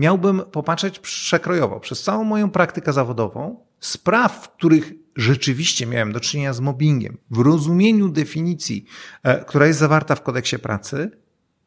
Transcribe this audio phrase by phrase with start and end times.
[0.00, 6.52] miałbym popatrzeć przekrojowo przez całą moją praktykę zawodową, spraw, w których rzeczywiście miałem do czynienia
[6.52, 8.84] z mobbingiem, w rozumieniu definicji,
[9.22, 11.10] e, która jest zawarta w kodeksie pracy,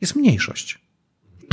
[0.02, 0.84] jest mniejszość.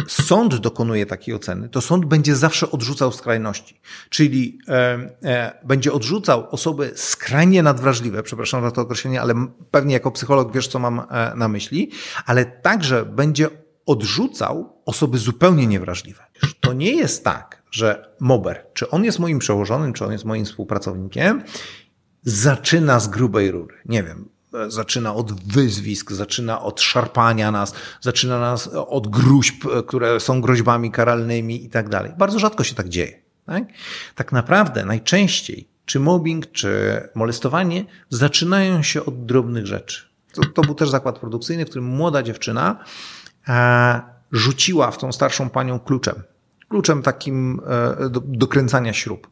[0.09, 4.75] Sąd dokonuje takiej oceny, to sąd będzie zawsze odrzucał skrajności, czyli e,
[5.23, 9.35] e, będzie odrzucał osoby skrajnie nadwrażliwe, przepraszam za to określenie, ale
[9.71, 11.91] pewnie jako psycholog wiesz, co mam e, na myśli,
[12.27, 13.49] ale także będzie
[13.87, 16.30] odrzucał osoby zupełnie niewrażliwe.
[16.61, 20.45] To nie jest tak, że mober, czy on jest moim przełożonym, czy on jest moim
[20.45, 21.43] współpracownikiem,
[22.23, 23.75] zaczyna z grubej rury.
[23.87, 24.29] Nie wiem,
[24.69, 31.65] zaczyna od wyzwisk, zaczyna od szarpania nas, zaczyna nas od gruźb, które są groźbami karalnymi
[31.65, 32.13] i tak dalej.
[32.19, 33.21] Bardzo rzadko się tak dzieje.
[33.47, 33.65] Tak?
[34.15, 40.07] tak naprawdę najczęściej czy mobbing, czy molestowanie zaczynają się od drobnych rzeczy.
[40.33, 42.85] To, to był też zakład produkcyjny, w którym młoda dziewczyna
[43.49, 44.01] e,
[44.33, 46.23] rzuciła w tą starszą panią kluczem.
[46.71, 49.31] Kluczem takim e, do, do kręcania śrub.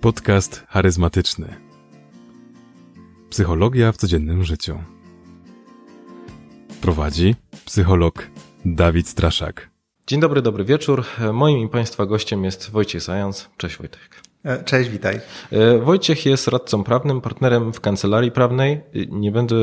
[0.00, 1.56] Podcast charyzmatyczny.
[3.28, 4.78] Psychologia w codziennym życiu.
[6.80, 8.26] Prowadzi psycholog
[8.64, 9.70] Dawid Straszak.
[10.06, 11.04] Dzień dobry, dobry wieczór.
[11.32, 13.50] Moim i Państwa gościem jest Wojciech Zając.
[13.56, 14.29] Cześć Wojtek.
[14.44, 15.20] E, cześć, witaj.
[15.52, 18.72] E, Wojciech jest radcą prawnym, partnerem w kancelarii prawnej.
[18.72, 19.56] E, nie będę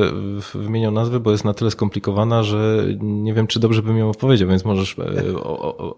[0.54, 4.50] wymieniał nazwy, bo jest na tyle skomplikowana, że nie wiem, czy dobrze bym ją opowiedział,
[4.50, 4.96] więc możesz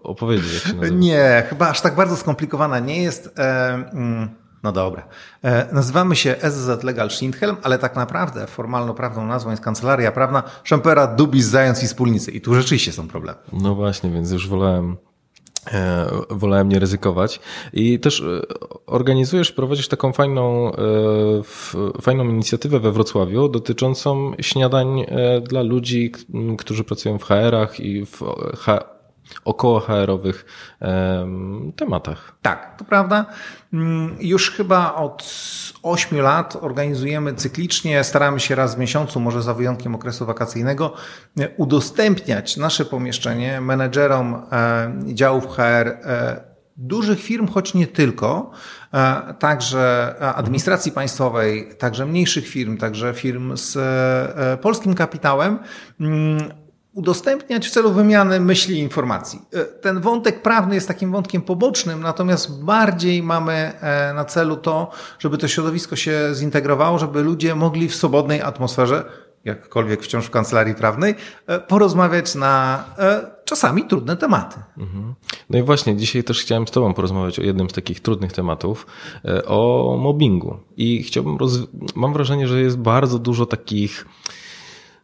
[0.02, 0.96] opowiedzieć, jak się nazywa.
[0.96, 3.34] Nie, chyba aż tak bardzo skomplikowana nie jest.
[3.92, 4.28] Mm,
[4.62, 5.08] no dobra.
[5.72, 11.46] Nazywamy się SZ Legal Schindhelm, ale tak naprawdę formalno-prawną nazwą jest Kancelaria Prawna Szempera, Dubis,
[11.46, 12.30] Zając i Wspólnicy.
[12.30, 13.38] I tu rzeczywiście są problemy.
[13.52, 14.96] No właśnie, więc już wolałem
[16.30, 17.40] wolałem nie ryzykować.
[17.72, 18.42] I też e,
[18.86, 25.06] organizujesz, prowadzisz taką fajną, e, fajną inicjatywę we Wrocławiu dotyczącą śniadań
[25.42, 26.12] dla ludzi,
[26.58, 28.22] którzy pracują w HR-ach i w
[29.44, 30.44] około HR-owych
[31.76, 32.36] tematach.
[32.42, 33.26] Tak, to prawda.
[33.72, 35.32] Mm, już chyba od
[35.82, 40.92] 8 lat organizujemy cyklicznie, staramy się raz w miesiącu, może za wyjątkiem okresu wakacyjnego,
[41.56, 46.40] udostępniać nasze pomieszczenie menedżerom e, działów HR e,
[46.76, 48.50] dużych firm, choć nie tylko,
[48.94, 53.78] e, także administracji państwowej, także mniejszych firm, także firm z
[54.60, 55.58] polskim kapitałem,
[56.00, 56.60] mm,
[56.94, 59.42] udostępniać w celu wymiany myśli i informacji.
[59.52, 64.90] E, ten wątek prawny jest takim wątkiem pobocznym, natomiast bardziej mamy e, na celu to,
[65.18, 69.04] żeby to środowisko się zintegrowało, żeby ludzie mogli w swobodnej atmosferze,
[69.44, 71.14] jakkolwiek wciąż w kancelarii prawnej,
[71.46, 72.84] e, porozmawiać na
[73.44, 74.60] czasami trudne tematy.
[74.78, 75.14] Mhm.
[75.50, 78.86] No i właśnie, dzisiaj też chciałem z Tobą porozmawiać o jednym z takich trudnych tematów,
[79.46, 80.56] o mobbingu.
[80.76, 81.38] I chciałbym,
[81.94, 84.06] mam wrażenie, że jest bardzo dużo takich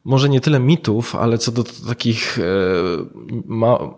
[0.06, 2.43] może nie tyle mitów, ale co do takich e,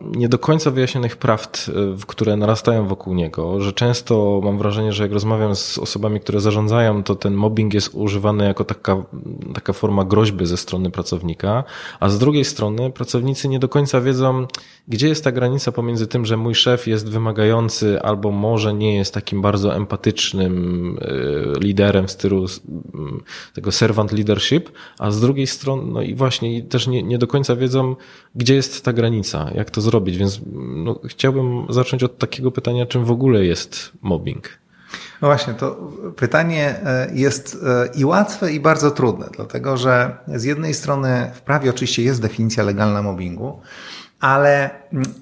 [0.03, 1.73] nie do końca wyjaśnionych prawd, e,
[2.07, 7.03] które narastają wokół niego, że często mam wrażenie, że jak rozmawiam z osobami, które zarządzają,
[7.03, 9.05] to ten mobbing jest używany jako taka,
[9.55, 11.65] taka forma groźby ze strony pracownika,
[12.01, 14.47] a z drugiej strony pracownicy nie do końca wiedzą,
[14.89, 19.15] gdzie jest ta granica pomiędzy tym, że mój szef jest wymagający albo może nie jest
[19.15, 22.47] takim bardzo empatycznym e, liderem w stylu
[23.55, 27.56] tego servant leadership, a z drugiej strony no i właśnie też nie, nie do końca
[27.56, 27.97] wiedzą,
[28.34, 33.04] gdzie jest ta granica, jak to zrobić, więc no, chciałbym zacząć od takiego pytania, czym
[33.04, 34.48] w ogóle jest mobbing.
[35.22, 40.44] No właśnie, to pytanie e, jest e, i łatwe, i bardzo trudne, dlatego że z
[40.44, 43.60] jednej strony w prawie oczywiście jest definicja legalna mobbingu,
[44.20, 45.15] ale mm,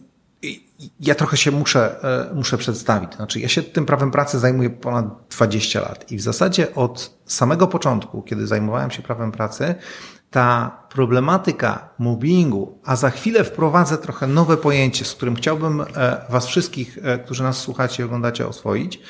[1.01, 3.15] ja trochę się muszę, e, muszę przedstawić.
[3.15, 5.07] Znaczy, ja się tym prawem pracy zajmuję ponad
[5.37, 9.75] 20 lat i w zasadzie od samego początku, kiedy zajmowałem się prawem pracy,
[10.37, 15.85] ta problematyka mobbingu, a za chwilę wprowadzę trochę nowe pojęcie, z którym chciałbym e,
[16.31, 19.01] Was wszystkich, e, którzy nas słuchacie i oglądacie, oswoić,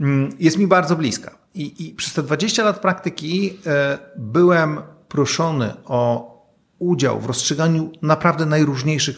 [0.00, 1.38] mm, jest mi bardzo bliska.
[1.54, 6.36] I, I przez te 20 lat praktyki e, byłem proszony o
[6.78, 9.16] udział w rozstrzyganiu naprawdę najróżniejszych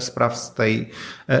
[0.00, 0.90] spraw z tej,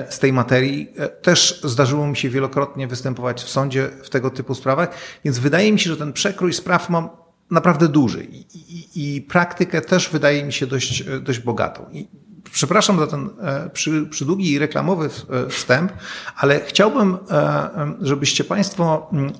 [0.08, 0.92] z tej materii.
[1.22, 4.88] Też zdarzyło mi się wielokrotnie występować w sądzie w tego typu sprawach,
[5.24, 7.08] więc wydaje mi się, że ten przekrój spraw mam
[7.50, 11.86] naprawdę duży i, i, i praktykę też wydaje mi się dość, dość bogatą.
[11.92, 12.08] I
[12.52, 15.92] przepraszam za ten e, przy, przydługi i reklamowy e, wstęp,
[16.36, 19.32] ale chciałbym, e, żebyście Państwo mm,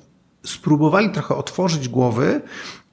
[0.45, 2.41] spróbowali trochę otworzyć głowy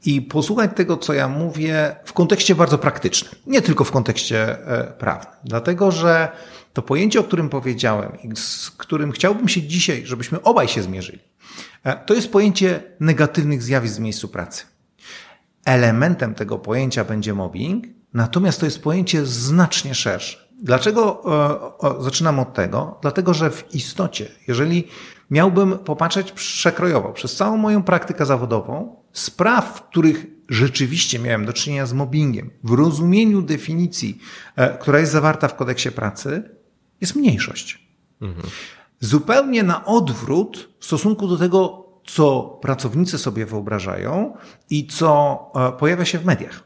[0.04, 4.58] i posłuchać tego, co ja mówię w kontekście bardzo praktycznym, nie tylko w kontekście
[4.98, 5.34] prawnym.
[5.44, 6.28] Dlatego, że
[6.72, 11.18] to pojęcie, o którym powiedziałem i z którym chciałbym się dzisiaj, żebyśmy obaj się zmierzyli,
[12.06, 14.64] to jest pojęcie negatywnych zjawisk w miejscu pracy.
[15.66, 17.84] Elementem tego pojęcia będzie mobbing,
[18.14, 20.38] natomiast to jest pojęcie znacznie szersze.
[20.62, 21.22] Dlaczego
[22.00, 22.98] zaczynam od tego?
[23.02, 24.88] Dlatego, że w istocie, jeżeli
[25.30, 31.86] miałbym popatrzeć przekrojowo przez całą moją praktykę zawodową, spraw, w których rzeczywiście miałem do czynienia
[31.86, 34.18] z mobbingiem w rozumieniu definicji,
[34.56, 36.50] e, która jest zawarta w kodeksie pracy,
[37.00, 37.88] jest mniejszość.
[38.20, 38.46] Mhm.
[39.00, 44.36] Zupełnie na odwrót w stosunku do tego, co pracownicy sobie wyobrażają
[44.70, 46.64] i co e, pojawia się w mediach.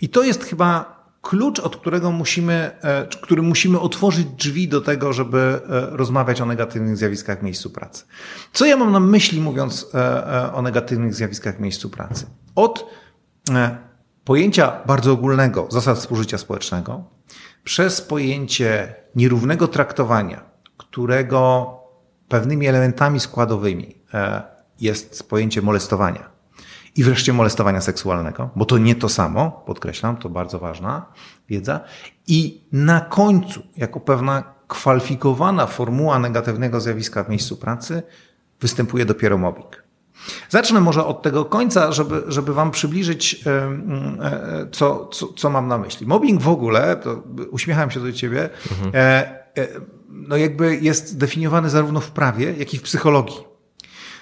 [0.00, 5.12] I to jest chyba klucz, od którego musimy, e, który musimy otworzyć drzwi do tego,
[5.12, 8.04] żeby e, rozmawiać o negatywnych zjawiskach w miejscu pracy.
[8.52, 9.86] Co ja mam na myśli, mówiąc
[10.52, 12.26] o negatywnych zjawiskach w miejscu pracy?
[12.54, 12.86] Od
[14.24, 17.04] pojęcia bardzo ogólnego zasad współżycia społecznego,
[17.64, 20.44] przez pojęcie nierównego traktowania,
[20.76, 21.70] którego
[22.28, 24.02] pewnymi elementami składowymi
[24.80, 26.36] jest pojęcie molestowania.
[26.96, 31.06] I wreszcie molestowania seksualnego, bo to nie to samo, podkreślam, to bardzo ważna
[31.48, 31.80] wiedza.
[32.26, 38.02] I na końcu, jako pewna kwalifikowana formuła negatywnego zjawiska w miejscu pracy,
[38.60, 39.86] występuje dopiero mobbing.
[40.48, 45.78] Zacznę może od tego końca, żeby, żeby Wam przybliżyć, e, co, co, co mam na
[45.78, 46.06] myśli.
[46.06, 48.92] Mobbing w ogóle, to uśmiecham się do Ciebie, mhm.
[50.08, 53.45] no jakby jest definiowany zarówno w prawie, jak i w psychologii.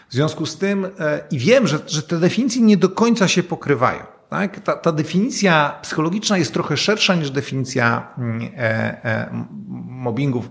[0.09, 3.43] W związku z tym, e, i wiem, że, że te definicje nie do końca się
[3.43, 4.01] pokrywają.
[4.31, 4.61] Tak?
[4.61, 9.47] Ta, ta definicja psychologiczna jest trochę szersza niż definicja mm, e, e,
[9.89, 10.51] mobbingów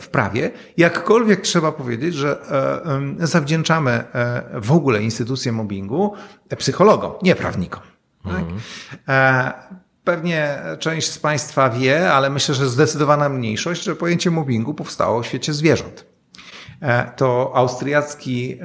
[0.00, 0.50] w prawie.
[0.76, 2.38] Jakkolwiek trzeba powiedzieć, że
[3.18, 4.04] zawdzięczamy
[4.54, 6.14] w ogóle instytucję mobbingu
[6.58, 7.82] psychologom, nie prawnikom.
[8.24, 8.44] Tak?
[9.06, 9.52] Mhm.
[10.04, 15.26] Pewnie część z Państwa wie, ale myślę, że zdecydowana mniejszość, że pojęcie mobbingu powstało w
[15.26, 16.15] świecie zwierząt.
[16.86, 18.58] E, to austriacki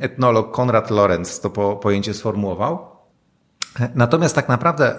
[0.00, 2.86] etnolog Konrad Lorenz to po, pojęcie sformułował.
[3.80, 4.98] E, natomiast tak naprawdę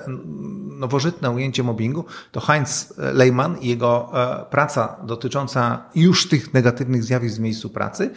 [0.79, 7.37] nowożytne ujęcie mobbingu to Heinz Lehmann i jego e, praca dotycząca już tych negatywnych zjawisk
[7.37, 8.11] w miejscu pracy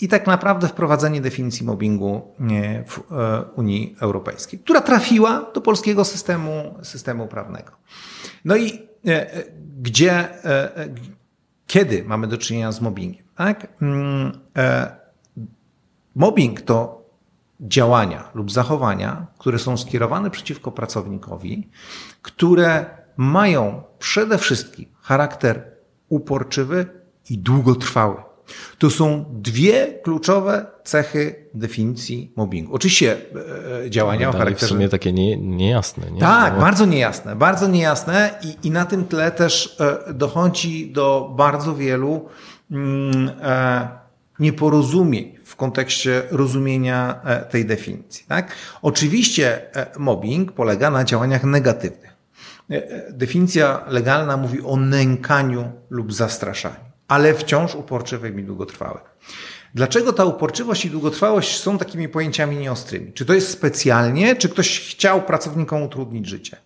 [0.00, 2.34] i tak naprawdę wprowadzenie definicji mobbingu
[2.88, 3.00] w
[3.54, 7.72] Unii Europejskiej, która trafiła do polskiego systemu, systemu prawnego.
[8.44, 8.88] No i
[9.80, 10.28] gdzie,
[11.66, 13.23] kiedy mamy do czynienia z mobbingiem?
[13.36, 13.66] Tak?
[13.82, 14.96] Mm, e,
[16.14, 17.04] mobbing to
[17.60, 21.68] działania lub zachowania, które są skierowane przeciwko pracownikowi,
[22.22, 22.86] które
[23.16, 25.70] mają przede wszystkim charakter
[26.08, 26.86] uporczywy
[27.30, 28.16] i długotrwały.
[28.78, 32.74] To są dwie kluczowe cechy definicji mobbingu.
[32.74, 33.16] Oczywiście
[33.84, 34.66] e, działania o charakterze...
[34.66, 36.10] w sumie takie nie, niejasne.
[36.10, 36.20] Nie?
[36.20, 37.36] Tak, bardzo niejasne.
[37.36, 42.53] Bardzo niejasne i, i na tym tle też e, dochodzi do bardzo wielu e,
[44.38, 48.24] nieporozumień w kontekście rozumienia e, tej definicji.
[48.28, 48.52] Tak?
[48.82, 52.14] Oczywiście e, mobbing polega na działaniach negatywnych.
[53.10, 59.02] Definicja legalna mówi o nękaniu lub zastraszaniu, ale wciąż uporczywym i długotrwałym.
[59.74, 63.12] Dlaczego ta uporczywość i długotrwałość są takimi pojęciami nieostrymi?
[63.12, 66.56] Czy to jest specjalnie, czy ktoś chciał pracownikom utrudnić życie?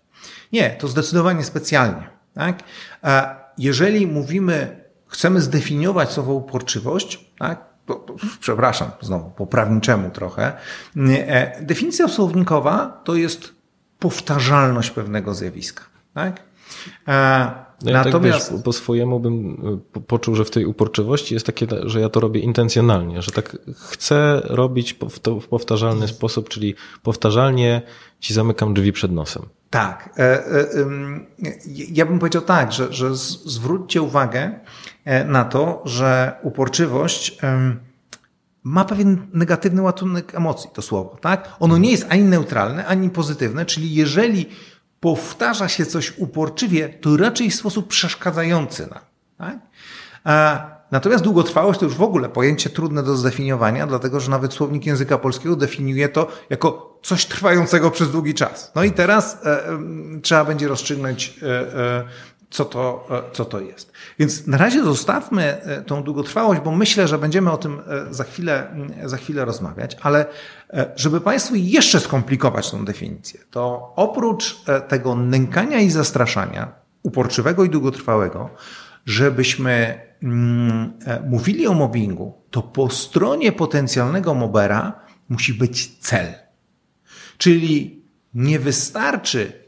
[0.52, 2.08] Nie, to zdecydowanie specjalnie.
[2.34, 2.62] Tak?
[3.58, 7.68] Jeżeli mówimy chcemy zdefiniować słowo uporczywość, tak?
[8.40, 10.52] przepraszam, znowu po prawniczemu trochę,
[10.96, 13.52] e, definicja słownikowa to jest
[13.98, 15.84] powtarzalność pewnego zjawiska.
[16.14, 16.42] Tak?
[17.08, 17.50] E,
[17.82, 19.56] no ja Natomiast tak, wiesz, po swojemu bym
[19.96, 23.56] e, poczuł, że w tej uporczywości jest takie, że ja to robię intencjonalnie, że tak
[23.76, 27.82] chcę robić w, to, w powtarzalny sposób, czyli powtarzalnie
[28.20, 29.42] ci zamykam drzwi przed nosem.
[29.70, 30.20] Tak.
[31.68, 34.60] Ja bym powiedział tak, że, że zwróćcie uwagę
[35.26, 37.38] na to, że uporczywość
[38.62, 41.48] ma pewien negatywny ładunek emocji, to słowo, tak?
[41.60, 44.46] Ono nie jest ani neutralne, ani pozytywne, czyli jeżeli
[45.00, 49.00] powtarza się coś uporczywie, to raczej w sposób przeszkadzający nam,
[49.38, 49.58] tak?
[50.90, 55.18] Natomiast długotrwałość to już w ogóle pojęcie trudne do zdefiniowania, dlatego że nawet słownik języka
[55.18, 58.72] polskiego definiuje to jako coś trwającego przez długi czas.
[58.74, 59.78] No i teraz e, e,
[60.22, 62.04] trzeba będzie rozstrzygnąć, e, e,
[62.50, 63.92] co, to, e, co to jest.
[64.18, 68.76] Więc na razie zostawmy e, tą długotrwałość, bo myślę, że będziemy o tym za chwilę,
[69.04, 70.26] za chwilę rozmawiać, ale
[70.96, 74.56] żeby Państwu jeszcze skomplikować tą definicję, to oprócz
[74.88, 78.50] tego nękania i zastraszania, uporczywego i długotrwałego,
[79.06, 86.34] żebyśmy mm, e, mówili o mobbingu, to po stronie potencjalnego mobera musi być cel.
[87.38, 88.02] Czyli
[88.34, 89.67] nie wystarczy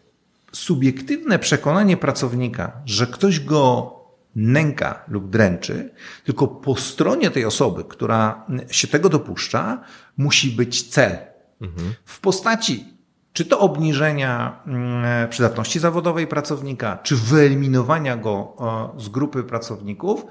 [0.53, 3.95] subiektywne przekonanie pracownika, że ktoś go
[4.37, 5.91] nęka lub dręczy,
[6.25, 9.85] tylko po stronie tej osoby, która się tego dopuszcza,
[10.17, 11.19] musi być cel.
[11.61, 11.95] Mhm.
[12.05, 13.01] W postaci
[13.33, 18.57] czy to obniżenia mm, przydatności zawodowej pracownika, czy wyeliminowania go
[18.97, 20.27] z grupy pracowników,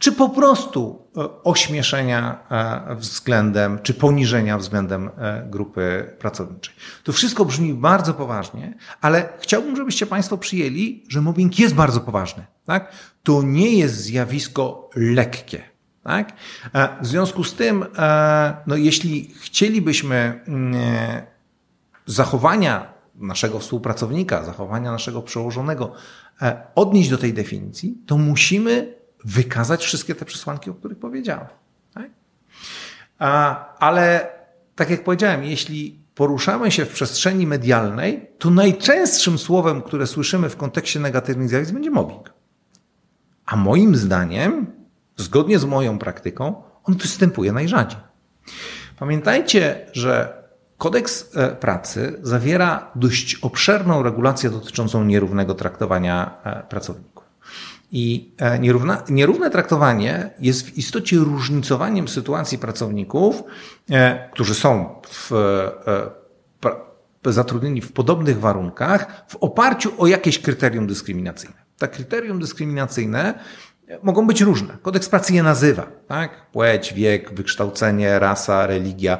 [0.00, 6.74] czy po prostu e, ośmieszenia e, względem, czy poniżenia względem e, grupy pracowniczej.
[7.04, 12.46] To wszystko brzmi bardzo poważnie, ale chciałbym, żebyście Państwo przyjęli, że mobbing jest bardzo poważny.
[12.64, 12.92] Tak?
[13.22, 15.62] To nie jest zjawisko lekkie.
[16.04, 16.32] Tak?
[17.02, 17.84] W związku z tym,
[18.66, 20.74] no, jeśli chcielibyśmy mm,
[22.06, 25.92] zachowania naszego współpracownika, zachowania naszego przełożonego
[26.74, 31.46] odnieść do tej definicji, to musimy wykazać wszystkie te przesłanki, o których powiedziałem.
[31.94, 32.10] Tak?
[33.78, 34.28] Ale
[34.74, 40.56] tak jak powiedziałem, jeśli poruszamy się w przestrzeni medialnej, to najczęstszym słowem, które słyszymy w
[40.56, 42.32] kontekście negatywnych zjawisk, będzie mobbing.
[43.46, 44.66] A moim zdaniem,
[45.16, 48.00] zgodnie z moją praktyką, on występuje najrzadziej.
[48.98, 50.42] Pamiętajcie, że
[50.78, 57.19] kodeks e, pracy zawiera dość obszerną regulację dotyczącą nierównego traktowania e, pracowników.
[57.92, 63.42] I e, nierówna, nierówne traktowanie jest w istocie różnicowaniem sytuacji pracowników,
[63.90, 65.32] e, którzy są w,
[67.24, 71.56] e, zatrudnieni w podobnych warunkach w oparciu o jakieś kryterium dyskryminacyjne.
[71.78, 73.34] To kryterium dyskryminacyjne
[74.02, 74.76] mogą być różne.
[74.82, 76.50] Kodeks pracy je nazywa, tak?
[76.50, 79.18] Płeć, wiek, wykształcenie, rasa, religia,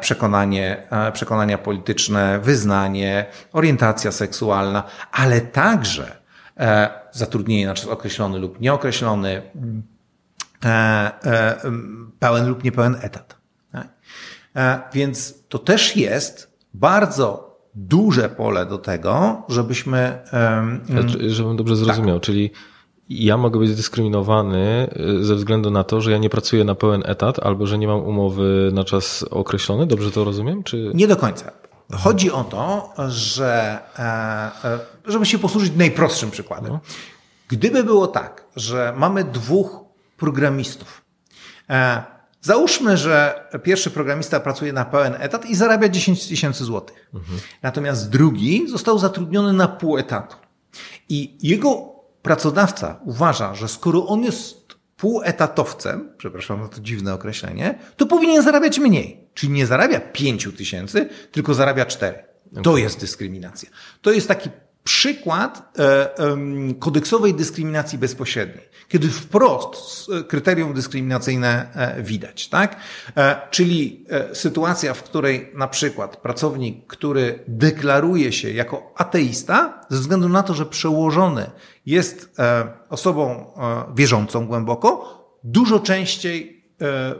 [0.00, 6.19] przekonanie, przekonania polityczne, wyznanie, orientacja seksualna, ale także
[7.12, 9.42] zatrudnienie na czas określony lub nieokreślony,
[10.64, 10.68] e,
[11.24, 11.60] e,
[12.18, 13.36] pełen lub niepełen etat.
[13.72, 13.88] Tak?
[14.92, 20.18] Więc to też jest bardzo duże pole do tego, żebyśmy.
[21.26, 22.26] Żebym dobrze zrozumiał, tak.
[22.26, 22.50] czyli
[23.08, 24.90] ja mogę być dyskryminowany
[25.20, 28.00] ze względu na to, że ja nie pracuję na pełen etat albo że nie mam
[28.00, 29.86] umowy na czas określony.
[29.86, 30.62] Dobrze to rozumiem?
[30.62, 30.90] Czy...
[30.94, 31.52] Nie do końca.
[31.92, 34.02] Chodzi o to, że, e,
[34.68, 36.72] e, żeby się posłużyć najprostszym przykładem.
[36.72, 36.80] No.
[37.48, 39.80] Gdyby było tak, że mamy dwóch
[40.16, 41.02] programistów,
[41.70, 42.02] e,
[42.42, 47.10] Załóżmy, że pierwszy programista pracuje na pełen etat i zarabia 10 tysięcy złotych.
[47.14, 47.40] Mhm.
[47.62, 50.36] Natomiast drugi został zatrudniony na pół etatu.
[51.08, 58.06] I jego pracodawca uważa, że skoro on jest półetatowcem, przepraszam za to dziwne określenie, to
[58.06, 59.19] powinien zarabiać mniej.
[59.34, 62.18] Czyli nie zarabia 5 tysięcy, tylko zarabia 4.
[62.62, 63.70] To jest dyskryminacja.
[64.02, 64.50] To jest taki
[64.84, 66.08] przykład e,
[66.78, 72.76] kodeksowej dyskryminacji bezpośredniej, kiedy wprost kryterium dyskryminacyjne e, widać, tak?
[73.16, 80.28] E, czyli sytuacja, w której na przykład pracownik, który deklaruje się jako ateista, ze względu
[80.28, 81.50] na to, że przełożony
[81.86, 82.36] jest
[82.88, 83.52] osobą
[83.94, 86.64] wierzącą głęboko, dużo częściej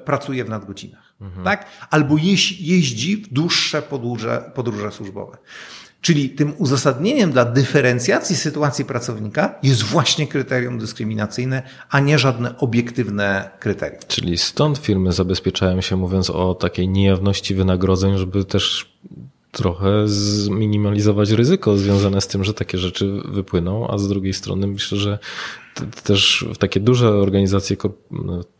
[0.05, 1.45] pracuje w nadgodzinach, mhm.
[1.45, 1.67] tak?
[1.91, 2.17] Albo
[2.61, 5.39] jeździ w dłuższe podróże, podróże służbowe.
[6.00, 13.50] Czyli tym uzasadnieniem dla dyferencjacji sytuacji pracownika jest właśnie kryterium dyskryminacyjne, a nie żadne obiektywne
[13.59, 14.00] kryterium.
[14.09, 18.93] Czyli stąd firmy zabezpieczają się, mówiąc o takiej niejawności wynagrodzeń, żeby też
[19.53, 24.99] trochę zminimalizować ryzyko związane z tym, że takie rzeczy wypłyną, a z drugiej strony myślę,
[24.99, 25.19] że
[26.05, 27.77] też takie duże organizacje,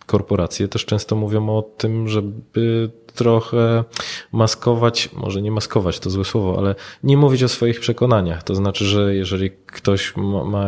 [0.07, 3.85] korporacje też często mówią o tym, żeby trochę
[4.33, 8.43] maskować, może nie maskować, to złe słowo, ale nie mówić o swoich przekonaniach.
[8.43, 10.67] To znaczy, że jeżeli ktoś ma, ma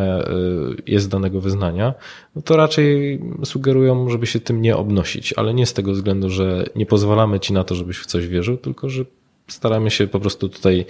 [0.86, 1.94] jest danego wyznania,
[2.36, 6.66] no to raczej sugerują, żeby się tym nie obnosić, ale nie z tego względu, że
[6.76, 9.04] nie pozwalamy ci na to, żebyś w coś wierzył, tylko że
[9.48, 10.86] staramy się po prostu tutaj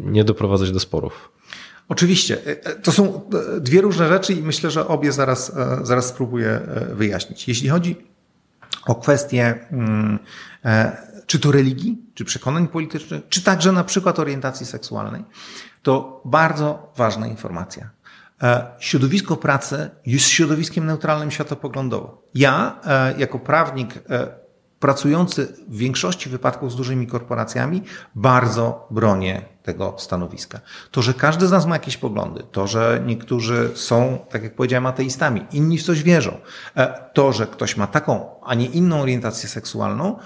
[0.00, 1.37] nie doprowadzać do sporów.
[1.88, 2.38] Oczywiście.
[2.46, 5.52] E, e, to są e, dwie różne rzeczy i myślę, że obie zaraz,
[5.82, 6.60] zaraz spróbuję
[6.92, 7.48] wyjaśnić.
[7.48, 7.96] Jeśli chodzi
[8.86, 10.18] o kwestię mm,
[11.26, 15.24] czy to religii, czy przekonań politycznych, czy także na przykład orientacji seksualnej,
[15.82, 17.90] to bardzo ważna informacja.
[18.78, 22.22] Środowisko pracy jest środowiskiem neutralnym światopoglądowo.
[22.34, 22.80] Ja,
[23.18, 23.94] jako prawnik
[24.80, 27.82] pracujący w większości wypadków z dużymi korporacjami
[28.14, 30.60] bardzo bronię tego stanowiska.
[30.90, 34.86] To, że każdy z nas ma jakieś poglądy, to, że niektórzy są, tak jak powiedziałem,
[34.86, 36.38] ateistami, inni w coś wierzą,
[36.76, 40.18] e, to, że ktoś ma taką, a nie inną orientację seksualną,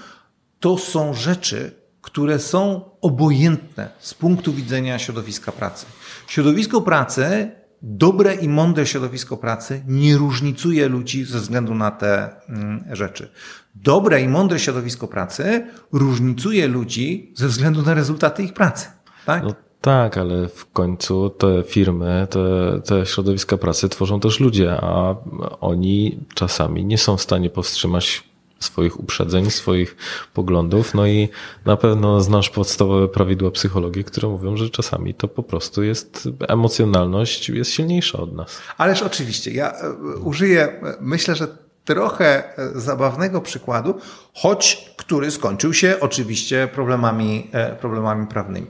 [0.59, 1.71] to są rzeczy,
[2.01, 5.85] które są obojętne z punktu widzenia środowiska pracy.
[6.27, 12.83] Środowisko pracy dobre i mądre środowisko pracy nie różnicuje ludzi ze względu na te mm,
[12.91, 13.31] rzeczy.
[13.75, 18.87] Dobre i mądre środowisko pracy różnicuje ludzi ze względu na rezultaty ich pracy.
[19.25, 19.43] Tak?
[19.43, 25.15] No tak, ale w końcu te firmy, te, te środowiska pracy tworzą też ludzie, a
[25.61, 28.23] oni czasami nie są w stanie powstrzymać
[28.59, 29.95] swoich uprzedzeń, swoich
[30.33, 31.29] poglądów, no i
[31.65, 37.49] na pewno znasz podstawowe prawidła psychologii, które mówią, że czasami to po prostu jest emocjonalność
[37.49, 38.61] jest silniejsza od nas.
[38.77, 41.47] Ależ oczywiście, ja e, użyję, e, myślę, że
[41.85, 43.99] trochę e, zabawnego przykładu,
[44.33, 48.67] choć który skończył się oczywiście problemami, problemami prawnymi.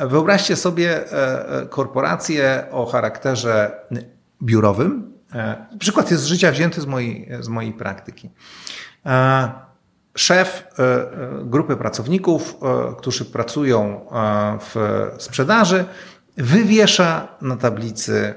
[0.00, 1.04] Wyobraźcie sobie
[1.70, 3.80] korporację o charakterze
[4.42, 5.12] biurowym.
[5.78, 8.30] Przykład jest z życia wzięty z mojej, z mojej praktyki.
[9.06, 9.50] E,
[10.16, 11.08] szef e, e,
[11.44, 12.56] grupy pracowników,
[12.98, 14.06] którzy pracują
[14.60, 14.74] w
[15.18, 15.84] sprzedaży,
[16.36, 18.34] wywiesza na tablicy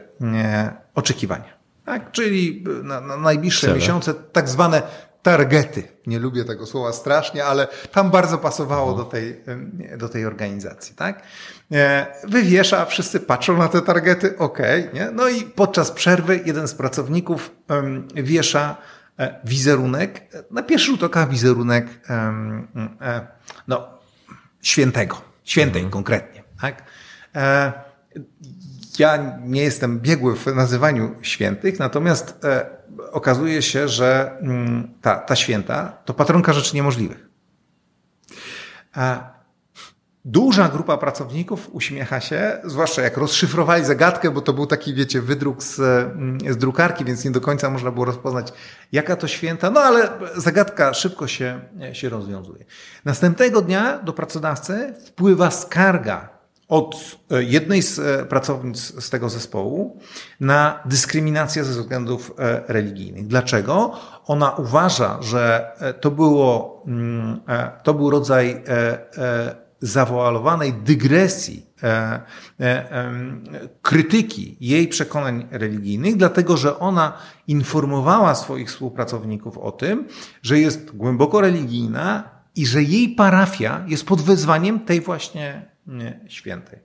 [0.96, 1.59] oczekiwania.
[1.90, 2.12] Tak?
[2.12, 3.80] Czyli na, na najbliższe Cele.
[3.80, 4.82] miesiące tak zwane
[5.22, 5.84] targety.
[6.08, 9.42] Nie lubię tego słowa strasznie, ale tam bardzo pasowało do tej,
[9.98, 10.96] do tej organizacji.
[10.96, 11.24] Tak?
[12.28, 14.60] Wywiesza, wszyscy patrzą na te targety, ok.
[14.94, 15.12] Nie?
[15.12, 17.52] No i podczas przerwy jeden z pracowników
[18.16, 18.76] wiesza
[19.20, 23.28] E, wizerunek, na pierwszy rzut oka wizerunek e,
[23.68, 23.88] no,
[24.62, 25.92] świętego, świętej mhm.
[25.92, 26.44] konkretnie.
[26.62, 26.84] Tak?
[29.00, 32.46] E, ja nie jestem biegły w nazywaniu świętych, natomiast
[33.12, 37.30] okazuje się, że mm, ta, ta święta to patronka rzeczy niemożliwych.
[40.26, 45.64] Duża grupa pracowników uśmiecha się, zwłaszcza jak rozszyfrowali zagadkę, bo to był taki, wiecie, wydruk
[45.64, 45.76] z,
[46.50, 48.54] z drukarki, więc nie do końca można było rozpoznać,
[48.92, 51.62] jaka to święta, no ale zagadka szybko się,
[51.94, 52.66] się rozwiązuje.
[53.06, 56.39] Następnego dnia do pracodawcy wpływa skarga
[56.70, 60.00] od jednej z pracownic z tego zespołu
[60.40, 63.28] na dyskryminację ze względów e, religijnych.
[63.28, 63.92] Dlaczego?
[64.26, 65.72] Ona uważa, że
[66.02, 72.22] to było, mm, e, to był rodzaj e, zawoalowanej dygresji, e, e,
[72.60, 73.12] e,
[73.82, 77.14] krytyki jej przekonań religijnych, dlatego że ona
[77.48, 80.08] informowała swoich współpracowników o tym,
[80.42, 82.24] że jest głęboko religijna
[82.56, 85.70] i że jej parafia jest pod wezwaniem tej właśnie
[86.28, 86.80] świętej.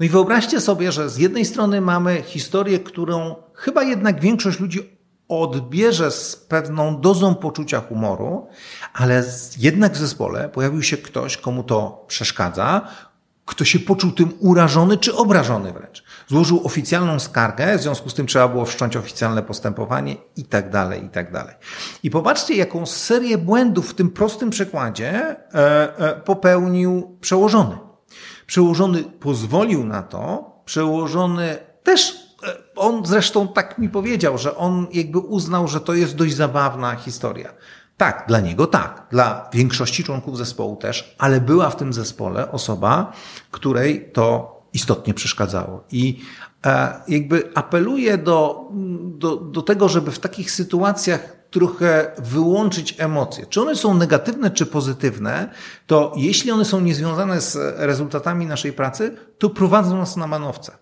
[0.00, 4.96] No i wyobraźcie sobie, że z jednej strony mamy historię, którą chyba jednak większość ludzi
[5.28, 8.46] odbierze z pewną dozą poczucia humoru,
[8.94, 9.24] ale
[9.58, 12.88] jednak w zespole pojawił się ktoś, komu to przeszkadza,
[13.44, 16.04] kto się poczuł tym urażony czy obrażony wręcz.
[16.28, 21.04] Złożył oficjalną skargę, w związku z tym trzeba było wszcząć oficjalne postępowanie i tak dalej,
[21.04, 21.54] i tak dalej.
[22.02, 27.78] I popatrzcie, jaką serię błędów w tym prostym przykładzie e, e, popełnił przełożony.
[28.46, 35.18] Przełożony pozwolił na to, przełożony też E, on zresztą tak mi powiedział, że on jakby
[35.18, 37.54] uznał, że to jest dość zabawna historia.
[37.96, 43.12] Tak, dla niego tak, dla większości członków zespołu też, ale była w tym zespole osoba,
[43.50, 45.84] której to istotnie przeszkadzało.
[45.92, 46.22] I
[46.66, 48.70] e, jakby apeluję do,
[49.02, 53.46] do, do tego, żeby w takich sytuacjach trochę wyłączyć emocje.
[53.46, 55.50] Czy one są negatywne, czy pozytywne,
[55.86, 60.72] to jeśli one są niezwiązane z rezultatami naszej pracy, to prowadzą nas na manowce.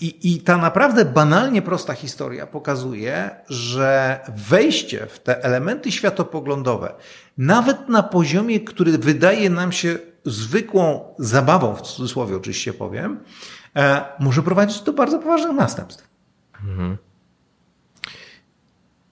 [0.00, 6.94] I, I ta naprawdę banalnie prosta historia pokazuje, że wejście w te elementy światopoglądowe,
[7.38, 13.20] nawet na poziomie, który wydaje nam się zwykłą zabawą, w cudzysłowie oczywiście powiem,
[13.76, 16.08] e, może prowadzić do bardzo poważnych następstw.
[16.64, 16.96] Mhm.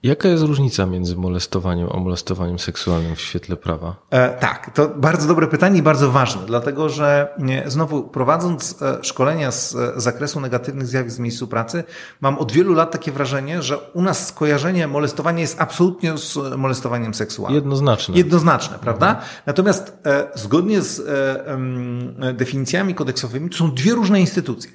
[0.03, 3.95] Jaka jest różnica między molestowaniem a molestowaniem seksualnym w świetle prawa?
[4.09, 7.27] E, tak, to bardzo dobre pytanie i bardzo ważne, dlatego że
[7.65, 11.83] znowu prowadząc e, szkolenia z e, zakresu negatywnych zjawisk w miejscu pracy,
[12.21, 17.13] mam od wielu lat takie wrażenie, że u nas skojarzenie molestowania jest absolutnie z molestowaniem
[17.13, 17.55] seksualnym.
[17.55, 18.17] Jednoznaczne.
[18.17, 19.09] Jednoznaczne, prawda?
[19.09, 19.27] Mhm.
[19.45, 20.99] Natomiast e, zgodnie z
[22.19, 24.71] e, definicjami kodeksowymi to są dwie różne instytucje.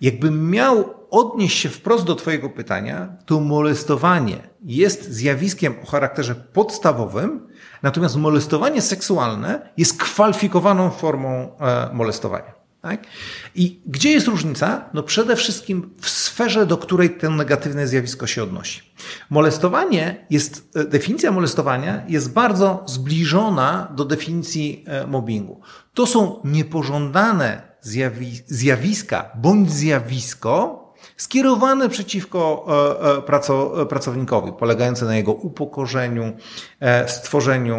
[0.00, 7.48] Jakbym miał odnieść się wprost do Twojego pytania, to molestowanie jest zjawiskiem o charakterze podstawowym,
[7.82, 12.58] natomiast molestowanie seksualne jest kwalifikowaną formą e, molestowania.
[12.82, 13.06] Tak?
[13.54, 14.84] I gdzie jest różnica?
[14.94, 18.82] No przede wszystkim w sferze, do której to negatywne zjawisko się odnosi.
[19.30, 25.60] Molestowanie jest, e, definicja molestowania jest bardzo zbliżona do definicji e, mobbingu.
[25.94, 30.84] To są niepożądane zjawi zjawiska bądź zjawisko,
[31.16, 32.66] skierowane przeciwko
[33.02, 36.32] e, e, pracownikowi, polegające na jego upokorzeniu,
[36.80, 37.76] e, stworzeniu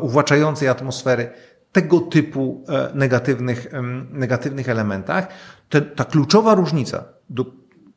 [0.00, 1.30] uwłaczającej atmosfery,
[1.72, 3.66] tego typu negatywnych,
[4.10, 5.28] negatywnych elementach.
[5.96, 7.44] ta kluczowa różnica, do,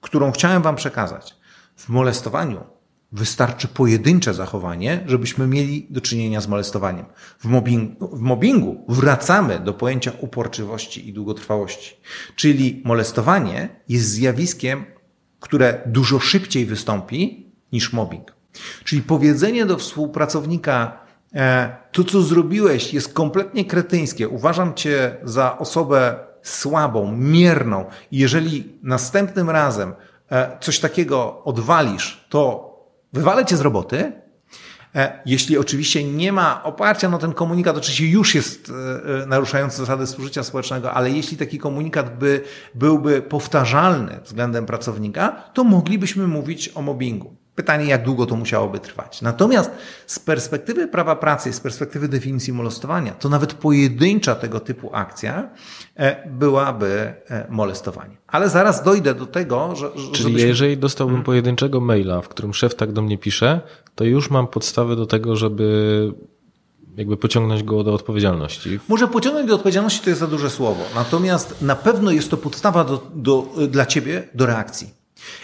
[0.01, 1.35] którą chciałem Wam przekazać,
[1.75, 2.74] w molestowaniu
[3.15, 7.05] Wystarczy pojedyncze zachowanie, żebyśmy mieli do czynienia z molestowaniem.
[7.39, 11.97] W mobbingu, w mobbingu wracamy do pojęcia uporczywości i długotrwałości.
[12.35, 14.85] Czyli molestowanie jest zjawiskiem,
[15.39, 18.33] które dużo szybciej wystąpi niż mobbing.
[18.83, 20.99] Czyli powiedzenie do współpracownika,
[21.33, 27.85] e, to co zrobiłeś jest kompletnie kretyńskie, uważam cię za osobę słabą, mierną.
[28.11, 29.93] Jeżeli następnym razem
[30.31, 32.64] e, coś takiego odwalisz, to
[33.15, 34.11] wywalę cię z roboty,
[34.95, 39.77] E, jeśli oczywiście nie ma oparcia, no ten komunikat oczywiście już jest e, e, naruszający
[39.77, 42.41] zasady współżycia społecznego, ale jeśli taki komunikat by,
[42.75, 47.35] byłby powtarzalny względem pracownika, to moglibyśmy mówić o mobbingu.
[47.55, 49.21] Pytanie, jak długo to musiałoby trwać.
[49.21, 49.71] Natomiast
[50.07, 55.49] z perspektywy prawa pracy, z perspektywy definicji molestowania, to nawet pojedyncza tego typu akcja
[56.25, 57.13] byłaby
[57.49, 58.17] molestowaniem.
[58.27, 59.91] Ale zaraz dojdę do tego, że.
[59.91, 60.47] Czyli żebyśmy...
[60.47, 61.25] jeżeli dostałbym hmm.
[61.25, 63.61] pojedynczego maila, w którym szef tak do mnie pisze,
[63.95, 66.13] to już mam podstawę do tego, żeby
[66.97, 68.79] jakby pociągnąć go do odpowiedzialności.
[68.87, 70.83] Może pociągnąć do odpowiedzialności to jest za duże słowo.
[70.95, 74.89] Natomiast na pewno jest to podstawa do, do, dla ciebie do reakcji.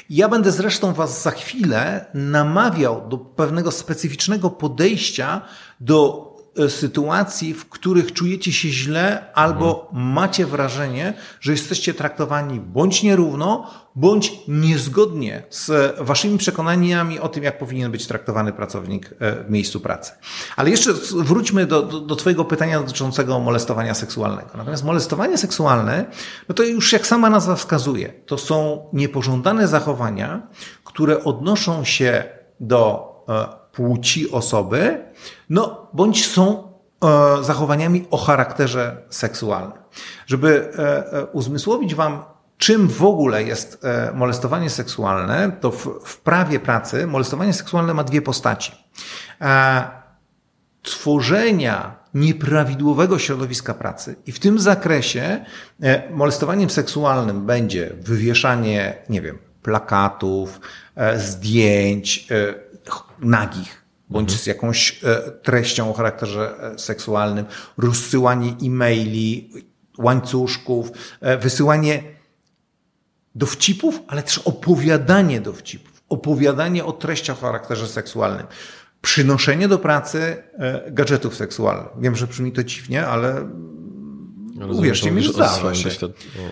[0.09, 5.41] Ja będę zresztą Was za chwilę namawiał do pewnego specyficznego podejścia
[5.79, 6.30] do
[6.69, 14.33] sytuacji, w których czujecie się źle albo macie wrażenie, że jesteście traktowani bądź nierówno, bądź
[14.47, 20.11] niezgodnie z waszymi przekonaniami o tym, jak powinien być traktowany pracownik e, w miejscu pracy.
[20.55, 24.49] Ale jeszcze wróćmy do, do, do Twojego pytania dotyczącego molestowania seksualnego.
[24.55, 26.05] Natomiast molestowanie seksualne,
[26.49, 30.47] no to już jak sama nazwa wskazuje, to są niepożądane zachowania,
[30.83, 32.23] które odnoszą się
[32.59, 35.05] do e, płci osoby,
[35.49, 39.77] no bądź są e, zachowaniami o charakterze seksualnym.
[40.27, 42.23] Żeby e, e, uzmysłowić Wam,
[42.57, 48.21] czym w ogóle jest molestowanie seksualne, to w, w prawie pracy molestowanie seksualne ma dwie
[48.21, 48.71] postaci.
[50.81, 55.45] Tworzenia nieprawidłowego środowiska pracy i w tym zakresie
[56.11, 60.59] molestowaniem seksualnym będzie wywieszanie, nie wiem, plakatów,
[61.17, 62.27] zdjęć,
[63.19, 64.39] nagich, bądź mhm.
[64.43, 67.45] z jakąś e, treścią o charakterze e, seksualnym,
[67.77, 69.49] rozsyłanie e-maili,
[69.97, 72.03] łańcuszków, e, wysyłanie
[73.35, 78.47] dowcipów, ale też opowiadanie dowcipów, opowiadanie o treściach o charakterze seksualnym,
[79.01, 80.43] przynoszenie do pracy
[80.91, 81.87] gadżetów seksualnych.
[81.99, 83.49] Wiem, że brzmi to dziwnie, ale
[84.69, 85.89] Uwierzcie mi, że zdarza się.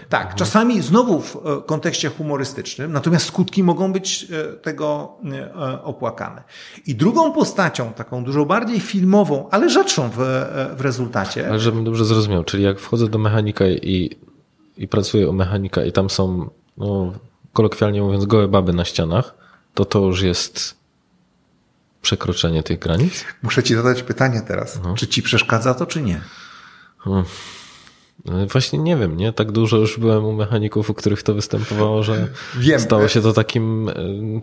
[0.10, 0.38] Tak, mhm.
[0.38, 6.44] czasami znowu w e, kontekście humorystycznym, natomiast skutki mogą być e, tego e, opłakane.
[6.88, 10.18] I drugą postacią, taką dużo bardziej filmową, ale rzadszą w,
[10.78, 11.50] w rezultacie.
[11.50, 14.18] Ale żebym dobrze zrozumiał, czyli jak wchodzę do mechanika i,
[14.78, 17.14] i pracuję o mechanika i tam są, no,
[17.54, 19.36] kolokwialnie mówiąc, gołe baby na ścianach,
[19.74, 20.80] to to już jest
[22.02, 23.26] przekroczenie tych granic?
[23.42, 24.76] Muszę ci zadać pytanie teraz.
[24.76, 24.96] Mhm.
[24.96, 26.22] Czy ci przeszkadza to, czy nie?
[26.98, 27.26] Hmm.
[28.26, 29.34] Właśnie nie wiem, nie?
[29.34, 32.28] Tak dużo już byłem u mechaników, u których to występowało, że
[32.58, 32.80] wiem.
[32.80, 33.90] stało się to takim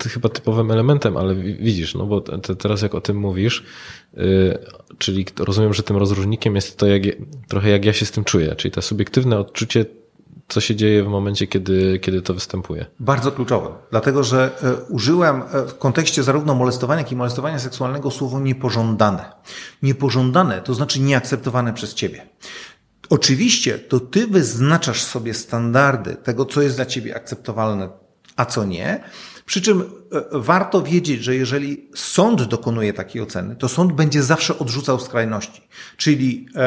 [0.05, 3.65] e, chyba typowym elementem, ale widzisz, no bo te, teraz jak o tym mówisz,
[4.15, 4.59] yy,
[4.99, 7.03] czyli rozumiem, że tym rozróżnikiem jest to, jak,
[7.49, 9.85] trochę jak ja się z tym czuję, czyli to subiektywne odczucie
[10.49, 12.87] co się dzieje w momencie, kiedy, kiedy to występuje.
[13.01, 18.41] Bardzo kluczowe, dlatego że e, użyłem w kontekście zarówno molestowania, jak i molestowania seksualnego słowo
[18.41, 19.33] niepożądane.
[19.83, 22.27] Niepożądane to znaczy nieakceptowane przez ciebie.
[23.11, 27.89] Oczywiście to ty wyznaczasz sobie standardy tego, co jest dla ciebie akceptowalne,
[28.37, 29.01] a co nie.
[29.47, 29.85] Przy czym e,
[30.33, 35.69] warto wiedzieć, że jeżeli sąd dokonuje takiej oceny, to sąd będzie zawsze odrzucał skrajności.
[35.97, 36.61] Czyli e,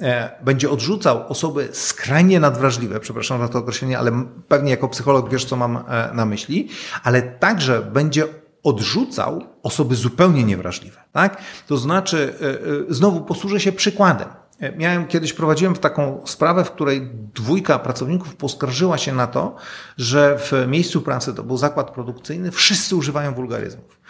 [0.00, 5.44] e, będzie odrzucał osoby skrajnie nadwrażliwe, przepraszam za to określenie, ale pewnie jako psycholog wiesz,
[5.44, 6.68] co mam e, na myśli,
[7.02, 8.24] ale także będzie
[8.62, 11.00] odrzucał osoby zupełnie niewrażliwe.
[11.12, 11.42] Tak?
[11.66, 14.28] To znaczy, e, e, znowu posłużę się przykładem.
[14.76, 19.56] Miałem kiedyś, prowadziłem taką sprawę, w której dwójka pracowników poskarżyła się na to,
[19.96, 24.00] że w miejscu pracy, to był zakład produkcyjny, wszyscy używają wulgaryzmów.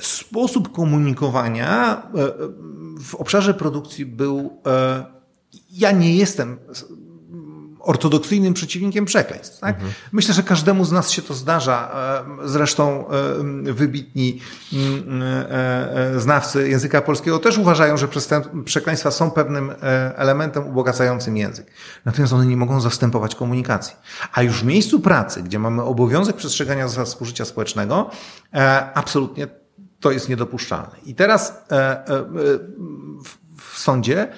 [0.00, 2.08] Sposób komunikowania e,
[3.00, 5.04] w obszarze produkcji był, e,
[5.70, 6.58] ja nie jestem
[7.86, 9.60] ortodoksyjnym przeciwnikiem przekleństw.
[9.60, 9.74] Tak?
[9.74, 9.92] Mhm.
[10.12, 11.90] Myślę, że każdemu z nas się to zdarza.
[12.44, 14.40] E, zresztą e, wybitni
[14.72, 18.08] mm, e, znawcy języka polskiego też uważają, że
[18.64, 19.72] przekleństwa są pewnym
[20.14, 21.66] elementem ubogacającym język.
[22.04, 23.96] Natomiast one nie mogą zastępować komunikacji.
[24.32, 28.10] A już w miejscu pracy, gdzie mamy obowiązek przestrzegania zasad współżycia społecznego,
[28.94, 29.46] absolutnie
[30.00, 30.96] to jest niedopuszczalne.
[31.04, 31.64] I teraz
[33.58, 34.28] w sądzie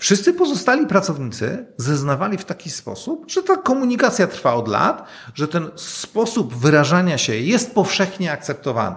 [0.00, 5.70] Wszyscy pozostali pracownicy zeznawali w taki sposób, że ta komunikacja trwa od lat, że ten
[5.76, 8.96] sposób wyrażania się jest powszechnie akceptowany.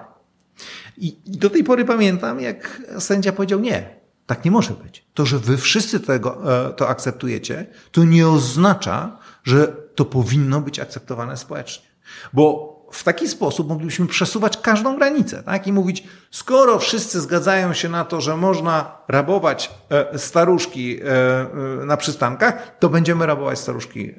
[0.98, 5.06] I do tej pory pamiętam, jak sędzia powiedział: Nie, tak nie może być.
[5.14, 10.80] To, że wy wszyscy tego, e, to akceptujecie, to nie oznacza, że to powinno być
[10.80, 11.86] akceptowane społecznie.
[12.34, 15.68] Bo w taki sposób moglibyśmy przesuwać każdą granicę, tak?
[15.68, 21.06] I mówić, skoro wszyscy zgadzają się na to, że można rabować e, staruszki e,
[21.82, 24.14] e, na przystankach, to będziemy rabować staruszki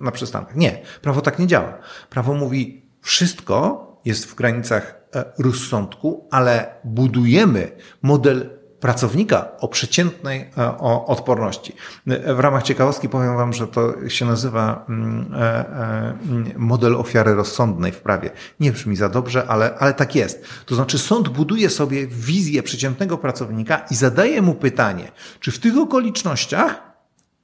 [0.00, 0.56] na przystankach.
[0.56, 1.78] Nie, prawo tak nie działa.
[2.10, 5.00] Prawo mówi, wszystko jest w granicach
[5.38, 7.70] rozsądku, ale budujemy
[8.02, 8.50] model
[8.84, 11.72] pracownika o przeciętnej o odporności.
[12.06, 16.14] W ramach ciekawostki powiem Wam, że to się nazywa mm, e, e,
[16.56, 18.30] model ofiary rozsądnej w prawie.
[18.60, 20.44] Nie brzmi za dobrze, ale, ale tak jest.
[20.66, 25.78] To znaczy sąd buduje sobie wizję przeciętnego pracownika i zadaje mu pytanie, czy w tych
[25.78, 26.82] okolicznościach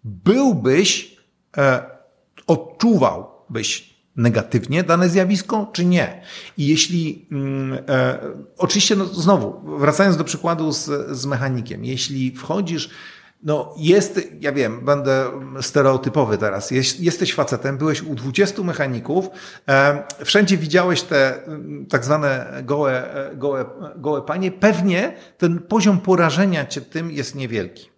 [0.04, 1.16] byłbyś,
[1.56, 1.82] e,
[2.46, 3.89] odczuwałbyś
[4.20, 6.22] negatywnie dane zjawisko, czy nie.
[6.58, 8.18] I jeśli, mm, e,
[8.58, 12.90] oczywiście, no znowu, wracając do przykładu z, z mechanikiem, jeśli wchodzisz,
[13.42, 15.26] no jest, ja wiem, będę
[15.60, 19.28] stereotypowy teraz, jest, jesteś facetem, byłeś u 20 mechaników,
[19.68, 23.64] e, wszędzie widziałeś te mm, tak zwane gołe, e, gołe,
[23.96, 27.89] gołe panie, pewnie ten poziom porażenia cię tym jest niewielki.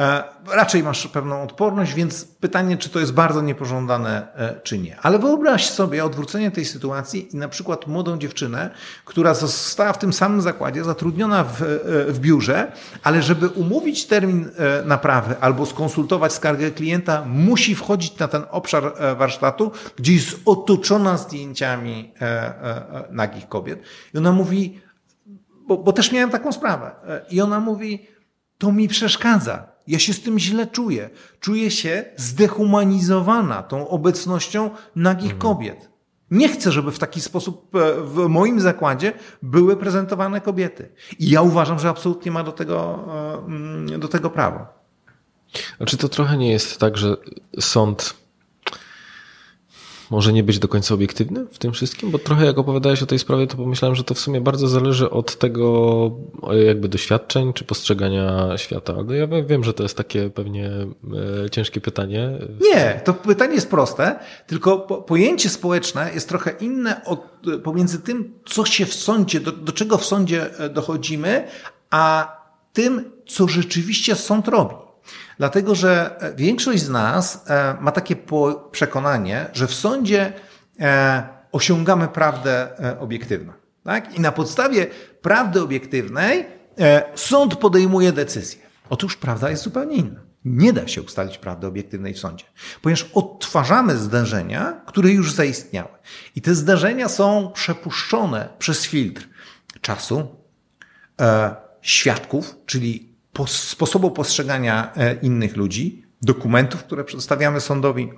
[0.00, 5.00] E, raczej masz pewną odporność, więc pytanie, czy to jest bardzo niepożądane, e, czy nie.
[5.00, 8.70] Ale wyobraź sobie odwrócenie tej sytuacji i na przykład młodą dziewczynę,
[9.04, 11.66] która została w tym samym zakładzie, zatrudniona w, e,
[12.12, 14.50] w biurze, ale żeby umówić termin
[14.84, 22.12] naprawy albo skonsultować skargę klienta, musi wchodzić na ten obszar warsztatu, gdzie jest otoczona zdjęciami
[23.10, 23.82] nagich kobiet.
[24.14, 24.80] I ona mówi,
[25.66, 26.90] bo, bo też miałem taką sprawę,
[27.30, 28.06] i ona mówi,
[28.58, 29.69] to mi przeszkadza.
[29.90, 31.10] Ja się z tym źle czuję.
[31.40, 35.40] Czuję się zdehumanizowana tą obecnością nagich mhm.
[35.40, 35.90] kobiet.
[36.30, 40.92] Nie chcę, żeby w taki sposób e, w moim zakładzie były prezentowane kobiety.
[41.18, 44.66] I ja uważam, że absolutnie ma do tego, e, mm, do tego prawo.
[45.86, 47.16] Czy to trochę nie jest tak, że
[47.60, 48.19] sąd
[50.10, 52.10] może nie być do końca obiektywny w tym wszystkim?
[52.10, 55.10] Bo trochę jak opowiadałeś o tej sprawie, to pomyślałem, że to w sumie bardzo zależy
[55.10, 56.10] od tego
[56.66, 58.94] jakby doświadczeń czy postrzegania świata.
[58.98, 60.70] Ale ja wiem, że to jest takie pewnie
[61.46, 62.30] e, ciężkie pytanie.
[62.60, 67.20] Nie, to pytanie jest proste, tylko pojęcie społeczne jest trochę inne od,
[67.64, 71.48] pomiędzy tym, co się w sądzie, do, do czego w sądzie e, dochodzimy,
[71.90, 72.36] a
[72.72, 74.89] tym, co rzeczywiście sąd robi.
[75.40, 78.16] Dlatego, że większość z nas e, ma takie
[78.70, 80.32] przekonanie, że w sądzie
[80.80, 83.52] e, osiągamy prawdę e, obiektywną.
[83.84, 84.14] Tak?
[84.14, 84.86] I na podstawie
[85.22, 86.46] prawdy obiektywnej
[87.14, 88.60] sąd podejmuje decyzję.
[88.90, 90.20] Otóż prawda jest zupełnie inna.
[90.44, 92.44] Nie da się ustalić prawdy obiektywnej w sądzie,
[92.82, 95.90] ponieważ odtwarzamy zdarzenia, które już zaistniały.
[96.36, 99.28] I te zdarzenia są przepuszczone przez filtr
[99.80, 100.28] czasu,
[101.80, 103.09] świadków, czyli
[103.46, 108.12] sposobu postrzegania e, innych ludzi, dokumentów, które przedstawiamy sądowi,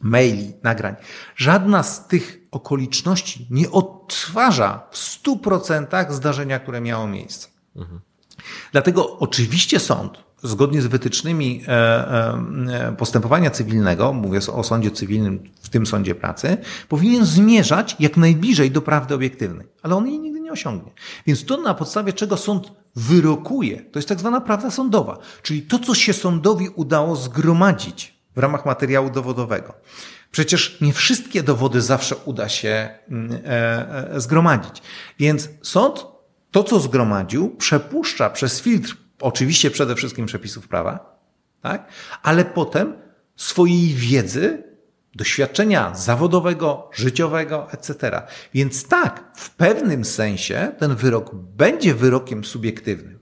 [0.00, 0.94] maili, nagrań.
[1.36, 7.48] Żadna z tych okoliczności nie odtwarza w stu procentach zdarzenia, które miało miejsce.
[7.76, 8.00] Mhm.
[8.72, 15.68] Dlatego oczywiście sąd, zgodnie z wytycznymi e, e, postępowania cywilnego, mówię o sądzie cywilnym, w
[15.68, 16.56] tym sądzie pracy,
[16.88, 20.92] powinien zmierzać jak najbliżej do prawdy obiektywnej, ale on jej nigdy nie osiągnie.
[21.26, 23.80] Więc to na podstawie czego sąd wyrokuje.
[23.80, 28.66] To jest tak zwana prawda sądowa, czyli to, co się sądowi udało zgromadzić w ramach
[28.66, 29.74] materiału dowodowego.
[30.30, 32.98] Przecież nie wszystkie dowody zawsze uda się e,
[34.14, 34.82] e, zgromadzić.
[35.18, 36.06] Więc sąd
[36.50, 41.18] to, co zgromadził, przepuszcza przez filtr, oczywiście przede wszystkim przepisów prawa,
[41.62, 41.88] tak?
[42.22, 42.94] ale potem
[43.36, 44.62] swojej wiedzy,
[45.14, 48.22] doświadczenia zawodowego, życiowego, etc.
[48.54, 53.18] Więc tak, w pewnym sensie ten wyrok będzie wyrokiem subiektywnym.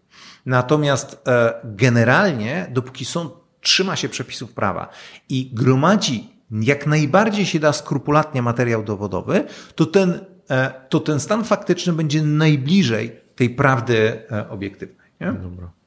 [0.47, 4.89] Natomiast e, generalnie, dopóki sąd trzyma się przepisów prawa
[5.29, 11.45] i gromadzi jak najbardziej się da skrupulatnie materiał dowodowy, to ten, e, to ten stan
[11.45, 15.11] faktyczny będzie najbliżej tej prawdy e, obiektywnej.
[15.21, 15.33] Nie?
[15.33, 15.82] Dobra.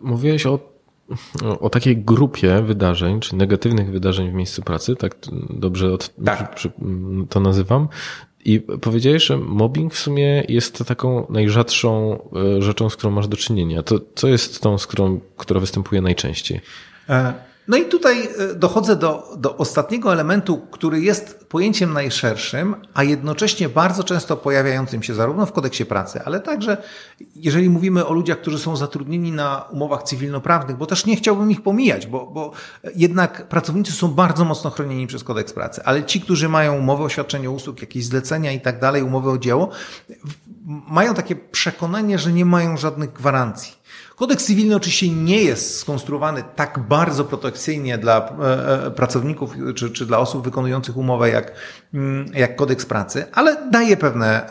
[0.00, 0.78] Mówiłeś o
[1.60, 5.16] o takiej grupie wydarzeń, czy negatywnych wydarzeń w miejscu pracy, tak
[5.50, 6.60] dobrze od, tak.
[7.28, 7.88] to nazywam.
[8.44, 12.18] I powiedziałeś, że mobbing w sumie jest taką najrzadszą
[12.56, 13.82] e, rzeczą, z którą masz do czynienia.
[13.82, 16.60] To co jest tą, z którą, która występuje najczęściej?
[17.08, 17.34] E,
[17.68, 23.68] no i tutaj e, dochodzę do, do ostatniego elementu, który jest pojęciem najszerszym, a jednocześnie
[23.68, 26.76] bardzo często pojawiającym się zarówno w kodeksie pracy, ale także
[27.36, 31.62] jeżeli mówimy o ludziach, którzy są zatrudnieni na umowach cywilnoprawnych, bo też nie chciałbym ich
[31.62, 32.52] pomijać, bo, bo
[32.96, 37.08] jednak pracownicy są bardzo mocno chronieni przez kodeks pracy, ale ci, którzy mają umowę o
[37.08, 39.68] świadczenie usług, jakieś zlecenia i tak dalej, umowę o dzieło,
[40.88, 43.77] mają takie przekonanie, że nie mają żadnych gwarancji.
[44.18, 50.06] Kodeks cywilny oczywiście nie jest skonstruowany tak bardzo protekcyjnie dla e, e, pracowników czy, czy
[50.06, 51.52] dla osób wykonujących umowę jak,
[51.94, 54.50] mm, jak kodeks pracy, ale daje pewne,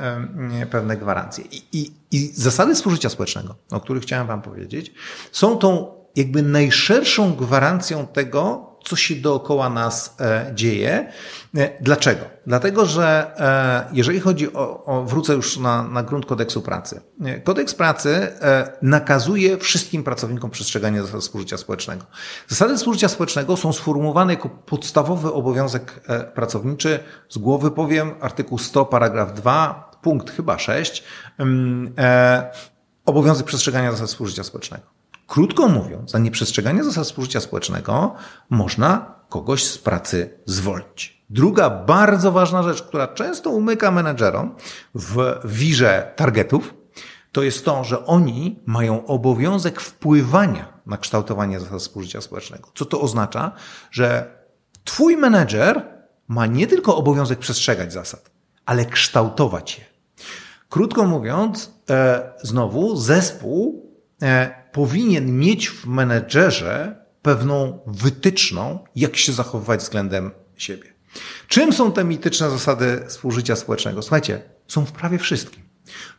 [0.62, 1.44] e, pewne gwarancje.
[1.52, 4.94] I, i, I zasady współżycia społecznego, o których chciałem Wam powiedzieć,
[5.32, 11.12] są tą jakby najszerszą gwarancją tego, co się dookoła nas e, dzieje.
[11.58, 12.22] E, dlaczego?
[12.48, 17.02] Dlatego, że e, jeżeli chodzi o, o wrócę już na, na grunt kodeksu pracy.
[17.44, 18.28] Kodeks pracy
[18.82, 22.06] nakazuje wszystkim pracownikom przestrzeganie zasad współżycia społecznego.
[22.48, 26.00] Zasady współżycia społecznego są sformułowane jako podstawowy obowiązek
[26.34, 27.00] pracowniczy.
[27.30, 31.04] Z głowy powiem artykuł 100, paragraf 2, punkt chyba 6.
[31.38, 31.94] Mm,
[33.06, 34.97] obowiązek przestrzegania zasad współżycia społecznego.
[35.28, 38.16] Krótko mówiąc, za nieprzestrzeganie zasad współżycia społecznego
[38.50, 41.24] można kogoś z pracy zwolnić.
[41.30, 44.56] Druga bardzo ważna rzecz, która często umyka menedżerom
[44.96, 46.74] w wirze targetów,
[47.32, 52.70] to jest to, że oni mają obowiązek wpływania na kształtowanie zasad współżycia społecznego.
[52.76, 53.52] Co to oznacza?
[53.92, 54.38] Że
[54.84, 55.86] twój menedżer
[56.28, 58.32] ma nie tylko obowiązek przestrzegać zasad,
[58.66, 59.86] ale kształtować je.
[60.70, 69.80] Krótko mówiąc, e, znowu zespół e, powinien mieć w menedżerze pewną wytyczną, jak się zachowywać
[69.80, 70.94] względem siebie.
[71.48, 74.02] Czym są te mityczne zasady współżycia społecznego?
[74.02, 75.64] Słuchajcie, są w prawie wszystkim.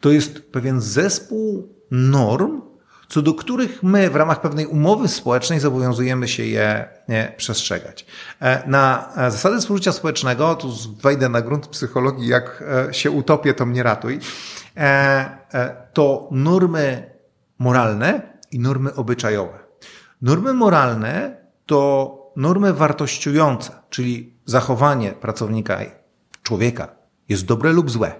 [0.00, 2.62] To jest pewien zespół norm,
[3.08, 6.88] co do których my w ramach pewnej umowy społecznej zobowiązujemy się je
[7.36, 8.06] przestrzegać.
[8.40, 13.54] E, na e, zasady współżycia społecznego, tu wejdę na grunt psychologii, jak e, się utopię,
[13.54, 14.18] to mnie ratuj,
[15.92, 17.10] to normy
[17.58, 19.58] moralne i normy obyczajowe.
[20.22, 25.78] Normy moralne to normy wartościujące, czyli zachowanie pracownika,
[26.42, 26.88] człowieka
[27.28, 28.14] jest dobre lub złe.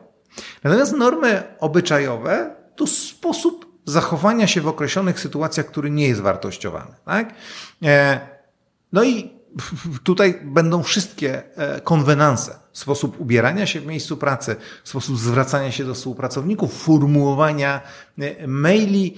[0.65, 6.95] Natomiast normy obyczajowe to sposób zachowania się w określonych sytuacjach, który nie jest wartościowany.
[7.05, 7.35] Tak?
[7.85, 8.21] E,
[8.93, 9.31] no i
[10.05, 12.59] tutaj będą wszystkie e, konwenanse.
[12.73, 17.81] Sposób ubierania się w miejscu pracy, sposób zwracania się do współpracowników, formułowania
[18.19, 19.17] e, maili,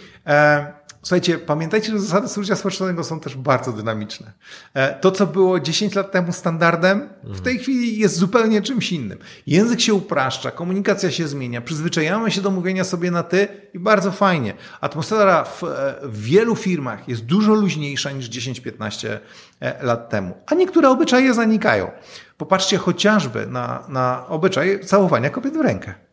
[1.02, 4.32] Słuchajcie, pamiętajcie, że zasady służenia społecznego są też bardzo dynamiczne.
[4.74, 9.18] E, to, co było 10 lat temu standardem, w tej chwili jest zupełnie czymś innym.
[9.46, 14.12] Język się upraszcza, komunikacja się zmienia, przyzwyczajamy się do mówienia sobie na ty i bardzo
[14.12, 14.54] fajnie.
[14.80, 19.18] Atmosfera w, e, w wielu firmach jest dużo luźniejsza niż 10-15
[19.60, 21.90] e, lat temu, a niektóre obyczaje zanikają.
[22.36, 26.09] Popatrzcie chociażby na, na obyczaj całowania kobiet w rękę.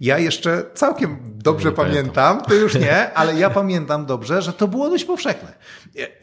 [0.00, 4.68] Ja jeszcze całkiem dobrze pamiętam, pamiętam, ty już nie, ale ja pamiętam dobrze, że to
[4.68, 5.52] było dość powszechne.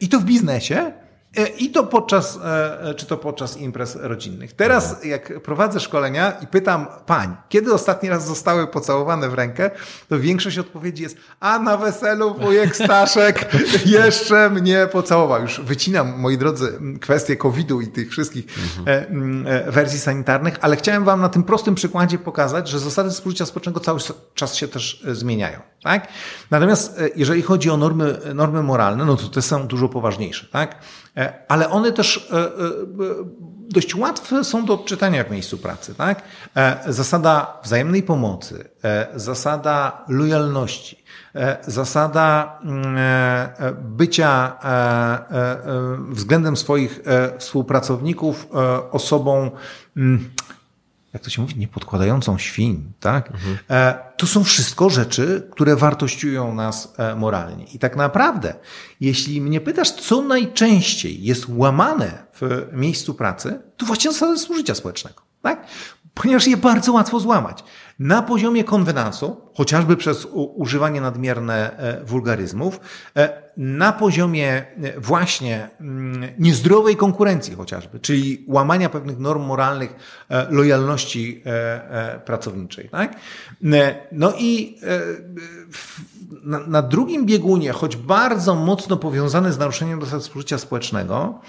[0.00, 0.92] I to w biznesie,
[1.58, 4.52] I to podczas, e, e, czy to podczas imprez rodzinnych.
[4.52, 9.70] Teraz, jak prowadzę szkolenia i pytam pań, kiedy ostatni raz zostały pocałowane w rękę,
[10.08, 13.54] to większość odpowiedzi jest, a na weselu wujek Staszek
[13.86, 15.42] jeszcze mnie pocałował.
[15.42, 18.44] Już wycinam, moi drodzy, kwestie COVID-u i tych wszystkich
[18.78, 19.44] mhm.
[19.72, 24.00] wersji sanitarnych, ale chciałem wam na tym prostym przykładzie pokazać, że zasady współżycia społecznego cały
[24.34, 25.71] czas się też zmieniają.
[25.82, 26.08] Tak?
[26.50, 30.46] Natomiast jeżeli chodzi o normy, normy moralne, no to te są dużo poważniejsze.
[30.46, 30.78] Tak?
[31.16, 32.48] E, ale one też e, e,
[33.68, 35.94] dość łatwe są do odczytania w miejscu pracy.
[35.94, 36.22] Tak?
[36.86, 38.68] Zasada wzajemnej pomocy,
[39.14, 41.04] zasada lojalności,
[41.66, 42.96] zasada mm,
[43.82, 44.58] bycia
[46.10, 47.00] względem swoich
[47.38, 48.46] współpracowników
[48.90, 49.50] osobą
[49.96, 50.30] mm,
[51.12, 53.30] jak to się mówi, niepodkładającą świń, tak?
[53.30, 53.58] Mhm.
[54.16, 57.64] To są wszystko rzeczy, które wartościują nas e, moralnie.
[57.64, 58.54] I tak naprawdę,
[59.00, 65.22] jeśli mnie pytasz, co najczęściej jest łamane w miejscu pracy, to właśnie zasady służycia społecznego,
[65.42, 65.66] tak?
[66.14, 67.64] Ponieważ je bardzo łatwo złamać.
[67.98, 72.80] Na poziomie konwenansu, chociażby przez używanie nadmierne e, wulgaryzmów,
[73.56, 79.96] na poziomie e, właśnie mm, niezdrowej konkurencji chociażby, czyli łamania pewnych norm moralnych
[80.28, 82.88] e, lojalności e, pracowniczej.
[82.88, 83.16] Tak?
[84.12, 84.78] No i
[86.66, 91.40] na drugim biegunie, choć bardzo mocno powiązany z naruszeniem zasad współżycia społecznego,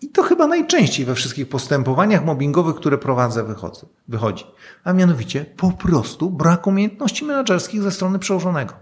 [0.00, 4.44] i to chyba najczęściej we wszystkich postępowaniach mobbingowych, które prowadzę, wychodzę, wychodzi.
[4.84, 8.74] A mianowicie po prostu brak umiejętności menedżerskich ze strony przełożonego.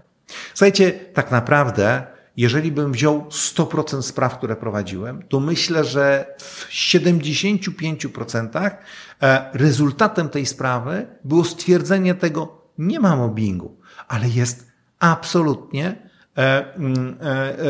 [0.53, 8.71] Słuchajcie, tak naprawdę, jeżeli bym wziął 100% spraw, które prowadziłem, to myślę, że w 75%
[9.21, 17.17] e, rezultatem tej sprawy było stwierdzenie tego, nie ma mobbingu, ale jest absolutnie e, mm,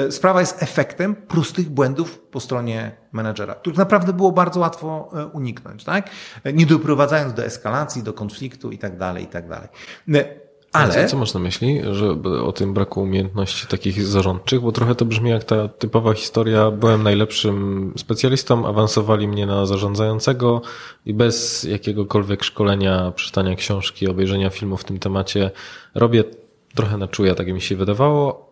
[0.07, 5.83] e, sprawa jest efektem prostych błędów po stronie menedżera, których naprawdę było bardzo łatwo uniknąć,
[5.83, 6.09] tak?
[6.53, 9.67] Nie doprowadzając do eskalacji, do konfliktu i tak dalej, i tak dalej.
[10.07, 10.93] Ale...
[10.93, 12.09] Ale Co, co masz na myśli, że
[12.43, 14.61] o tym braku umiejętności takich zarządczych?
[14.61, 16.71] Bo trochę to brzmi jak ta typowa historia.
[16.71, 20.61] Byłem najlepszym specjalistą, awansowali mnie na zarządzającego
[21.05, 25.51] i bez jakiegokolwiek szkolenia, przeczytania książki, obejrzenia filmu w tym temacie
[25.95, 26.23] robię
[26.75, 28.44] trochę na czuja, tak mi się wydawało.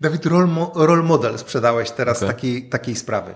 [0.00, 2.28] Dawid, role, role model sprzedałeś teraz Okej.
[2.28, 3.34] takiej, takiej sprawy.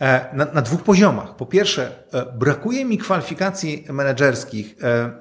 [0.00, 1.36] E, Na, na dwóch poziomach.
[1.36, 4.74] Po pierwsze, e, brakuje mi kwalifikacji menedżerskich.
[4.82, 5.12] E,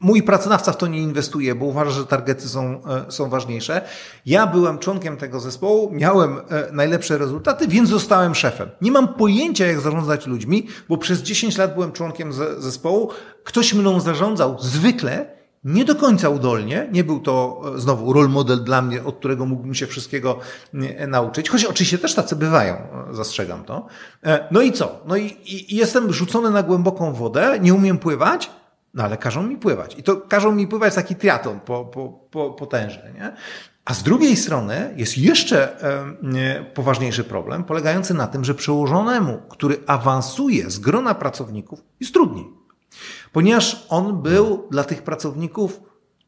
[0.00, 3.80] Mój pracodawca w to nie inwestuje, bo uważa, że targety są, są ważniejsze.
[4.26, 6.36] Ja byłem członkiem tego zespołu, miałem
[6.72, 8.68] najlepsze rezultaty, więc zostałem szefem.
[8.80, 13.10] Nie mam pojęcia, jak zarządzać ludźmi, bo przez 10 lat byłem członkiem ze- zespołu.
[13.44, 15.26] Ktoś mną zarządzał zwykle
[15.64, 16.88] nie do końca udolnie.
[16.92, 20.38] Nie był to e, znowu role model dla mnie, od którego mógłbym się wszystkiego
[20.74, 21.50] e, nauczyć.
[21.50, 23.86] Choć oczywiście też tacy bywają, e, zastrzegam to.
[24.50, 25.00] No i co?
[25.06, 28.50] No i, i jestem rzucony na głęboką wodę, nie umiem pływać,
[28.94, 29.98] no ale każą mi pływać.
[29.98, 33.32] I to każą mi pływać taki triatlon po, po, po, potężny, nie?
[33.84, 35.76] A z drugiej strony jest jeszcze
[36.22, 42.63] nie, poważniejszy problem, polegający na tym, że przełożonemu, który awansuje z grona pracowników, jest trudniej.
[43.32, 45.80] Ponieważ on był dla tych pracowników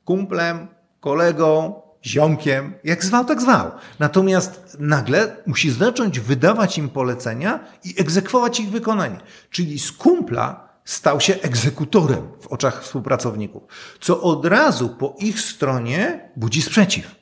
[0.04, 0.68] kumplem,
[1.00, 3.70] kolegą, ziomkiem, jak zwał, tak zwał.
[3.98, 9.20] Natomiast nagle musi zacząć wydawać im polecenia i egzekwować ich wykonanie.
[9.50, 13.62] Czyli z kumpla stał się egzekutorem w oczach współpracowników,
[14.00, 17.14] co od razu po ich stronie budzi sprzeciw.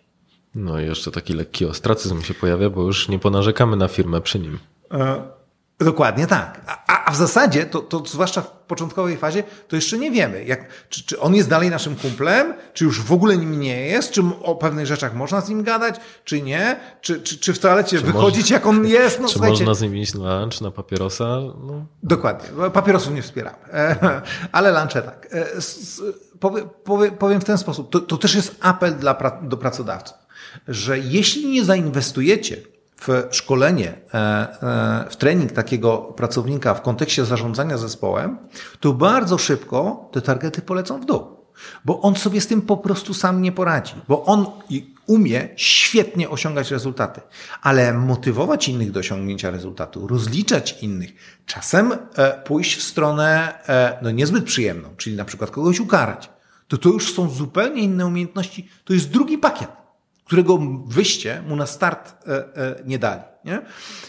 [0.54, 4.38] No i jeszcze taki lekki ostracyzm się pojawia, bo już nie ponarzekamy na firmę przy
[4.38, 4.58] nim.
[4.92, 5.22] E,
[5.78, 6.60] Dokładnie tak.
[6.66, 10.68] A, a- w zasadzie, to, to zwłaszcza w początkowej fazie, to jeszcze nie wiemy, jak,
[10.88, 14.22] czy, czy on jest dalej naszym kumplem, czy już w ogóle nim nie jest, czy
[14.42, 15.94] o pewnych rzeczach można z nim gadać,
[16.24, 19.20] czy nie, czy, czy, czy w toalecie wychodzić jak on jest.
[19.20, 21.24] No, Czy słuchajcie, można z nim iść na lunch, na papierosa?
[21.40, 22.70] No, Dokładnie.
[22.70, 23.56] Papierosów nie wspieramy.
[23.72, 23.96] E,
[24.52, 25.28] Ale lunche tak.
[25.32, 26.02] E, s- s-
[26.40, 27.90] Powie, powie, powiem w ten sposób.
[27.90, 30.16] To, to też jest apel dla, do pracodawców,
[30.68, 32.56] że jeśli nie zainwestujecie
[33.00, 38.38] w szkolenie, e, e, w trening takiego pracownika w kontekście zarządzania zespołem,
[38.80, 41.22] to bardzo szybko te targety polecą w dół.
[41.84, 43.94] Bo on sobie z tym po prostu sam nie poradzi.
[44.08, 44.46] Bo on
[45.06, 47.20] umie świetnie osiągać rezultaty,
[47.62, 51.10] ale motywować innych do osiągnięcia rezultatu, rozliczać innych,
[51.46, 53.58] czasem e, pójść w stronę
[54.02, 56.30] no, niezbyt przyjemną, czyli na przykład kogoś ukarać,
[56.68, 58.68] to to już są zupełnie inne umiejętności.
[58.84, 59.68] To jest drugi pakiet,
[60.24, 63.22] którego wyście mu na start e, e, nie dali.
[63.44, 63.62] Nie?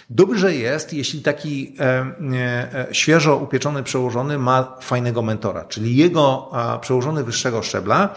[0.09, 6.51] Dobrze jest, jeśli taki e, świeżo upieczony przełożony ma fajnego mentora, czyli jego
[6.81, 8.15] przełożony wyższego szczebla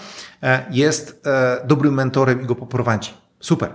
[0.70, 1.22] jest
[1.64, 3.10] dobrym mentorem i go poprowadzi.
[3.40, 3.72] Super.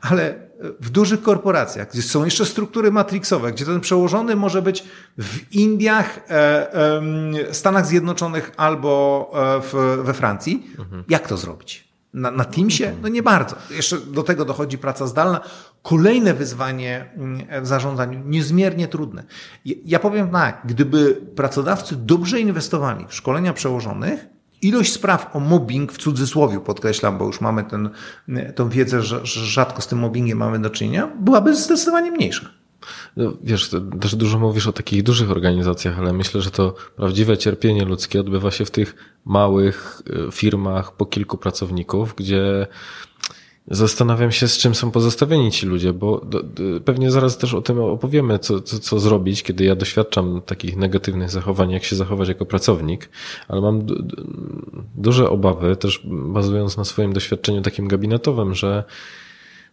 [0.00, 0.34] Ale
[0.80, 4.84] w dużych korporacjach, gdzie są jeszcze struktury matrixowe, gdzie ten przełożony może być
[5.18, 6.20] w Indiach,
[7.52, 9.30] Stanach Zjednoczonych albo
[9.62, 10.66] w, we Francji,
[11.08, 11.93] jak to zrobić?
[12.14, 12.84] Na, na Teamsie?
[13.02, 13.56] No nie bardzo.
[13.70, 15.40] Jeszcze do tego dochodzi praca zdalna.
[15.82, 19.22] Kolejne wyzwanie mm, w zarządzaniu, niezmiernie trudne.
[19.64, 24.26] Ja- Ja powiem tak, gdyby pracodawcy dobrze inwestowali w szkolenia przełożonych,
[24.62, 27.90] ilość spraw o mobbing, w cudzysłowie podkreślam, bo już mamy ten,
[28.54, 32.50] tą wiedzę, że, że rzadko z tym mobbingiem mamy do czynienia, byłaby zdecydowanie mniejsza.
[33.16, 33.70] No, wiesz,
[34.00, 38.50] też dużo mówisz o takich dużych organizacjach, ale myślę, że to prawdziwe cierpienie ludzkie odbywa
[38.50, 42.66] się w tych małych y, firmach po kilku pracowników, gdzie
[43.68, 47.62] zastanawiam się, z czym są pozostawieni ci ludzie, bo do, do, pewnie zaraz też o
[47.62, 52.28] tym opowiemy, co, co, co zrobić, kiedy ja doświadczam takich negatywnych zachowań, jak się zachować
[52.28, 53.08] jako pracownik,
[53.48, 54.16] ale mam du, du,
[54.94, 58.84] duże obawy, też bazując na swoim doświadczeniu takim gabinetowym, że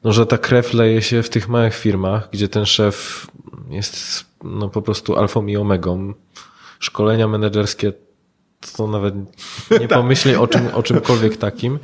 [0.03, 3.27] no, że ta krew leje się w tych małych firmach, gdzie ten szef
[3.69, 6.13] jest no, po prostu alfą i omegą.
[6.79, 7.93] Szkolenia menedżerskie
[8.77, 9.15] to nawet
[9.81, 11.79] nie pomyśli o, czym, o czymkolwiek takim.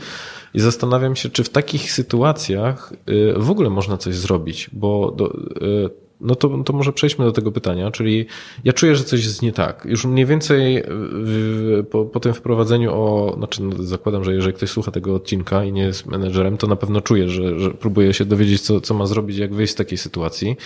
[0.54, 5.34] I zastanawiam się, czy w takich sytuacjach y, w ogóle można coś zrobić, bo do,
[5.36, 8.26] y, no to, to może przejdźmy do tego pytania, czyli
[8.64, 9.86] ja czuję, że coś jest nie tak.
[9.90, 14.70] Już mniej więcej w, po, po tym wprowadzeniu o, znaczy no, zakładam, że jeżeli ktoś
[14.70, 18.26] słucha tego odcinka i nie jest menedżerem, to na pewno czuje, że, że próbuje się
[18.26, 20.58] dowiedzieć, co, co ma zrobić, jak wyjść z takiej sytuacji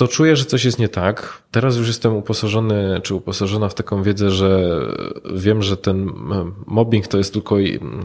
[0.00, 1.42] to czuję, że coś jest nie tak.
[1.50, 4.80] Teraz już jestem uposażony, czy uposażona w taką wiedzę, że
[5.34, 6.12] wiem, że ten
[6.66, 7.56] mobbing to jest tylko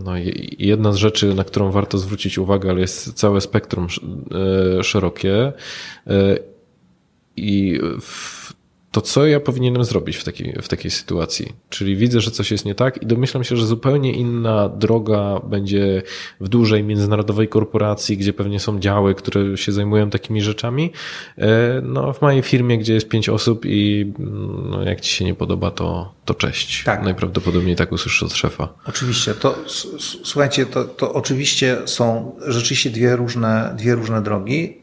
[0.04, 0.12] no,
[0.60, 3.88] jedna z rzeczy, na którą warto zwrócić uwagę, ale jest całe spektrum
[4.80, 5.54] e, szerokie.
[6.08, 6.38] E,
[7.38, 7.80] I
[8.96, 11.54] to co ja powinienem zrobić w takiej, w takiej sytuacji?
[11.70, 16.02] Czyli widzę, że coś jest nie tak i domyślam się, że zupełnie inna droga będzie
[16.40, 20.92] w dużej międzynarodowej korporacji, gdzie pewnie są działy, które się zajmują takimi rzeczami.
[21.38, 25.26] E, no, w mojej firmie, gdzie jest pięć osób i mm, no, jak ci się
[25.26, 26.84] nie podoba, to, to cześć.
[26.84, 27.04] Tak.
[27.04, 28.74] Najprawdopodobniej tak usłyszysz od szefa.
[28.86, 29.56] Oczywiście, to
[30.24, 34.78] słuchajcie, to, to oczywiście są rzeczywiście dwie różne, dwie różne drogi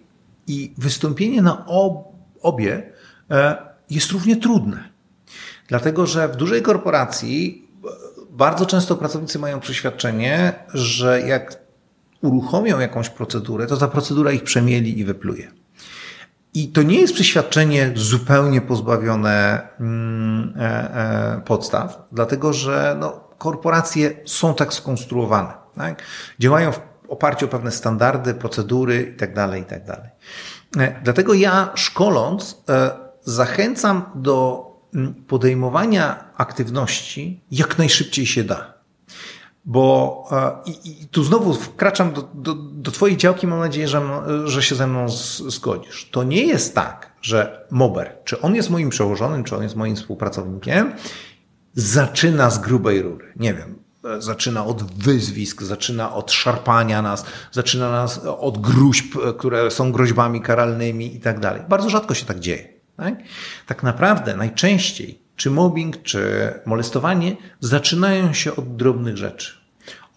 [0.46, 2.04] i wystąpienie na ob,
[2.42, 2.82] obie
[3.30, 4.88] e, jest równie trudne.
[5.68, 7.68] Dlatego, że w dużej korporacji
[8.30, 11.56] bardzo często pracownicy mają przeświadczenie, że jak
[12.22, 15.52] uruchomią jakąś procedurę, to ta procedura ich przemieli i wypluje.
[16.54, 24.14] I to nie jest przeświadczenie zupełnie pozbawione mm, e, e, podstaw, dlatego że no, korporacje
[24.24, 25.52] są tak skonstruowane.
[25.76, 26.02] Tak?
[26.38, 29.34] Działają w oparciu o pewne standardy, procedury itd.
[29.34, 29.84] Tak itd.
[29.86, 32.62] Tak e, dlatego ja szkoląc
[33.24, 38.72] zachęcam do mm, podejmowania aktywności jak najszybciej się da.
[39.64, 40.24] Bo
[40.66, 44.02] e, i, i tu znowu wkraczam do, do, do Twojej działki, mam nadzieję, że,
[44.44, 45.08] że się ze mną
[45.48, 46.08] zgodzisz.
[46.10, 49.96] To nie jest tak, że Mober, czy on jest moim przełożonym, czy on jest moim
[49.96, 50.92] współpracownikiem,
[51.74, 53.32] zaczyna z grubej rury.
[53.36, 59.70] Nie wiem, e, zaczyna od wyzwisk, zaczyna od szarpania nas, zaczyna nas od gruźb, które
[59.70, 61.62] są groźbami karalnymi i tak dalej.
[61.68, 62.81] Bardzo rzadko się tak dzieje.
[63.02, 63.14] Tak?
[63.66, 69.52] tak naprawdę najczęściej czy mobbing, czy molestowanie zaczynają się od drobnych rzeczy.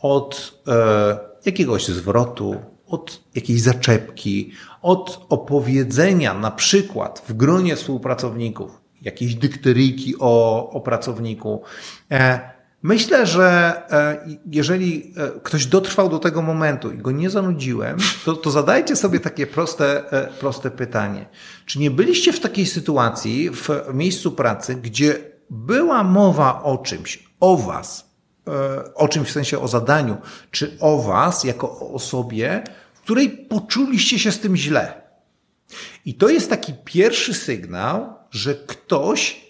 [0.01, 2.55] Od e, jakiegoś zwrotu,
[2.87, 11.61] od jakiejś zaczepki, od opowiedzenia na przykład w gronie współpracowników jakiejś dykteryjki o, o pracowniku.
[12.11, 12.54] E,
[12.85, 18.33] Myślę, że e, jeżeli e, ktoś dotrwał do tego momentu i go nie zanudziłem, to,
[18.35, 21.25] to zadajcie sobie takie proste, e, proste pytanie.
[21.65, 25.19] Czy nie byliście w takiej sytuacji w miejscu pracy, gdzie
[25.49, 28.09] była mowa o czymś, o was,
[28.95, 30.17] o czymś w sensie o zadaniu,
[30.51, 32.63] czy o was jako o osobie,
[32.93, 35.01] w której poczuliście się z tym źle?
[36.05, 39.45] I to jest taki pierwszy sygnał, że ktoś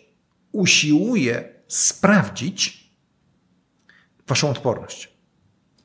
[0.51, 2.84] usiłuje sprawdzić,
[4.27, 5.17] waszą odporność.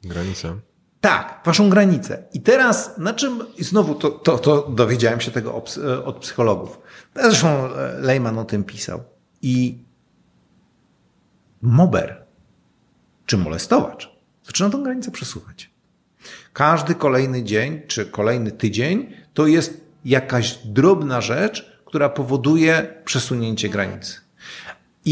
[0.05, 0.57] Granicę.
[1.01, 2.25] Tak, waszą granicę.
[2.33, 5.63] I teraz na czym, i znowu to, to, to dowiedziałem się tego
[6.05, 6.81] od psychologów.
[7.15, 9.03] Zresztą e, Lehman o tym pisał.
[9.43, 9.79] I
[11.63, 12.25] mober,
[13.27, 14.11] czy molestowacz,
[14.45, 15.71] zaczyna tą granicę przesuwać.
[16.53, 24.20] Każdy kolejny dzień, czy kolejny tydzień, to jest jakaś drobna rzecz, która powoduje przesunięcie granicy.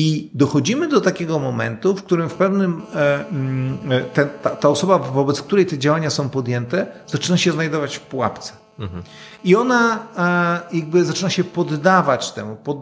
[0.00, 4.68] I dochodzimy do takiego momentu, w którym w pewnym e, mm, e, ten, ta, ta,
[4.68, 8.52] osoba, wobec której te działania są podjęte, zaczyna się znajdować w pułapce.
[8.78, 9.02] Mhm.
[9.44, 12.78] I ona e, jakby zaczyna się poddawać temu, pod,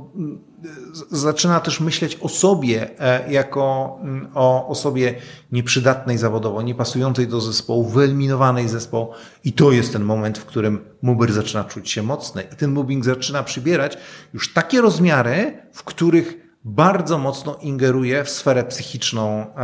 [1.11, 2.91] zaczyna też myśleć o sobie
[3.29, 5.15] jako mm, o osobie
[5.53, 9.13] nieprzydatnej zawodowo, niepasującej do zespołu, wyeliminowanej z zespołu.
[9.45, 12.43] I to jest ten moment, w którym muber zaczyna czuć się mocny.
[12.53, 13.99] I ten mobbing zaczyna przybierać
[14.35, 19.55] już takie rozmiary, w których bardzo mocno ingeruje w sferę psychiczną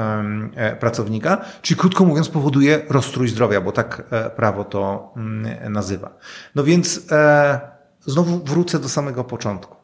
[0.55, 6.17] e, pracownika, czyli krótko mówiąc powoduje rozstrój zdrowia, bo tak e, prawo to mm, nazywa.
[6.55, 7.61] No więc e,
[8.01, 9.77] znowu wrócę do samego początku.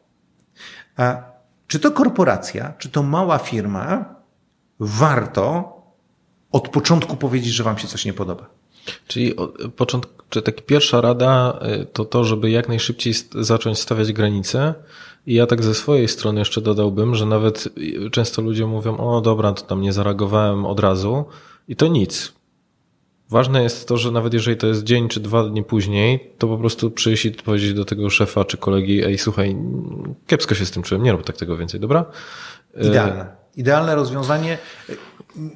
[1.67, 4.15] Czy to korporacja, czy to mała firma,
[4.79, 5.73] warto
[6.51, 8.45] od początku powiedzieć, że wam się coś nie podoba?
[9.07, 9.35] Czyli
[9.75, 11.59] początku, czy taka pierwsza rada
[11.93, 14.73] to to, żeby jak najszybciej zacząć stawiać granice,
[15.29, 17.69] i ja tak ze swojej strony jeszcze dodałbym, że nawet
[18.11, 21.25] często ludzie mówią, o dobra, to tam nie zareagowałem od razu
[21.67, 22.33] i to nic.
[23.29, 26.57] Ważne jest to, że nawet jeżeli to jest dzień czy dwa dni później, to po
[26.57, 29.57] prostu przyjść i powiedzieć do tego szefa czy kolegi, ej słuchaj,
[30.27, 32.05] kiepsko się z tym czułem, nie rób tak tego więcej, dobra?
[32.81, 33.38] Idealne.
[33.59, 34.57] Idealne rozwiązanie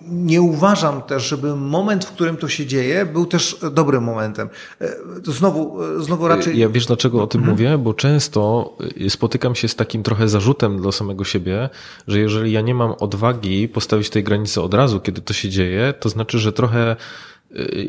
[0.09, 4.49] nie uważam też, żeby moment, w którym to się dzieje, był też dobrym momentem.
[4.81, 6.57] E, znowu, e, znowu raczej.
[6.57, 7.57] Ja wiesz, dlaczego o tym mhm.
[7.57, 7.77] mówię?
[7.77, 8.73] Bo często
[9.05, 11.69] e, spotykam się z takim trochę zarzutem dla samego siebie,
[12.07, 15.93] że jeżeli ja nie mam odwagi postawić tej granicy od razu, kiedy to się dzieje,
[15.99, 16.95] to znaczy, że trochę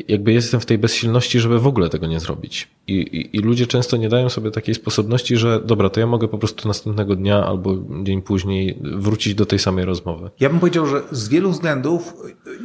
[0.07, 2.67] jakby jestem w tej bezsilności, żeby w ogóle tego nie zrobić.
[2.87, 6.27] I, i, I, ludzie często nie dają sobie takiej sposobności, że dobra, to ja mogę
[6.27, 10.29] po prostu następnego dnia albo dzień później wrócić do tej samej rozmowy.
[10.39, 12.13] Ja bym powiedział, że z wielu względów,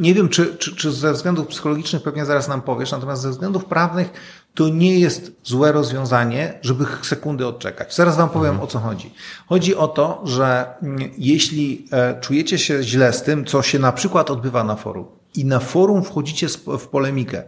[0.00, 3.64] nie wiem czy, czy, czy ze względów psychologicznych pewnie zaraz nam powiesz, natomiast ze względów
[3.64, 4.12] prawnych
[4.54, 7.94] to nie jest złe rozwiązanie, żeby sekundy odczekać.
[7.94, 8.64] Zaraz Wam powiem mhm.
[8.64, 9.12] o co chodzi.
[9.46, 13.92] Chodzi o to, że mm, jeśli e, czujecie się źle z tym, co się na
[13.92, 17.42] przykład odbywa na forum, i na forum wchodzicie w polemikę,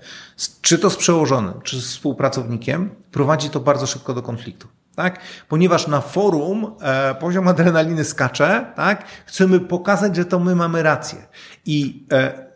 [0.60, 4.68] czy to z przełożonym, czy z współpracownikiem, prowadzi to bardzo szybko do konfliktu.
[4.96, 5.20] Tak?
[5.48, 9.04] Ponieważ na forum e, poziom adrenaliny skacze, tak?
[9.26, 11.26] chcemy pokazać, że to my mamy rację.
[11.66, 12.46] I e,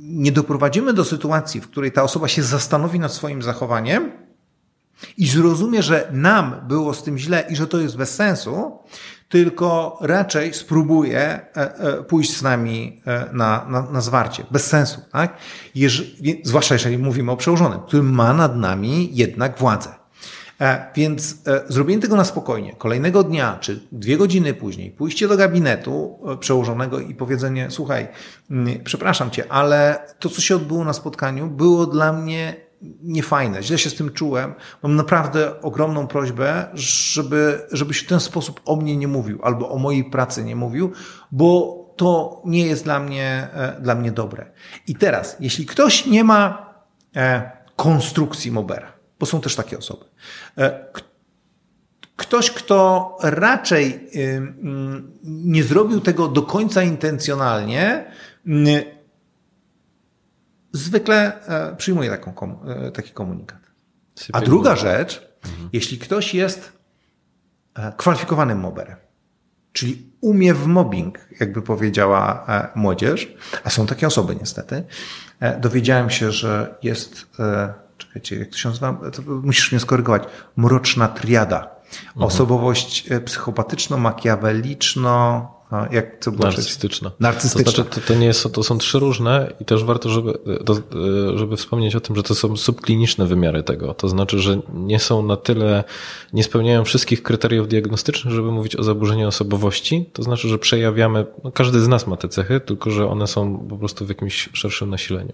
[0.00, 4.12] nie doprowadzimy do sytuacji, w której ta osoba się zastanowi nad swoim zachowaniem
[5.16, 8.78] i zrozumie, że nam było z tym źle i że to jest bez sensu,
[9.28, 14.44] tylko raczej spróbuje e, e, pójść z nami e, na, na, na zwarcie.
[14.50, 15.36] Bez sensu, tak?
[15.74, 19.88] Jeżeli, zwłaszcza jeżeli mówimy o przełożonym, który ma nad nami jednak władzę.
[20.94, 27.00] Więc zrobienie tego na spokojnie, kolejnego dnia czy dwie godziny później, pójście do gabinetu przełożonego
[27.00, 28.08] i powiedzenie: Słuchaj,
[28.50, 32.65] mm, przepraszam cię, ale to, co się odbyło na spotkaniu, było dla mnie
[33.02, 34.54] niefajne, źle się z tym czułem.
[34.82, 39.78] Mam naprawdę ogromną prośbę, żeby, żebyś w ten sposób o mnie nie mówił albo o
[39.78, 40.92] mojej pracy nie mówił,
[41.32, 44.50] bo to nie jest dla mnie, e, dla mnie dobre.
[44.86, 46.74] I teraz, jeśli ktoś nie ma
[47.16, 50.04] e, konstrukcji Mobera, bo są też takie osoby,
[50.58, 50.86] e,
[52.16, 54.10] ktoś, kto raczej
[55.22, 58.04] nie zrobił tego do końca intencjonalnie,
[60.76, 63.58] zwykle e, przyjmuje taką, e, taki komunikat.
[64.32, 65.68] A druga rzecz, mhm.
[65.72, 66.72] jeśli ktoś jest
[67.74, 68.96] e, kwalifikowanym moberem,
[69.72, 74.84] czyli umie w mobbing, jakby powiedziała młodzież, a są takie osoby niestety,
[75.60, 77.26] dowiedziałem się, że jest,
[77.98, 80.22] czekajcie, jak to się nazywa, to musisz mnie skorygować,
[80.56, 81.56] mroczna triada.
[81.56, 82.26] Mhm.
[82.26, 85.46] Osobowość psychopatyczno-makiaweliczno,
[85.90, 86.44] jak to było?
[86.44, 87.10] Narcystyczna.
[87.20, 87.64] Narcystyczna.
[87.64, 90.74] To znaczy, to, to, nie jest, to są trzy różne i też warto, żeby, to,
[91.34, 93.94] żeby wspomnieć o tym, że to są subkliniczne wymiary tego.
[93.94, 95.84] To znaczy, że nie są na tyle,
[96.32, 100.10] nie spełniają wszystkich kryteriów diagnostycznych, żeby mówić o zaburzeniu osobowości.
[100.12, 103.66] To znaczy, że przejawiamy, no każdy z nas ma te cechy, tylko że one są
[103.68, 105.32] po prostu w jakimś szerszym nasileniu.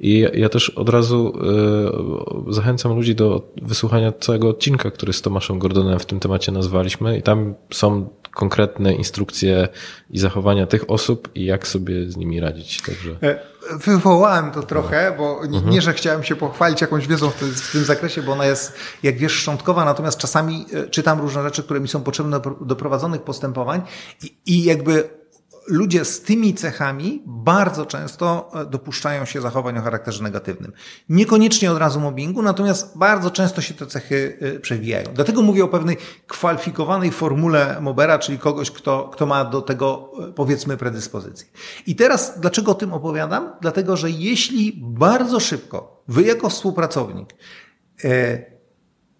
[0.00, 1.32] I ja też od razu
[2.48, 7.18] y, zachęcam ludzi do wysłuchania całego odcinka, który z Tomaszem Gordonem w tym temacie nazwaliśmy
[7.18, 8.08] i tam są
[8.38, 9.68] konkretne instrukcje
[10.10, 12.82] i zachowania tych osób i jak sobie z nimi radzić.
[12.82, 13.16] Także...
[13.22, 13.38] E,
[13.78, 15.74] wywołałem to trochę, bo nie, mhm.
[15.74, 18.72] nie, że chciałem się pochwalić jakąś wiedzą w tym, w tym, zakresie, bo ona jest,
[19.02, 23.22] jak wiesz, szczątkowa, natomiast czasami e, czytam różne rzeczy, które mi są potrzebne do prowadzonych
[23.22, 23.82] postępowań
[24.22, 25.08] i, i jakby
[25.68, 30.72] ludzie z tymi cechami bardzo często e, dopuszczają się zachowań o charakterze negatywnym.
[31.08, 35.06] Niekoniecznie od razu mobbingu, natomiast bardzo często się te cechy e, przewijają.
[35.14, 35.96] Dlatego mówię o pewnej
[36.26, 41.48] kwalifikowanej formule Mobera, czyli kogoś, kto, kto ma do tego, e, powiedzmy, predyspozycję.
[41.86, 43.52] I teraz, dlaczego o tym opowiadam?
[43.60, 47.34] Dlatego, że jeśli bardzo szybko wy jako współpracownik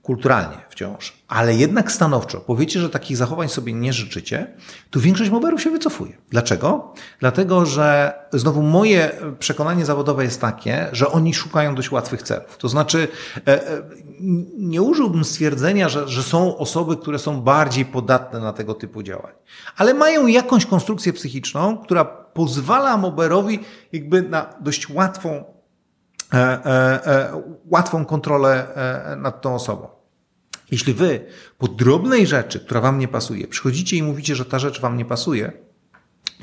[0.09, 4.47] kulturalnie wciąż, ale jednak stanowczo powiecie, że takich zachowań sobie nie życzycie,
[4.91, 6.13] to większość moberów się wycofuje.
[6.31, 6.95] Dlaczego?
[7.21, 12.57] Dlatego, że znowu moje przekonanie zawodowe jest takie, że oni szukają dość łatwych celów.
[12.59, 13.09] To znaczy,
[13.47, 13.83] e, e,
[14.59, 19.33] nie użyłbym stwierdzenia, że, że są osoby, które są bardziej podatne na tego typu działań,
[19.77, 23.61] ale mają jakąś konstrukcję psychiczną, która pozwala moberowi
[23.93, 25.45] jakby na dość łatwą
[26.35, 27.33] e,
[27.71, 28.67] łatwą kontrolę
[29.17, 29.98] nad tą osobą.
[30.71, 31.25] Jeśli wy
[31.59, 35.05] po drobnej rzeczy, która wam nie pasuje, przychodzicie i mówicie, że ta rzecz wam nie
[35.05, 35.53] pasuje,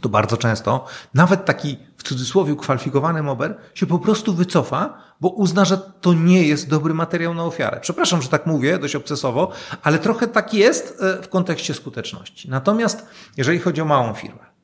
[0.02, 5.66] to bardzo często nawet taki w cudzysłowie kwalifikowany mober się po prostu wycofa, bo uzna,
[5.66, 7.80] że to nie jest dobry materiał na ofiarę.
[7.82, 9.52] Przepraszam, że tak mówię, dość obcesowo,
[9.84, 12.50] ale trochę tak jest e, w kontekście skuteczności.
[12.50, 13.06] Natomiast
[13.38, 14.55] jeżeli chodzi o małą firmę,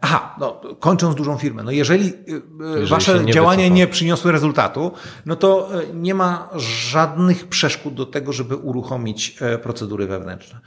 [0.00, 2.12] aha, no, kończąc dużą firmę, no jeżeli, e,
[2.60, 3.76] jeżeli wasze nie działania wycofa.
[3.76, 4.92] nie przyniosły rezultatu,
[5.26, 10.60] no to e, nie ma żadnych przeszkód do tego, żeby uruchomić procedury wewnętrzne.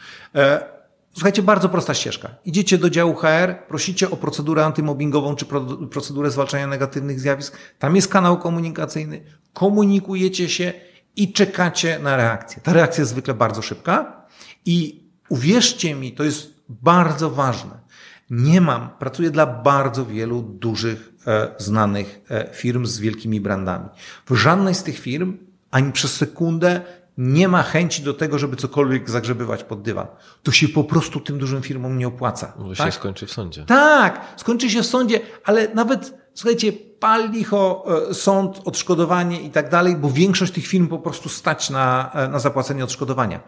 [1.13, 2.29] Słuchajcie, bardzo prosta ścieżka.
[2.45, 5.45] Idziecie do działu HR, prosicie o procedurę antymobbingową czy
[5.91, 7.57] procedurę zwalczania negatywnych zjawisk.
[7.79, 10.73] Tam jest kanał komunikacyjny, komunikujecie się
[11.15, 12.61] i czekacie na reakcję.
[12.63, 14.25] Ta reakcja jest zwykle bardzo szybka
[14.65, 17.86] i uwierzcie mi, to jest bardzo ważne
[18.29, 23.85] nie mam, pracuję dla bardzo wielu dużych, e, znanych e, firm z wielkimi brandami.
[24.29, 25.37] W żadnej z tych firm
[25.71, 26.81] ani przez sekundę
[27.17, 30.07] nie ma chęci do tego, żeby cokolwiek zagrzebywać pod dywan.
[30.43, 32.53] To się po prostu tym dużym firmom nie opłaca.
[32.59, 32.85] Bo tak?
[32.85, 33.65] się skończy w sądzie.
[33.65, 39.69] Tak, skończy się w sądzie, ale nawet, słuchajcie, pal licho e, sąd, odszkodowanie i tak
[39.69, 43.39] dalej, bo większość tych firm po prostu stać na, na zapłacenie odszkodowania.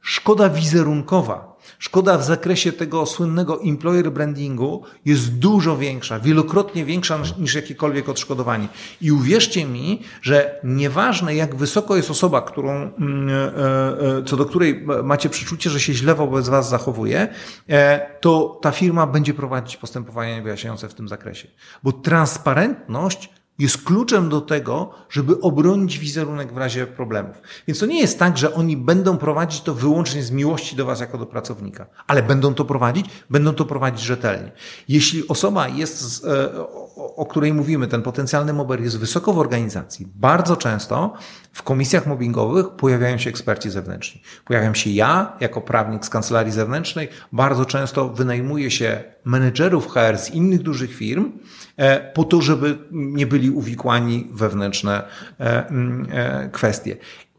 [0.00, 1.53] Szkoda wizerunkowa
[1.84, 8.68] Szkoda w zakresie tego słynnego employer brandingu jest dużo większa, wielokrotnie większa niż jakiekolwiek odszkodowanie.
[9.00, 14.44] I uwierzcie mi, że nieważne jak wysoko jest osoba, którą, mm, e, e, co do
[14.44, 17.28] której macie przeczucie, że się źle wobec Was zachowuje,
[17.68, 21.48] e, to ta firma będzie prowadzić postępowania wyjaśniające w tym zakresie.
[21.82, 27.36] Bo transparentność jest kluczem do tego, żeby obronić wizerunek w razie problemów.
[27.66, 31.00] Więc to nie jest tak, że oni będą prowadzić to wyłącznie z miłości do Was
[31.00, 34.52] jako do pracownika, ale będą to prowadzić, będą to prowadzić rzetelnie.
[34.88, 36.50] Jeśli osoba jest, e,
[36.96, 41.14] o, o której mówimy, ten potencjalny mober jest wysoko w organizacji, bardzo często
[41.52, 44.22] w komisjach mobbingowych pojawiają się eksperci zewnętrzni.
[44.44, 50.30] Pojawiam się ja, jako prawnik z kancelarii zewnętrznej, bardzo często wynajmuję się menedżerów HR z
[50.30, 51.32] innych dużych firm,
[51.76, 55.02] e, po to, żeby nie byli uwikłani wewnętrzne
[55.40, 56.96] e, mm, e, kwestie.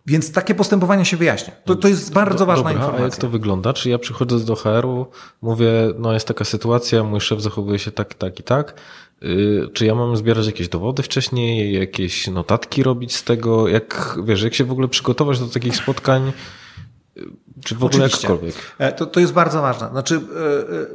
[0.07, 1.53] Więc takie postępowania się wyjaśnia.
[1.65, 3.05] To, to jest bardzo ważna Dobra, informacja.
[3.05, 3.73] A jak to wygląda?
[3.73, 5.07] Czy ja przychodzę do HR-u,
[5.41, 8.73] mówię, no jest taka sytuacja, mój szef zachowuje się tak, tak i tak.
[9.21, 13.67] Yy, Czy ja mam zbierać jakieś dowody wcześniej, jakieś notatki robić z tego?
[13.67, 16.33] Jak, wiesz, jak się w ogóle przygotować do takich spotkań?
[17.15, 17.23] Yy,
[17.63, 18.27] Czy w ogóle Oczywiście.
[18.27, 18.55] jakkolwiek?
[18.77, 19.89] E, To, to jest bardzo ważne.
[19.89, 20.21] Znaczy, e, e,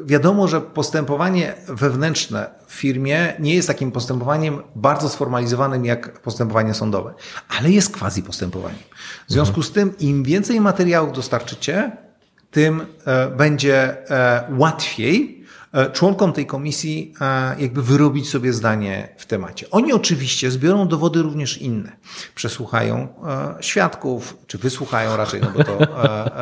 [0.06, 7.14] wiadomo, że postępowanie wewnętrzne w firmie nie jest takim postępowaniem bardzo sformalizowanym jak postępowanie sądowe,
[7.58, 8.78] ale jest quasi postępowaniem.
[9.28, 11.92] W związku z tym, im więcej materiałów dostarczycie,
[12.50, 12.86] tym
[13.36, 13.96] będzie
[14.58, 15.39] łatwiej
[15.92, 19.70] członkom tej komisji e, jakby wyrobić sobie zdanie w temacie.
[19.70, 21.96] Oni oczywiście zbiorą dowody również inne.
[22.34, 23.08] Przesłuchają
[23.58, 26.32] e, świadków, czy wysłuchają raczej, no bo to, e,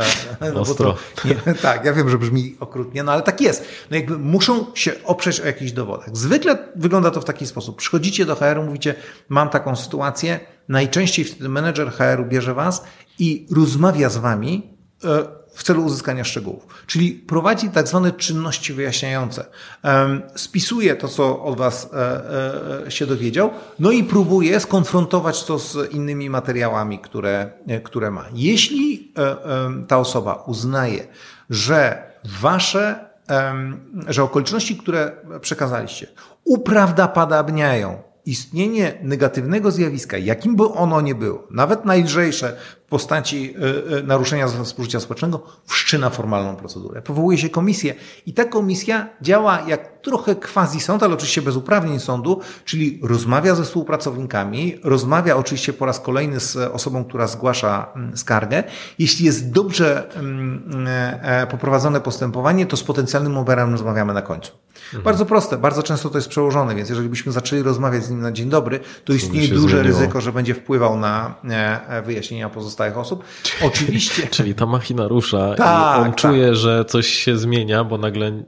[0.41, 3.65] e, no bo to nie, tak, ja wiem, że brzmi okrutnie, no ale tak jest.
[3.91, 6.17] No jakby muszą się oprzeć o jakichś dowodach.
[6.17, 7.77] Zwykle wygląda to w taki sposób.
[7.77, 8.95] Przychodzicie do HR-u, mówicie,
[9.29, 12.85] mam taką sytuację, najczęściej wtedy menedżer HR-u bierze was
[13.19, 14.71] i rozmawia z wami
[15.05, 16.67] e, w celu uzyskania szczegółów.
[16.87, 19.45] Czyli prowadzi tak zwane czynności wyjaśniające.
[20.35, 25.93] Spisuje to, co od Was e, e, się dowiedział, no i próbuje skonfrontować to z
[25.93, 28.25] innymi materiałami, które, e, które ma.
[28.35, 29.13] Jeśli
[29.89, 31.07] ta osoba uznaje,
[31.51, 32.09] że
[32.41, 33.09] Wasze,
[34.09, 36.07] że okoliczności, które przekazaliście,
[36.45, 42.57] uprawdopodobniają istnienie negatywnego zjawiska, jakim by ono nie było, nawet najlżejsze
[42.89, 43.55] postaci
[43.91, 47.03] y, y, naruszenia współżycia społecznego, wszczyna formalną procedurę.
[47.03, 47.95] Powołuje się komisję
[48.27, 53.55] i ta komisja działa jak trochę quasi sąd, ale oczywiście bez uprawnień sądu, czyli rozmawia
[53.55, 58.65] ze współpracownikami, rozmawia oczywiście po raz kolejny z osobą, która zgłasza mm, skargę.
[58.99, 64.53] Jeśli jest dobrze mm, e, e, poprowadzone postępowanie, to z potencjalnym oberem rozmawiamy na końcu.
[65.05, 68.33] Bardzo proste, bardzo często to jest przełożone, więc jeżeli byśmy zaczęli rozmawiać z nim na
[68.33, 69.83] dzień dobry, to istnieje duże zmieniło.
[69.83, 73.25] ryzyko, że będzie wpływał na e, wyjaśnienia pozostałych osób.
[73.63, 74.27] Oczywiście.
[74.37, 76.17] Czyli ta machina rusza Tak, i on tak.
[76.17, 78.43] czuje, że coś się zmienia, bo nagle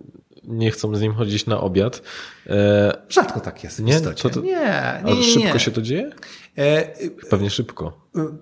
[0.45, 2.03] nie chcą z nim chodzić na obiad.
[2.47, 4.01] E, Rzadko tak jest Nie?
[4.01, 6.11] To- to- nie, nie, nie, szybko się to dzieje?
[6.59, 6.83] E,
[7.31, 7.93] Pewnie szybko.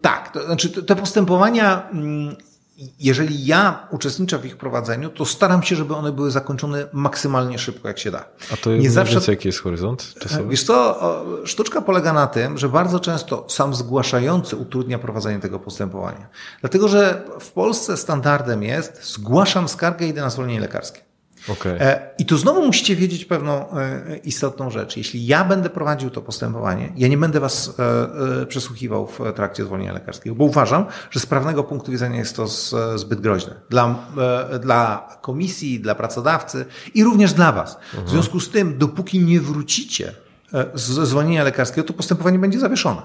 [0.01, 2.37] Tak, to znaczy te- te postępowania, mm,
[3.01, 7.89] jeżeli ja uczestniczę w ich prowadzeniu, to staram się, żeby one były zakończone maksymalnie szybko,
[7.89, 8.25] jak się da.
[8.53, 10.49] A to Nie zawsze- więcej jaki jest horyzont czasowy?
[10.51, 11.01] Wiesz co,
[11.45, 16.29] sztuczka polega na tym, że bardzo często sam zgłaszający utrudnia prowadzenie tego postępowania.
[16.61, 21.08] Dlatego, że w Polsce standardem jest zgłaszam skargę i idę na zwolnienie lekarskie.
[21.49, 21.77] Okej.
[21.81, 24.97] E, I tu znowu musicie wiedzieć pewną e, istotną rzecz.
[24.97, 27.75] Jeśli ja będę prowadził to postępowanie, ja nie będę was
[28.43, 32.49] e, przesłuchiwał w trakcie zwolnienia lekarskiego, bo uważam, że z prawnego punktu widzenia jest to
[32.49, 33.55] z, zbyt groźne.
[33.71, 33.99] Dla,
[34.61, 37.79] dla komisji, dla pracodawcy i również dla was.
[38.07, 40.13] W związku z tym, dopóki nie wrócicie
[40.75, 43.03] ze zwolnienia lekarskiego, to postępowanie będzie zawieszone.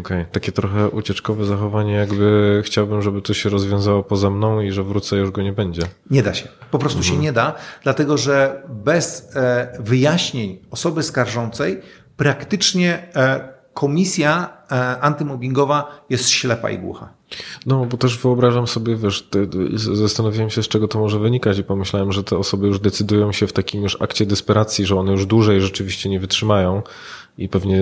[0.00, 4.82] Okej, takie trochę ucieczkowe zachowanie, jakby chciałbym, żeby to się rozwiązało poza mną i że
[4.82, 5.82] wrócę, już go nie będzie.
[6.10, 6.48] Nie da się.
[6.70, 11.80] Po prostu się nie da, dlatego że bez e, wyjaśnień osoby skarżącej
[12.16, 17.08] praktycznie e, komisja e, antymobbingowa jest ślepa i głucha.
[17.66, 19.28] No, bo też wyobrażam sobie, wiesz,
[19.94, 23.46] zastanawiałem się, z czego to może wynikać i pomyślałem, że te osoby już decydują się
[23.46, 26.82] w takim już akcie desperacji, że one już dłużej rzeczywiście nie wytrzymają
[27.38, 27.80] i pewnie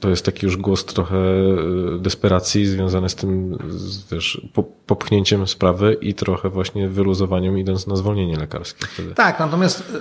[0.00, 3.58] to jest taki już głos trochę e, desperacji związany z tym,
[4.12, 9.14] wiesz, po- popchnięciem sprawy i trochę właśnie wyluzowaniem idąc na zwolnienie lekarskie wtedy.
[9.14, 10.00] Tak, natomiast e,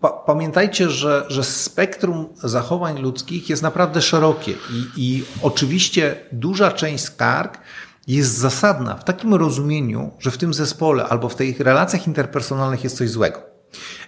[0.00, 7.04] pa, pamiętajcie, że, że spektrum zachowań ludzkich jest naprawdę szerokie i, i oczywiście duża część
[7.04, 7.58] skarg
[8.06, 12.96] jest zasadna w takim rozumieniu, że w tym zespole albo w tych relacjach interpersonalnych jest
[12.96, 13.40] coś złego.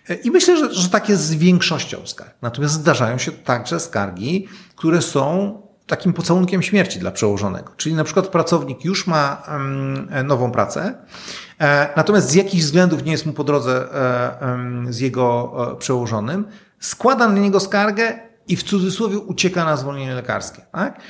[0.08, 2.34] E, I myślę, że, że tak jest z większością skarg.
[2.42, 5.54] Natomiast zdarzają się także skargi, które są
[5.86, 7.72] takim pocałunkiem śmierci dla przełożonego.
[7.76, 10.94] Czyli na przykład pracownik już ma em, nową pracę,
[11.58, 16.44] e, natomiast z jakichś względów nie jest mu po drodze e, z jego e, przełożonym,
[16.80, 20.62] składa na niego skargę i w cudzysłowie ucieka na zwolnienie lekarskie.
[20.72, 21.00] Tak?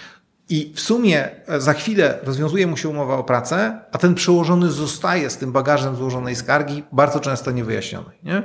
[0.49, 4.71] I w sumie e, za chwilę rozwiązuje mu się umowa o pracę, a ten przełożony
[4.71, 8.19] zostaje z tym bagażem złożonej skargi, bardzo często niewyjaśnionej.
[8.23, 8.37] Nie?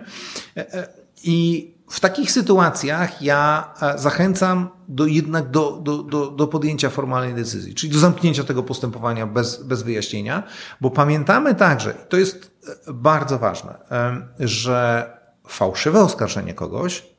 [0.58, 0.88] E, e,
[1.24, 7.76] I w takich sytuacjach ja zachęcam do jednak do, do, do, do podjęcia formalnej decyzji,
[7.76, 10.44] czyli do zamknięcia tego postępowania bez, bez wyjaśnienia,
[10.82, 12.52] bo pamiętamy także, to jest
[12.88, 13.78] bardzo ważne,
[14.40, 15.10] że
[15.48, 17.13] fałszywe oskarżenie kogoś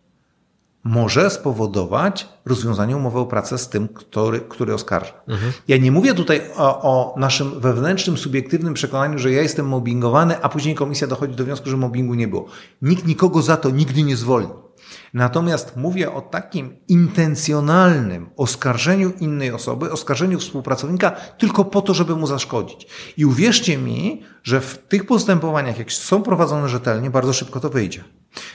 [0.85, 5.13] może spowodować rozwiązanie umowy o pracę z tym, który, który oskarża.
[5.29, 5.53] Mhm.
[5.69, 10.49] Ja nie mówię tutaj o, o, naszym wewnętrznym, subiektywnym przekonaniu, że ja jestem mobbingowany, a
[10.49, 12.47] później komisja dochodzi do wniosku, że mobbingu nie było.
[12.83, 14.51] Nikt nikogo za to nigdy nie zwolni.
[15.15, 22.27] Natomiast mówię o takim intencjonalnym oskarżeniu innej osoby, oskarżeniu współpracownika tylko po to, żeby mu
[22.27, 22.87] zaszkodzić.
[23.17, 28.05] I uwierzcie mi, że w tych postępowaniach, jak są prowadzone rzetelnie, bardzo szybko to wyjdzie.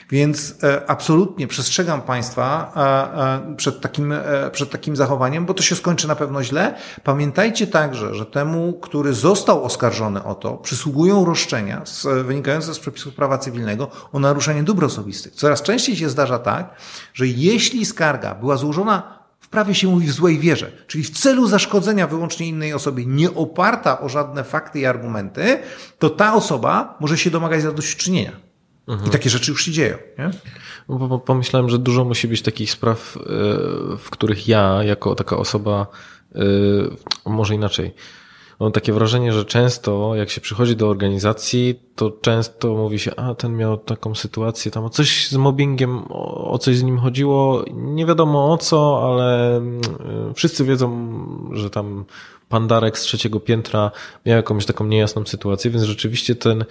[0.09, 4.13] Więc e, absolutnie przestrzegam Państwa e, e, przed takim,
[4.51, 6.75] przed takim zachowaniem, bo to się skończy na pewno źle.
[7.03, 11.81] Pamiętajcie także, że temu, który został oskarżony o to, przysługują roszczenia
[12.23, 15.35] wynikające z przepisów prawa cywilnego o naruszenie dóbr osobistych.
[15.35, 16.75] Coraz częściej się zdarza tak,
[17.13, 21.47] że jeśli skarga była złożona w prawie się mówi w złej wierze, czyli w celu
[21.47, 25.59] zaszkodzenia wyłącznie innej osobie, nie oparta o żadne fakty i argumenty,
[25.99, 28.48] to ta osoba może się domagać zadośćuczynienia.
[28.89, 29.07] Mhm.
[29.07, 29.97] I takie rzeczy już się dzieją.
[30.17, 30.31] Nie?
[31.25, 33.21] Pomyślałem, że dużo musi być takich spraw, e,
[33.97, 35.87] w których ja, jako taka osoba,
[36.35, 36.39] e,
[37.25, 37.93] może inaczej,
[38.59, 43.35] mam takie wrażenie, że często jak się przychodzi do organizacji, to często mówi się, a
[43.35, 48.53] ten miał taką sytuację, tam coś z mobbingiem, o coś z nim chodziło, nie wiadomo
[48.53, 49.81] o co, ale mm,
[50.35, 50.89] wszyscy wiedzą,
[51.51, 52.05] że tam
[52.49, 53.91] pandarek z trzeciego piętra
[54.25, 56.65] miał jakąś taką niejasną sytuację, więc rzeczywiście ten,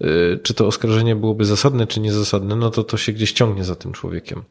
[0.00, 3.76] y, czy to oskarżenie byłoby zasadne, czy niezasadne, no to to się gdzieś ciągnie za
[3.76, 4.42] tym człowiekiem.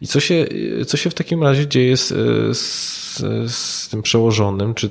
[0.00, 0.34] I co się,
[0.80, 2.08] y, co się w takim razie dzieje z,
[2.58, 3.18] z,
[3.52, 4.90] z tym przełożonym, czy,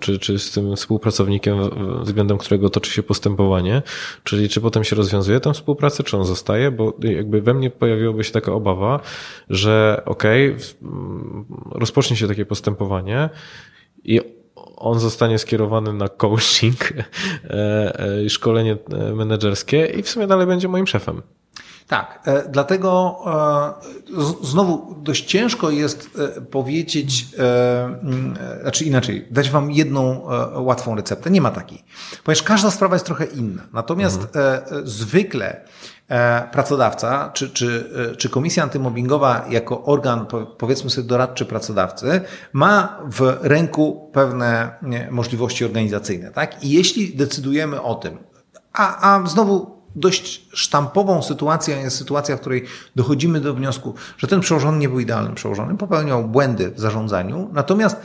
[0.00, 1.58] czy, czy z tym współpracownikiem,
[2.02, 3.82] względem którego toczy się postępowanie,
[4.24, 8.24] czyli czy potem się rozwiązuje tę współpracę, czy on zostaje, bo jakby we mnie pojawiłaby
[8.24, 9.00] się taka obawa,
[9.50, 10.64] że okej, okay,
[11.70, 13.28] rozpocznie się takie postępowanie
[14.04, 14.37] i
[14.78, 20.68] on zostanie skierowany na coaching, e, e, szkolenie e, menedżerskie i w sumie dalej będzie
[20.68, 21.22] moim szefem.
[21.86, 23.18] Tak, dlatego
[24.42, 26.10] znowu dość ciężko jest
[26.50, 27.26] powiedzieć,
[28.02, 30.26] mm, znaczy inaczej, dać wam jedną
[30.56, 31.30] łatwą receptę.
[31.30, 31.84] Nie ma takiej,
[32.24, 33.62] ponieważ każda sprawa jest trochę inna.
[33.72, 34.86] Natomiast mhm.
[34.86, 35.64] zwykle
[36.52, 40.26] pracodawca czy, czy, e, czy komisja antymobbingowa jako organ,
[40.58, 42.20] powiedzmy sobie, doradczy pracodawcy,
[42.52, 44.70] ma w ręku pewne
[45.10, 46.30] możliwości organizacyjne.
[46.30, 46.64] Tak?
[46.64, 48.18] I jeśli decydujemy o tym,
[48.72, 52.64] a, a znowu dość sztampową sytuacją jest sytuacja, w której
[52.96, 57.96] dochodzimy do wniosku, że ten przełożony nie był idealnym przełożonym, popełniał błędy w zarządzaniu, natomiast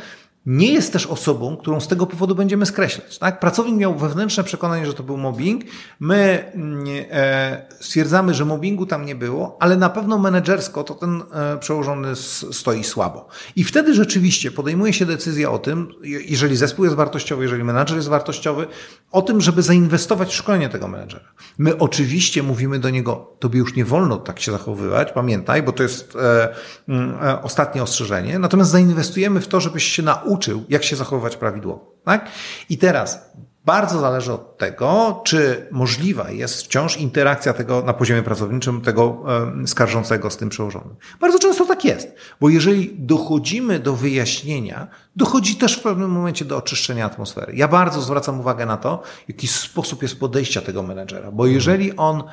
[0.45, 3.17] nie jest też osobą, którą z tego powodu będziemy skreślać.
[3.17, 3.39] Tak?
[3.39, 5.63] Pracownik miał wewnętrzne przekonanie, że to był mobbing.
[5.99, 11.23] My mm, e, stwierdzamy, że mobbingu tam nie było, ale na pewno menedżersko to ten
[11.33, 12.15] e, przełożony
[12.51, 13.27] stoi słabo.
[13.55, 18.09] I wtedy rzeczywiście podejmuje się decyzja o tym, jeżeli zespół jest wartościowy, jeżeli menedżer jest
[18.09, 18.67] wartościowy,
[19.11, 21.25] o tym, żeby zainwestować w szkolenie tego menedżera.
[21.57, 25.83] My oczywiście mówimy do niego, tobie już nie wolno tak się zachowywać, pamiętaj, bo to
[25.83, 26.55] jest e,
[26.89, 28.39] mm, ostatnie ostrzeżenie.
[28.39, 31.93] Natomiast zainwestujemy w to, żebyś się nauczył uczył, jak się zachowywać prawidłowo.
[32.05, 32.29] Tak?
[32.69, 33.34] I teraz
[33.65, 39.23] bardzo zależy od tego, czy możliwa jest wciąż interakcja tego na poziomie pracowniczym, tego
[39.65, 40.95] skarżącego z tym przełożonym.
[41.19, 46.57] Bardzo często tak jest, bo jeżeli dochodzimy do wyjaśnienia, dochodzi też w pewnym momencie do
[46.57, 47.55] oczyszczenia atmosfery.
[47.55, 52.23] Ja bardzo zwracam uwagę na to, jaki sposób jest podejścia tego menedżera, bo jeżeli on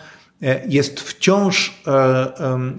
[0.42, 1.92] e, jest wciąż e,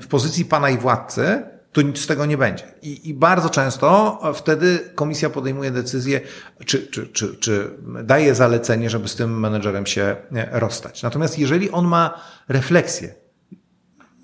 [0.02, 2.64] w pozycji pana i władcy, to nic z tego nie będzie.
[2.82, 6.22] I, I, bardzo często wtedy komisja podejmuje decyzję,
[6.66, 7.72] czy, czy, czy, czy
[8.04, 10.16] daje zalecenie, żeby z tym menedżerem się
[10.52, 11.04] rozstać.
[11.04, 13.16] Natomiast jeżeli on ma refleksję,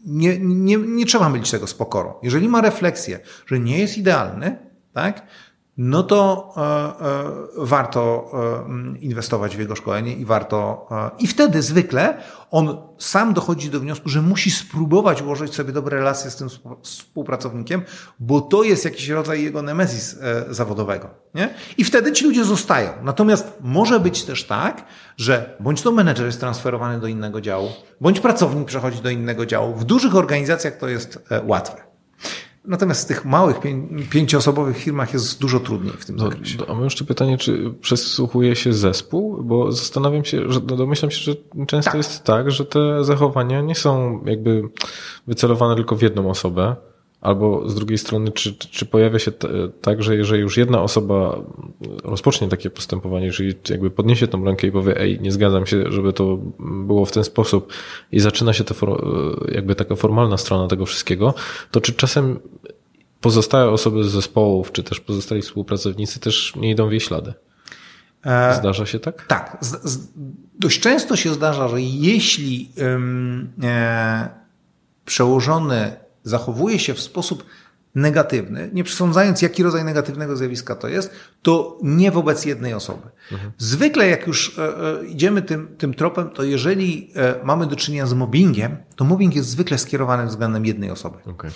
[0.06, 2.14] nie, nie, nie trzeba mylić tego z pokorą.
[2.24, 4.58] Jeżeli ma refleksję, że nie jest idealny,
[4.93, 5.22] tak,
[5.78, 8.32] no to e, e, warto
[8.96, 10.88] e, inwestować w jego szkolenie i warto.
[11.20, 12.18] I wtedy zwykle
[12.52, 16.48] on sam dochodzi do wniosku, że musi spróbować ułożyć sobie dobre relacje z tym
[16.82, 17.82] współpracownikiem,
[18.20, 20.16] bo to jest jakiś rodzaj jego nemezis
[20.50, 21.10] zawodowego.
[21.36, 21.50] Nie?
[21.78, 22.90] I wtedy ci ludzie zostają.
[23.04, 24.86] Natomiast może być też tak,
[25.18, 27.70] że bądź to menedżer jest transferowany do innego działu,
[28.02, 29.76] bądź pracownik przechodzi do innego działu.
[29.76, 31.88] W dużych organizacjach to jest łatwe.
[32.68, 33.59] Natomiast w tych małych,
[34.09, 36.57] pięcioosobowych firmach jest dużo trudniej w tym no, zakresie.
[36.68, 39.43] A mam jeszcze pytanie, czy przesłuchuje się zespół?
[39.43, 41.36] Bo zastanawiam się, że no, domyślam się, że
[41.68, 41.97] często tak.
[41.97, 44.70] jest tak, że te zachowania nie są jakby
[45.28, 46.76] wycelowane tylko w jedną osobę,
[47.22, 49.32] Albo z drugiej strony, czy, czy, pojawia się
[49.82, 51.41] tak, że jeżeli już jedna osoba
[52.03, 56.13] rozpocznie takie postępowanie, czyli jakby podniesie tą rękę i powie, ej, nie zgadzam się, żeby
[56.13, 57.74] to było w ten sposób
[58.11, 59.07] i zaczyna się to for,
[59.51, 61.34] jakby taka formalna strona tego wszystkiego,
[61.72, 62.39] to czy czasem
[63.22, 67.34] pozostałe osoby z zespołów, czy też pozostali współpracownicy też nie idą w jej ślady?
[68.59, 69.28] Zdarza się tak?
[69.28, 69.57] Tak.
[69.61, 70.07] Z, z,
[70.59, 74.30] dość często się zdarza, że jeśli ym, e,
[75.05, 77.45] przełożony zachowuje się w sposób
[77.96, 81.12] negatywny, nie przesądzając, jaki rodzaj negatywnego zjawiska to jest,
[81.42, 83.10] to nie wobec jednej osoby.
[83.32, 83.52] Mhm.
[83.58, 84.64] Zwykle, jak już e,
[85.02, 89.36] e, idziemy tym, tym tropem, to jeżeli e, mamy do czynienia z mobbingiem, to mobbing
[89.36, 91.18] jest zwykle skierowany względem jednej osoby.
[91.26, 91.52] Okay.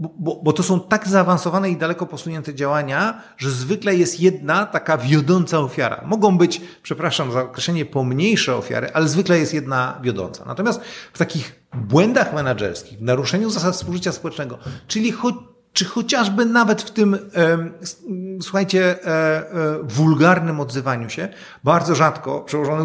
[0.00, 4.66] Bo, bo, bo to są tak zaawansowane i daleko posunięte działania, że zwykle jest jedna
[4.66, 6.02] taka wiodąca ofiara.
[6.06, 10.44] Mogą być, przepraszam za określenie, pomniejsze ofiary, ale zwykle jest jedna wiodąca.
[10.44, 10.80] Natomiast
[11.12, 15.34] w takich błędach menedżerskich, w naruszeniu zasad współżycia społecznego, czyli choć
[15.76, 17.18] czy chociażby nawet w tym,
[18.42, 21.28] słuchajcie, e, e, wulgarnym odzywaniu się,
[21.64, 22.84] bardzo rzadko przełożony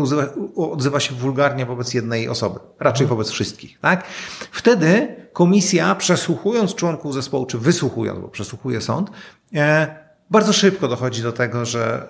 [0.56, 4.04] odzywa, się wulgarnie wobec jednej osoby, raczej wobec wszystkich, tak?
[4.52, 9.10] Wtedy komisja, przesłuchując członków zespołu, czy wysłuchując, bo przesłuchuje sąd,
[9.56, 9.96] e,
[10.30, 12.08] bardzo szybko dochodzi do tego, że,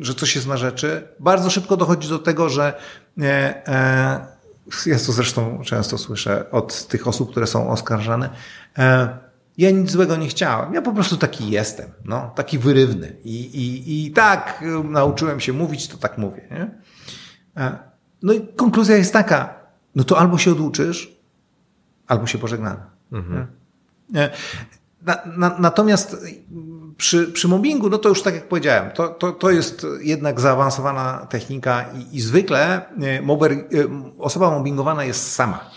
[0.00, 2.74] że coś jest na rzeczy, bardzo szybko dochodzi do tego, że
[4.86, 8.30] ja to zresztą często słyszę od tych osób, które są oskarżane,
[9.58, 10.74] ja nic złego nie chciałem.
[10.74, 13.16] Ja po prostu taki jestem, no, taki wyrywny.
[13.24, 16.42] I, i, i tak y, nauczyłem się mówić, to tak mówię.
[16.50, 16.70] Nie?
[17.64, 17.78] E,
[18.22, 19.54] no i konkluzja jest taka,
[19.94, 21.16] no to albo się oduczysz,
[22.06, 22.80] albo się pożegnamy.
[23.12, 23.46] Mhm.
[24.14, 24.30] E,
[25.02, 26.16] na, na, natomiast
[26.96, 31.26] przy, przy mobbingu, no to już tak jak powiedziałem, to, to, to jest jednak zaawansowana
[31.30, 33.52] technika i, i zwykle e, mober,
[34.18, 35.70] osoba mobbingowana jest sama.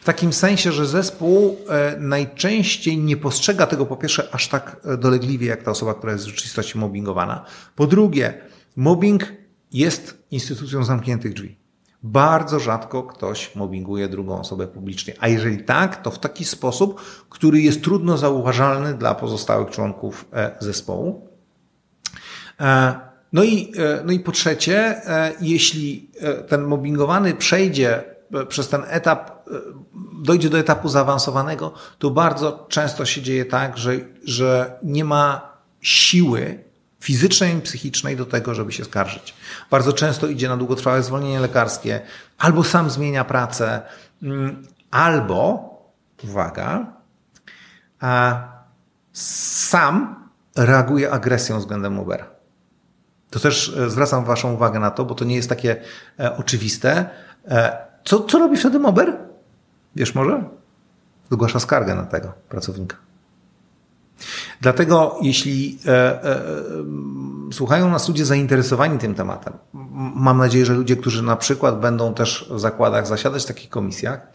[0.00, 4.96] W takim sensie, że zespół e, najczęściej nie postrzega tego po pierwsze aż tak e,
[4.96, 7.44] dolegliwie, jak ta osoba, która jest w rzeczywistości mobbingowana.
[7.76, 8.34] Po drugie,
[8.76, 9.32] mobbing
[9.72, 11.56] jest instytucją zamkniętych drzwi.
[12.02, 15.14] Bardzo rzadko ktoś mobbinguje drugą osobę publicznie.
[15.20, 20.56] A jeżeli tak, to w taki sposób, który jest trudno zauważalny dla pozostałych członków e,
[20.60, 21.28] zespołu.
[23.32, 23.72] No i,
[24.04, 25.02] no i po trzecie,
[25.40, 26.10] jeśli
[26.48, 28.04] ten mobbingowany przejdzie
[28.48, 29.52] przez ten etap, e,
[30.22, 33.92] dojdzie do etapu zaawansowanego, to bardzo często się dzieje tak, że,
[34.24, 36.64] że nie ma siły
[37.00, 39.34] fizycznej i psychicznej do tego, żeby się skarżyć.
[39.70, 42.00] Bardzo często idzie na długotrwałe zwolnienie lekarskie,
[42.38, 43.82] albo sam zmienia pracę,
[44.22, 45.70] mm, albo,
[46.24, 46.86] uwaga,
[49.12, 52.26] sam reaguje agresją względem Ubera.
[53.30, 55.76] To też e, zwracam Waszą uwagę na to, bo to nie jest takie
[56.18, 57.10] e, oczywiste.
[58.04, 59.18] Co, co robi wtedy Mober?
[59.96, 60.44] Wiesz może?
[61.30, 62.96] Zgłasza skargę na tego pracownika.
[64.60, 66.42] Dlatego, jeśli e, e, e,
[67.52, 69.52] słuchają nas ludzie zainteresowani tym tematem,
[70.14, 74.26] mam nadzieję, że ludzie, którzy na przykład będą też w zakładach zasiadać w takich komisjach,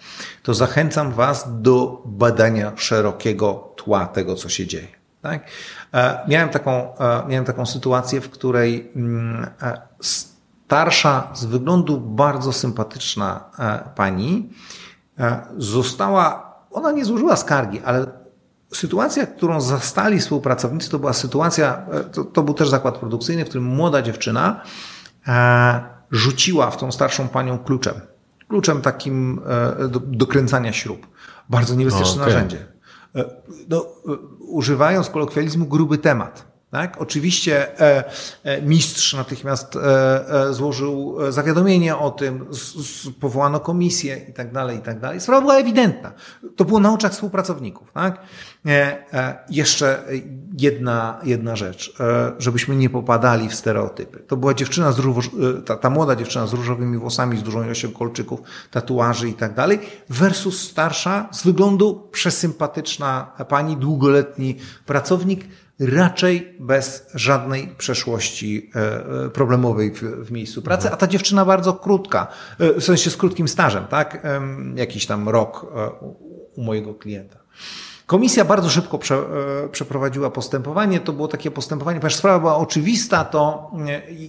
[0.43, 4.87] to zachęcam Was do badania szerokiego tła tego, co się dzieje.
[5.21, 5.47] Tak?
[5.93, 9.81] E, miałem, taką, e, miałem taką sytuację, w której mm, e,
[10.65, 14.49] starsza, z wyglądu bardzo sympatyczna e, pani
[15.19, 18.05] e, została, ona nie złożyła skargi, ale
[18.73, 23.49] sytuacja, którą zastali współpracownicy, to była sytuacja, e, to, to był też zakład produkcyjny, w
[23.49, 24.61] którym młoda dziewczyna
[26.11, 27.93] rzuciła w tą starszą panią kluczem.
[28.47, 29.41] Kluczem takim
[29.89, 31.07] do, do kręcania śrub.
[31.49, 32.33] Bardzo niebezpieczne okay.
[32.33, 32.65] narzędzie.
[33.69, 33.85] No,
[34.39, 36.54] używając kolokwializmu, gruby temat.
[36.75, 37.01] Tak?
[37.01, 38.03] Oczywiście e,
[38.43, 42.45] e, mistrz natychmiast e, złożył zawiadomienie o tym,
[43.19, 45.21] powołano komisję i tak dalej, i tak dalej.
[45.21, 46.11] Sprawa była ewidentna.
[46.55, 47.91] To było na oczach współpracowników.
[47.91, 48.19] Tak?
[49.49, 50.03] Jeszcze
[50.57, 51.93] jedna, jedna rzecz,
[52.39, 54.19] żebyśmy nie popadali w stereotypy.
[54.19, 55.29] To była dziewczyna z różo,
[55.65, 58.39] ta, ta młoda dziewczyna z różowymi włosami, z dużą ilością kolczyków,
[58.71, 64.55] tatuaży i tak dalej, versus starsza, z wyglądu przesympatyczna pani, długoletni
[64.85, 65.45] pracownik,
[65.79, 72.27] raczej bez żadnej przeszłości e, e, problemowej w, miejscu pracy, a ta dziewczyna bardzo krótka,
[72.59, 74.27] e, w sensie z krótkim stażem, tak?
[74.75, 75.65] Jakiś tam rok
[76.55, 77.37] u mojego klienta.
[78.05, 79.23] Komisja bardzo szybko prze,
[79.71, 80.99] przeprowadziła postępowanie.
[80.99, 83.71] To było takie postępowanie, ponieważ sprawa była oczywista, to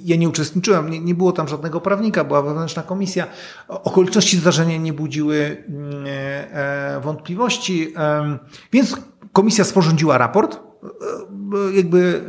[0.04, 3.26] ja nie uczestniczyłem, nie, nie było tam żadnego prawnika, była wewnętrzna komisja.
[3.68, 7.94] Okoliczności zdarzenia nie budziły mm, wątpliwości,
[8.72, 8.96] więc
[9.32, 10.66] komisja sporządziła raport
[11.74, 12.24] jakby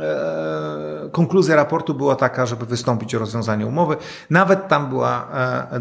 [0.00, 3.96] e, konkluzja raportu była taka, żeby wystąpić o rozwiązanie umowy.
[4.30, 5.80] Nawet tam była e,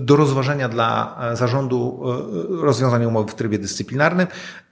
[0.00, 2.02] do, rozważenia dla zarządu
[2.60, 4.26] e, rozwiązanie umowy w trybie dyscyplinarnym.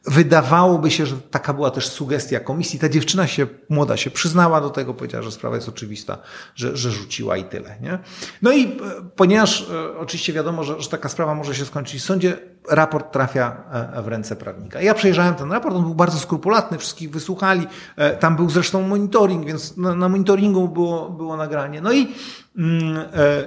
[0.05, 2.79] Wydawałoby się, że taka była też sugestia komisji.
[2.79, 6.19] Ta dziewczyna się, młoda się przyznała do tego, powiedziała, że sprawa jest oczywista,
[6.55, 7.77] że, że rzuciła i tyle.
[7.81, 7.99] Nie?
[8.43, 8.79] No i
[9.17, 12.39] ponieważ oczywiście wiadomo, że, że taka sprawa może się skończyć w sądzie,
[12.71, 13.57] raport trafia
[13.93, 14.81] e, w ręce prawnika.
[14.81, 17.67] Ja przejrzałem ten raport, on był bardzo skrupulatny, wszystkich wysłuchali.
[18.21, 21.81] Tam był zresztą monitoring, więc na, na monitoringu było, było nagranie.
[21.81, 22.07] No i e,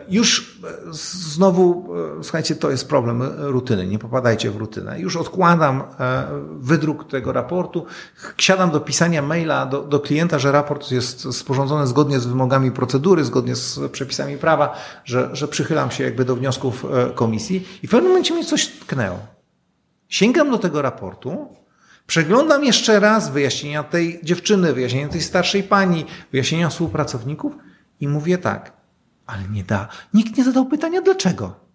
[0.10, 5.00] już e, znowu, e, słuchajcie, to jest problem rutyny, nie popadajcie w rutynę.
[5.00, 5.84] Już odkładam
[6.60, 7.86] wydruk tego raportu,
[8.38, 13.24] siadam do pisania maila do, do klienta, że raport jest sporządzony zgodnie z wymogami procedury,
[13.24, 16.86] zgodnie z przepisami prawa, że, że przychylam się jakby do wniosków
[17.16, 19.20] komisji i w pewnym momencie mnie coś tknęło.
[20.08, 21.48] Sięgam do tego raportu,
[22.08, 27.54] przeglądam jeszcze raz wyjaśnienia tej dziewczyny, wyjaśnienia tej starszej pani, wyjaśnienia współpracowników
[28.00, 28.75] i mówię tak,
[29.26, 29.88] ale nie da.
[30.14, 31.66] Nikt nie zadał pytania dlaczego.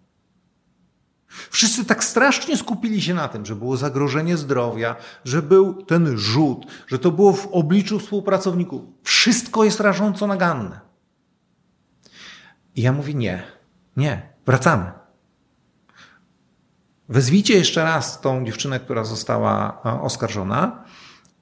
[1.49, 4.95] Wszyscy tak strasznie skupili się na tym, że było zagrożenie zdrowia,
[5.25, 8.81] że był ten rzut, że to było w obliczu współpracowników.
[9.03, 10.79] Wszystko jest rażąco naganne.
[12.75, 13.43] I ja mówię nie,
[13.97, 14.91] nie, wracamy.
[17.09, 20.83] Wezwijcie jeszcze raz tą dziewczynę, która została e, oskarżona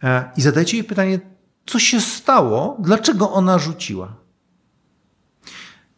[0.04, 1.20] e, i zadajcie jej pytanie,
[1.66, 4.19] co się stało, dlaczego ona rzuciła.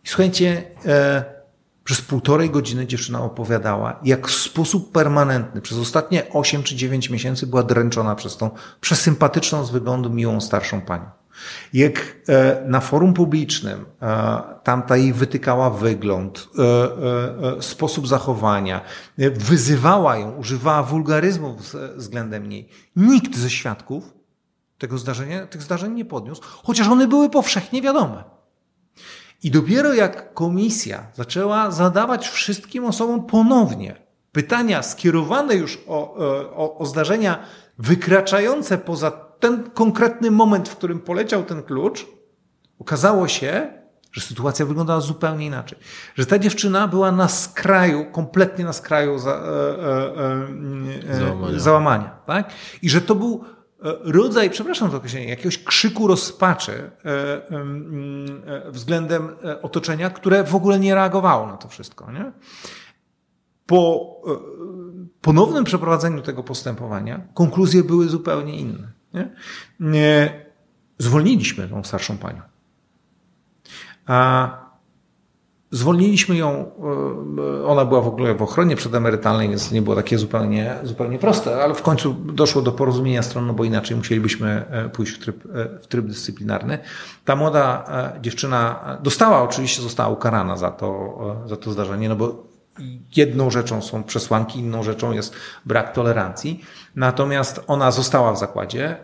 [0.05, 1.41] I słuchajcie, e,
[1.83, 7.47] przez półtorej godziny dziewczyna opowiadała, jak w sposób permanentny przez ostatnie 8 czy 9 miesięcy
[7.47, 8.49] była dręczona przez tą
[8.81, 11.05] przesympatyczną z wyglądu miłą starszą panią.
[11.73, 16.47] Jak e, na forum publicznym e, tamta jej wytykała wygląd,
[17.57, 18.81] e, sposób zachowania,
[19.17, 22.69] wyzywała ją, używała wulgaryzmów względem niej.
[22.95, 24.13] Nikt ze świadków
[24.77, 28.23] tego zdarzenia, tych zdarzeń nie podniósł, chociaż one były powszechnie wiadome.
[29.43, 33.95] I dopiero jak komisja zaczęła zadawać wszystkim osobom ponownie
[34.31, 37.39] pytania skierowane już o, e, o, o zdarzenia
[37.77, 42.05] wykraczające poza ten konkretny moment, w którym poleciał ten klucz,
[42.79, 43.73] okazało się,
[44.11, 45.79] że sytuacja wyglądała zupełnie inaczej.
[46.15, 51.59] Że ta dziewczyna była na skraju, kompletnie na skraju za, e, e, e, załamania.
[51.59, 52.53] załamania tak?
[52.81, 53.60] I że to był E,
[54.03, 57.11] rodzaj, przepraszam za określenie, jakiegoś krzyku rozpaczy e,
[58.65, 59.29] e, względem
[59.61, 62.11] otoczenia, które w ogóle nie reagowało na to wszystko.
[62.11, 62.31] Nie?
[63.65, 64.11] Po
[65.21, 68.91] ponownym przeprowadzeniu tego postępowania konkluzje były zupełnie inne.
[69.79, 70.45] Nie?
[70.97, 72.41] Zwolniliśmy tą starszą panią.
[74.05, 74.70] A
[75.73, 76.71] Zwolniliśmy ją,
[77.61, 81.63] e, ona była w ogóle w ochronie przedemerytalnej, więc nie było takie zupełnie, zupełnie proste,
[81.63, 85.45] ale w końcu doszło do porozumienia stron, no bo inaczej musielibyśmy e, pójść w tryb,
[85.45, 86.79] e, w tryb dyscyplinarny.
[87.25, 87.85] Ta młoda
[88.21, 92.43] dziewczyna dostała, oczywiście została ukarana za to, za to zdarzenie, no bo
[93.15, 96.63] jedną rzeczą są przesłanki, inną rzeczą jest brak tolerancji.
[96.95, 98.97] Natomiast ona została w zakładzie,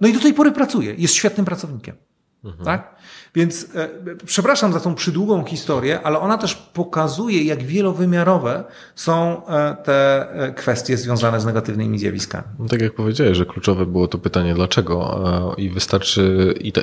[0.00, 1.96] no i do tej pory pracuje, jest świetnym pracownikiem.
[2.44, 2.64] Mhm.
[2.64, 2.94] Tak?
[3.34, 3.88] Więc e,
[4.26, 8.64] przepraszam za tą przydługą historię, ale ona też pokazuje, jak wielowymiarowe
[8.94, 12.44] są e, te e, kwestie związane z negatywnymi zjawiskami.
[12.58, 15.20] No tak jak powiedziałeś, że kluczowe było to pytanie dlaczego
[15.56, 16.82] e, i wystarczy, i te,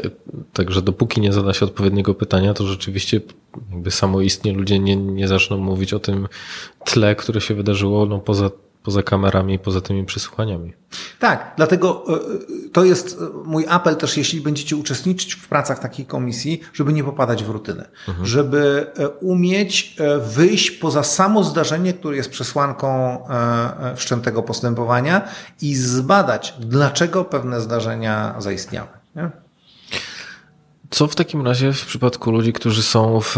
[0.53, 3.21] także dopóki nie zada się odpowiedniego pytania, to rzeczywiście
[3.71, 6.27] jakby samoistnie ludzie nie, nie zaczną mówić o tym
[6.85, 8.49] tle, które się wydarzyło no, poza
[8.85, 10.73] poza kamerami, poza tymi przesłuchaniami.
[11.19, 12.19] Tak, dlatego e,
[12.71, 17.43] to jest mój apel też, jeśli będziecie uczestniczyć w pracach takiej komisji, żeby nie popadać
[17.43, 18.25] w rutynę, mhm.
[18.25, 22.95] żeby e, umieć e, wyjść poza samo zdarzenie, które jest przesłanką
[23.95, 25.27] wszczętego postępowania
[25.61, 28.87] i zbadać, dlaczego pewne zdarzenia zaistniały.
[29.15, 29.44] Nie?
[30.89, 33.35] Co w takim razie w przypadku ludzi, którzy są w,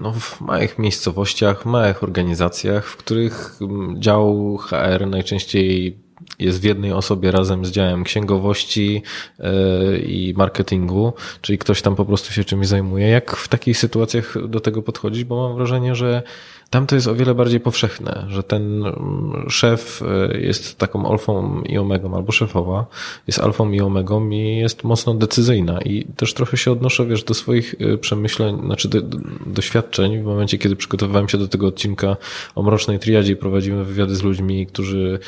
[0.00, 3.58] no, w małych miejscowościach, małych organizacjach, w których
[3.98, 5.98] dział HR najczęściej
[6.38, 9.02] jest w jednej osobie razem z działem księgowości
[9.38, 13.08] e, i marketingu, czyli ktoś tam po prostu się czymś zajmuje.
[13.08, 15.24] Jak w takich sytuacjach do tego podchodzić?
[15.24, 16.22] Bo mam wrażenie, że
[16.70, 21.62] tam to jest o wiele bardziej powszechne, że ten mm, szef e, jest taką alfą
[21.62, 22.86] i omegą, albo szefowa
[23.26, 25.80] jest alfą i omegą i jest mocno decyzyjna.
[25.80, 29.00] I też trochę się odnoszę, wiesz, do swoich e, przemyśleń, znaczy do,
[29.46, 32.16] doświadczeń w momencie, kiedy przygotowywałem się do tego odcinka
[32.54, 35.18] o mrocznej triadzie i prowadziłem wywiady z ludźmi, którzy,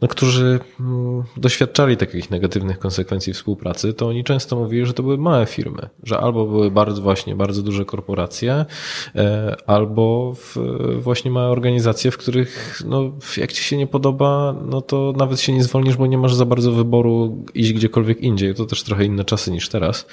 [0.00, 5.18] no, którzy mm, doświadczali takich negatywnych konsekwencji współpracy, to oni często mówili, że to były
[5.18, 8.64] małe firmy, że albo były bardzo właśnie bardzo duże korporacje,
[9.14, 10.56] e, albo w
[10.86, 15.52] właśnie małe organizacje, w których no, jak ci się nie podoba, no to nawet się
[15.52, 18.54] nie zwolnisz, bo nie masz za bardzo wyboru iść gdziekolwiek indziej.
[18.54, 20.06] To też trochę inne czasy niż teraz.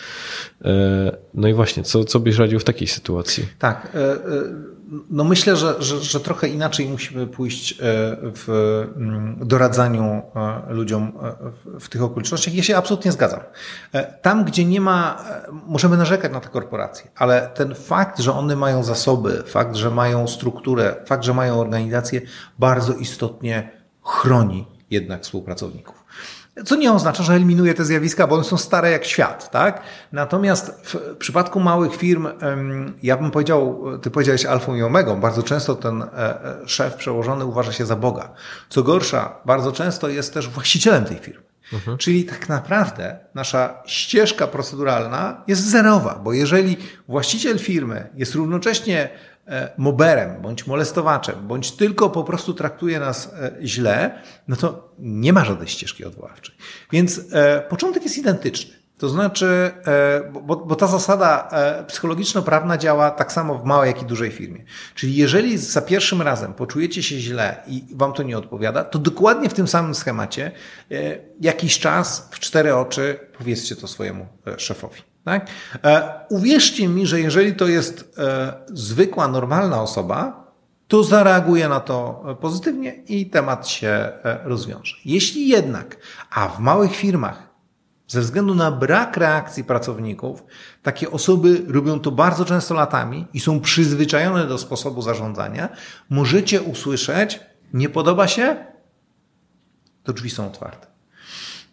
[0.65, 3.45] E, no i właśnie, co, co byś radził w takiej sytuacji?
[3.59, 3.91] Tak.
[3.95, 4.73] E, e,
[5.09, 7.77] no myślę, że, że, że trochę inaczej musimy pójść
[8.21, 8.45] w
[8.97, 10.23] mm, doradzaniu wielu
[10.69, 11.11] ludziom
[11.79, 12.53] w tych okolicznościach.
[12.53, 13.39] Ja się absolutnie zgadzam.
[14.21, 15.23] Tam, gdzie nie ma,
[15.67, 20.27] możemy narzekać na te korporacje, ale ten fakt, że one mają zasoby, fakt, że mają
[20.27, 22.21] strukturę, fakt, że mają organizację,
[22.59, 23.71] bardzo istotnie
[24.03, 26.02] chroni jednak współpracowników.
[26.65, 29.81] Co nie oznacza, że eliminuje te zjawiska, bo one są stare jak świat, tak?
[30.11, 32.27] Natomiast w przypadku małych firm,
[33.03, 37.45] ja bym powiedział, ty powiedziałeś alfą i omegą, bardzo często ten e, e, szef przełożony
[37.45, 38.33] uważa się za Boga.
[38.69, 41.43] Co gorsza, bardzo często jest też właścicielem tej firmy.
[41.73, 41.97] Mhm.
[41.97, 46.77] Czyli tak naprawdę nasza ścieżka proceduralna jest zerowa, bo jeżeli
[47.07, 49.09] właściciel firmy jest równocześnie
[49.77, 55.45] moberem, bądź molestowaczem, bądź tylko po prostu traktuje nas e, źle, no to nie ma
[55.45, 56.55] żadnej ścieżki odwoławczej.
[56.91, 58.73] Więc e, początek jest identyczny.
[58.97, 59.71] To znaczy,
[60.43, 61.49] bo, bo ta zasada
[61.87, 64.63] psychologiczno-prawna działa tak samo w małej, jak i dużej firmie.
[64.95, 69.49] Czyli jeżeli za pierwszym razem poczujecie się źle i wam to nie odpowiada, to dokładnie
[69.49, 70.51] w tym samym schemacie
[71.41, 75.12] jakiś czas w cztery oczy powiedzcie to swojemu szefowi.
[75.23, 75.47] Tak?
[75.83, 80.43] E, uwierzcie mi, że jeżeli to jest e, zwykła, normalna osoba,
[80.87, 84.95] to zareaguje na to pozytywnie i temat się e, rozwiąże.
[85.05, 85.97] Jeśli jednak,
[86.29, 87.53] a w małych firmach,
[88.07, 90.43] ze względu na brak reakcji pracowników,
[90.83, 95.69] takie osoby robią to bardzo często latami i są przyzwyczajone do sposobu zarządzania,
[96.09, 97.39] możecie usłyszeć,
[97.73, 98.65] nie podoba się,
[100.03, 100.87] to drzwi są otwarte.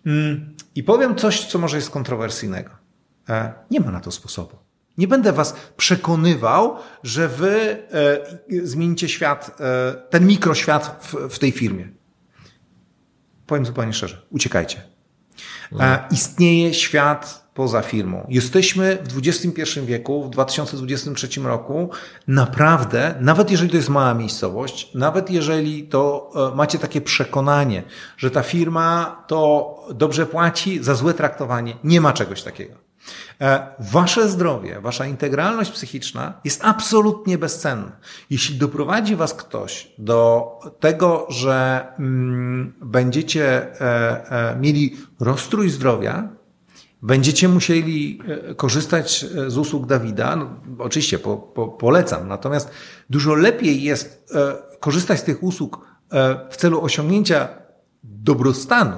[0.06, 2.79] Mm, I powiem coś, co może jest kontrowersyjnego.
[3.30, 4.56] E, nie ma na to sposobu.
[4.98, 11.88] Nie będę was przekonywał, że wy e, zmienicie świat, e, ten mikroświat w, tej firmie.
[13.46, 14.82] Powiem zupełnie szczerze, uciekajcie.
[16.10, 18.26] Istnieje świat poza firmą.
[18.28, 21.90] Jesteśmy w XXI wieku, w 2023 roku,
[22.28, 27.82] naprawdę, nawet jeżeli to jest mała miejscowość, nawet jeżeli to macie takie przekonanie,
[28.16, 32.89] że ta firma to dobrze płaci za złe traktowanie, nie ma czegoś takiego.
[33.40, 37.96] E, wasze zdrowie, wasza integralność psychiczna jest absolutnie bezcenna.
[38.30, 40.50] Jeśli doprowadzi was ktoś do
[40.80, 46.28] tego, że mm, będziecie e, e, mieli rozstrój zdrowia,
[47.02, 48.22] będziecie musieli
[48.56, 52.70] korzystać z usług Dawida, no, oczywiście po, po, polecam, natomiast
[53.10, 54.34] dużo lepiej jest
[54.80, 55.86] korzystać z tych usług
[56.50, 57.48] w celu osiągnięcia
[58.02, 58.96] dobrostanu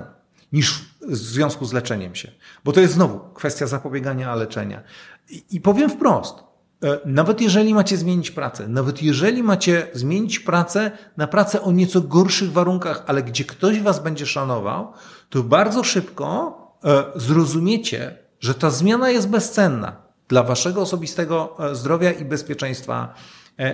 [0.52, 2.30] niż w związku z leczeniem się.
[2.64, 4.82] Bo to jest znowu kwestia zapobiegania, a leczenia.
[5.30, 6.34] I, i powiem wprost,
[6.82, 12.00] e, nawet jeżeli macie zmienić pracę, nawet jeżeli macie zmienić pracę na pracę o nieco
[12.00, 14.92] gorszych warunkach, ale gdzie ktoś was będzie szanował,
[15.30, 19.96] to bardzo szybko e, zrozumiecie, że ta zmiana jest bezcenna
[20.28, 23.14] dla waszego osobistego e, zdrowia i bezpieczeństwa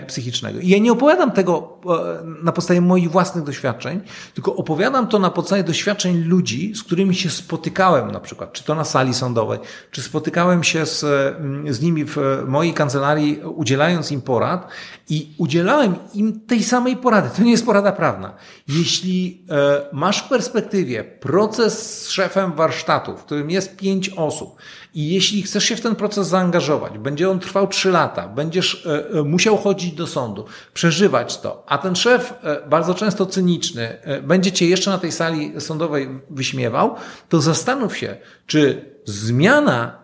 [0.07, 0.61] psychicznego.
[0.61, 4.01] I ja nie opowiadam tego e, na podstawie moich własnych doświadczeń,
[4.35, 8.75] tylko opowiadam to na podstawie doświadczeń ludzi, z którymi się spotykałem na przykład, czy to
[8.75, 9.59] na sali sądowej,
[9.91, 14.69] czy spotykałem się z, mm, z nimi w mojej kancelarii, udzielając im porad
[15.09, 17.31] i udzielałem im tej samej porady.
[17.37, 18.35] To nie jest porada prawna.
[18.69, 24.57] Jeśli e, masz w perspektywie proces z szefem warsztatu, w którym jest pięć osób
[24.95, 29.11] i jeśli chcesz się w ten proces zaangażować, będzie on trwał trzy lata, będziesz e,
[29.19, 30.45] e, musiał chodzić do sądu,
[30.75, 35.53] przeżywać to, a ten szef, e, bardzo często cyniczny, będzie cię jeszcze na tej sali
[35.61, 36.95] sądowej wyśmiewał,
[37.29, 38.17] to zastanów się,
[38.47, 39.99] czy zmiana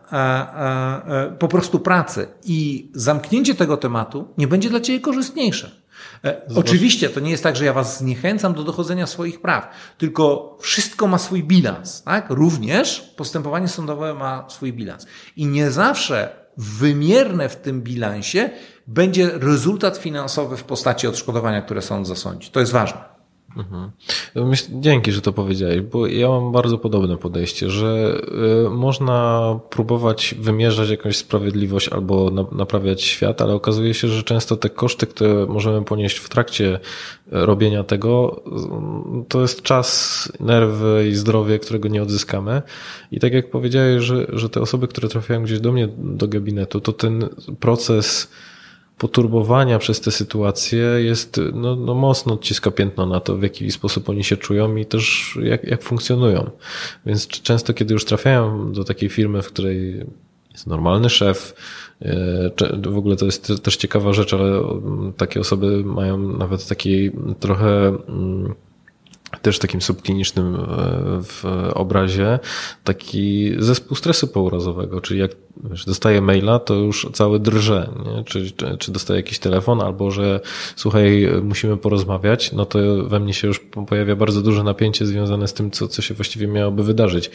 [1.38, 5.83] po prostu pracy i zamknięcie tego tematu nie będzie dla ciebie korzystniejsze.
[6.24, 9.68] E, oczywiście to nie jest tak, że ja was zniechęcam do dochodzenia swoich praw,
[9.98, 12.26] tylko wszystko ma swój bilans, tak?
[12.30, 15.06] Również postępowanie sądowe ma swój bilans.
[15.36, 18.50] I nie zawsze wymierne w tym bilansie
[18.86, 22.50] będzie rezultat finansowy w postaci odszkodowania, które sąd zasądzi.
[22.50, 23.13] To jest ważne.
[23.56, 23.90] Mhm.
[24.80, 28.20] Dzięki, że to powiedziałeś, bo ja mam bardzo podobne podejście, że
[28.66, 34.56] y, można próbować wymierzać jakąś sprawiedliwość albo na, naprawiać świat, ale okazuje się, że często
[34.56, 36.80] te koszty, które możemy ponieść w trakcie y,
[37.32, 38.42] robienia tego,
[39.22, 42.62] y, to jest czas, nerwy i zdrowie, którego nie odzyskamy.
[43.12, 46.80] I tak jak powiedziałeś, że, że te osoby, które trafiają gdzieś do mnie, do gabinetu,
[46.80, 47.28] to ten
[47.60, 48.28] proces
[48.98, 54.08] poturbowania przez te sytuacje jest, no, no mocno odciska piętno na to, w jaki sposób
[54.08, 56.50] oni się czują i też jak, jak funkcjonują.
[57.06, 60.06] Więc często, kiedy już trafiają do takiej firmy, w której
[60.52, 61.54] jest normalny szef,
[62.02, 62.50] e,
[62.90, 64.60] w ogóle to jest też ciekawa rzecz, ale
[65.16, 67.10] takie osoby mają nawet taki
[67.40, 68.54] trochę mm,
[69.44, 70.58] też takim subklinicznym e,
[71.22, 71.44] w
[71.74, 72.38] obrazie,
[72.84, 75.30] taki zespół stresu pourazowego, czyli jak
[75.70, 78.24] wiesz, dostaję maila, to już całe drże, nie?
[78.24, 80.40] Czy, czy, czy dostaję jakiś telefon, albo że
[80.76, 85.54] słuchaj, musimy porozmawiać, no to we mnie się już pojawia bardzo duże napięcie związane z
[85.54, 87.30] tym, co, co się właściwie miałoby wydarzyć.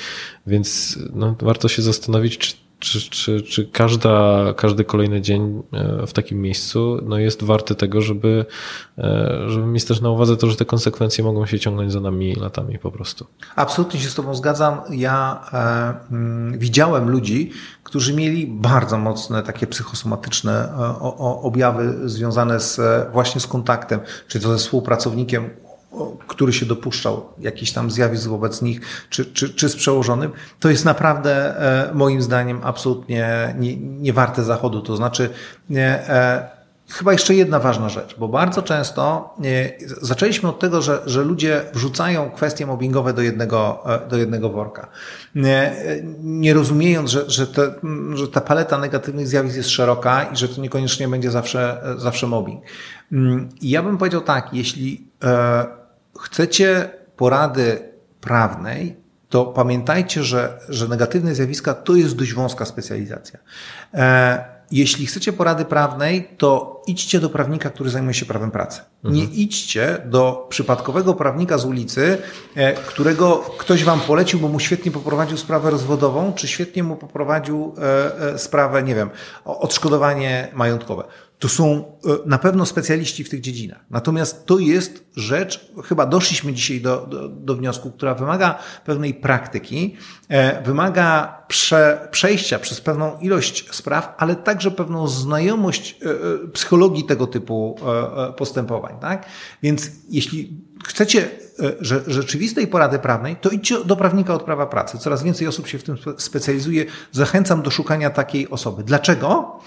[0.47, 6.13] Więc no, warto się zastanowić, czy czy, czy, czy każda, każdy kolejny dzień e, w
[6.13, 8.45] takim miejscu no jest warty tego, żeby,
[8.97, 12.35] e, żeby mieć też na uwadze to, że te konsekwencje mogą się ciągnąć za nami
[12.35, 13.25] latami po prostu.
[13.55, 14.81] Absolutnie się z Tobą zgadzam.
[14.89, 17.51] Ja e, mm, widziałem ludzi,
[17.83, 22.81] którzy mieli bardzo mocne takie psychosomatyczne e, o, objawy związane z,
[23.11, 25.49] właśnie z kontaktem, czy to ze współpracownikiem
[26.27, 30.85] który się dopuszczał jakichś tam zjawisk wobec nich, czy, czy, czy z przełożonym, to jest
[30.85, 34.81] naprawdę e, moim zdaniem absolutnie nie, nie warte zachodu.
[34.81, 35.29] To znaczy,
[35.75, 36.59] e,
[36.91, 39.33] Chyba jeszcze jedna ważna rzecz, bo bardzo często
[40.01, 44.87] zaczęliśmy od tego, że, że ludzie wrzucają kwestie mobbingowe do jednego, e, do jednego worka.
[45.35, 45.75] Nie,
[46.23, 47.73] nie rozumiejąc, że, że, te,
[48.13, 52.63] że ta paleta negatywnych zjawisk jest szeroka i że to niekoniecznie będzie zawsze, zawsze mobbing.
[53.11, 55.07] Mm, I ja bym powiedział tak, jeśli
[56.21, 57.79] chcecie porady
[58.21, 58.95] prawnej,
[59.29, 63.39] to pamiętajcie, że, że negatywne zjawiska to jest dość wąska specjalizacja.
[63.93, 68.81] E, jeśli chcecie porady prawnej, to idźcie do prawnika, który zajmuje się prawem pracy.
[69.03, 69.15] Mhm.
[69.15, 72.17] Nie idźcie do przypadkowego prawnika z ulicy,
[72.55, 77.75] e, którego ktoś wam polecił, bo mu świetnie poprowadził sprawę rozwodową, czy świetnie mu poprowadził
[78.31, 79.09] e, sprawę, nie wiem,
[79.45, 81.03] odszkodowanie majątkowe
[81.39, 83.85] to są e, na pewno specjaliści w tych dziedzinach.
[83.89, 89.95] Natomiast to jest rzecz, chyba doszliśmy dzisiaj do, do, do wniosku, która wymaga pewnej praktyki,
[90.29, 97.27] e, wymaga prze, przejścia przez pewną ilość spraw, ale także pewną znajomość e, psychologii tego
[97.27, 97.75] typu
[98.37, 98.95] postępowań.
[99.01, 99.25] Tak?
[99.63, 101.29] Więc jeśli chcecie
[101.81, 104.97] że, rzeczywistej porady prawnej, to idźcie do prawnika od prawa pracy.
[104.97, 106.85] Coraz więcej osób się w tym specjalizuje.
[107.11, 108.83] Zachęcam do szukania takiej osoby.
[108.83, 109.59] Dlaczego?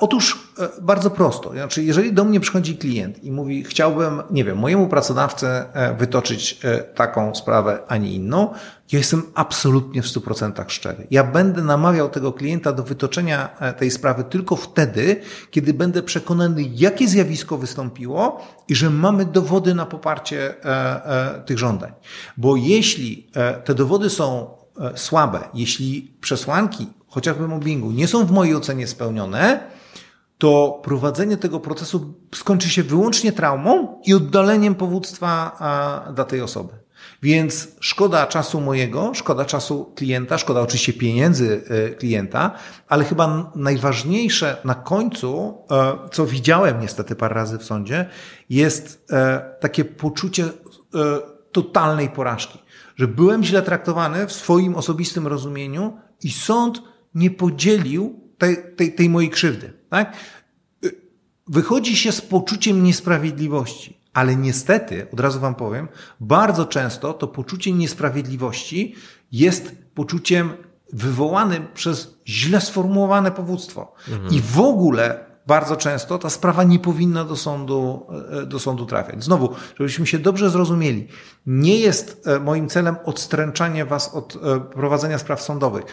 [0.00, 1.50] Otóż bardzo prosto.
[1.50, 5.64] Znaczy, jeżeli do mnie przychodzi klient i mówi, chciałbym, nie wiem, mojemu pracodawcę
[5.98, 6.60] wytoczyć
[6.94, 8.54] taką sprawę, a nie inną,
[8.92, 11.06] ja jestem absolutnie w 100% szczery.
[11.10, 16.62] Ja będę namawiał tego klienta do wytoczenia e, tej sprawy tylko wtedy, kiedy będę przekonany,
[16.74, 21.92] jakie zjawisko wystąpiło i że mamy dowody na poparcie e, e, tych żądań.
[22.36, 23.30] Bo jeśli
[23.64, 24.50] te dowody są
[24.94, 29.60] słabe, jeśli przesłanki chociażby mobbingu nie są w mojej ocenie spełnione,
[30.38, 35.58] to prowadzenie tego procesu skończy się wyłącznie traumą i oddaleniem powództwa
[36.14, 36.72] dla tej osoby.
[37.22, 42.50] Więc szkoda czasu mojego, szkoda czasu klienta, szkoda oczywiście pieniędzy e, klienta,
[42.88, 48.06] ale chyba najważniejsze na końcu, e, co widziałem niestety parę razy w sądzie,
[48.50, 50.44] jest e, takie poczucie
[51.52, 52.58] totalnej porażki.
[52.96, 56.82] Że byłem źle traktowany w swoim osobistym rozumieniu i sąd
[57.14, 59.72] nie podzielił tej, tej, tej mojej krzywdy.
[59.90, 60.16] Tak?
[61.46, 63.99] Wychodzi się z poczuciem niesprawiedliwości.
[64.12, 65.88] Ale niestety, od razu Wam powiem,
[66.20, 68.94] bardzo często to poczucie niesprawiedliwości
[69.32, 70.50] jest poczuciem
[70.92, 73.92] wywołanym przez źle sformułowane powództwo.
[74.08, 74.34] Mhm.
[74.34, 78.06] I w ogóle bardzo często ta sprawa nie powinna do sądu,
[78.42, 79.24] e, do sądu trafiać.
[79.24, 81.08] Znowu, żebyśmy się dobrze zrozumieli,
[81.46, 85.84] nie jest e, moim celem odstręczanie Was od e, prowadzenia spraw sądowych.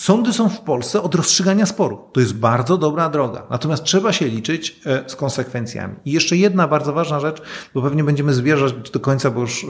[0.00, 2.08] Sądy są w Polsce od rozstrzygania sporu.
[2.12, 3.46] To jest bardzo dobra droga.
[3.50, 5.94] Natomiast trzeba się liczyć e, z konsekwencjami.
[6.04, 7.42] I jeszcze jedna bardzo ważna rzecz,
[7.74, 9.66] bo pewnie będziemy zwierzać do końca, bo już e,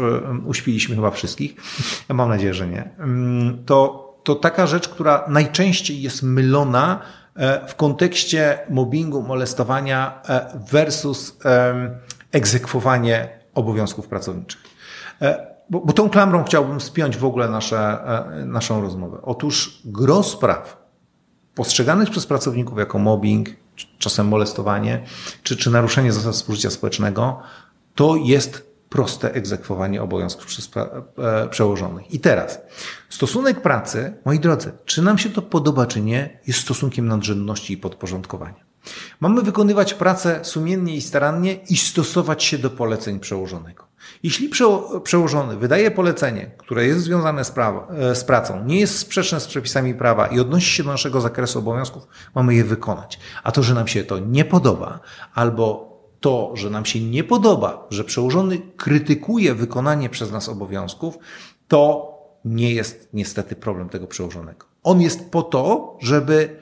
[0.46, 1.54] uśpiliśmy chyba wszystkich.
[2.08, 2.90] Ja mam nadzieję, że nie.
[2.98, 7.02] Mm, to, to taka rzecz, która najczęściej jest mylona
[7.36, 10.22] e, w kontekście mobbingu, molestowania
[10.70, 11.38] versus
[12.32, 14.60] egzekwowanie obowiązków pracowniczych
[15.70, 19.18] bo, bo tą klamrą chciałbym spiąć w ogóle nasze, e, naszą rozmowę.
[19.22, 20.80] Otóż gros spraw
[21.54, 23.48] postrzeganych przez pracowników jako mobbing,
[23.98, 25.04] czasem molestowanie,
[25.42, 27.40] czy, czy naruszenie zasad współżycia społecznego,
[27.94, 32.14] to jest proste egzekwowanie obowiązków przez e, przełożonych.
[32.14, 32.60] I teraz,
[33.08, 37.76] stosunek pracy, moi drodzy, czy nam się to podoba, czy nie, jest stosunkiem nadrzędności i
[37.76, 38.64] podporządkowania.
[39.20, 43.89] Mamy wykonywać pracę sumiennie i starannie i stosować się do poleceń przełożonego.
[44.22, 44.50] Jeśli
[45.02, 49.46] przełożony wydaje polecenie, które jest związane z, prawa, e, z pracą, nie jest sprzeczne z
[49.46, 53.18] przepisami prawa i odnosi się do naszego zakresu obowiązków, mamy je wykonać.
[53.42, 55.00] A to, że nam się to nie podoba,
[55.34, 55.90] albo
[56.20, 61.18] to, że nam się nie podoba, że przełożony krytykuje wykonanie przez nas obowiązków,
[61.68, 62.10] to
[62.44, 64.66] nie jest niestety problem tego przełożonego.
[64.82, 66.56] On jest po to, żeby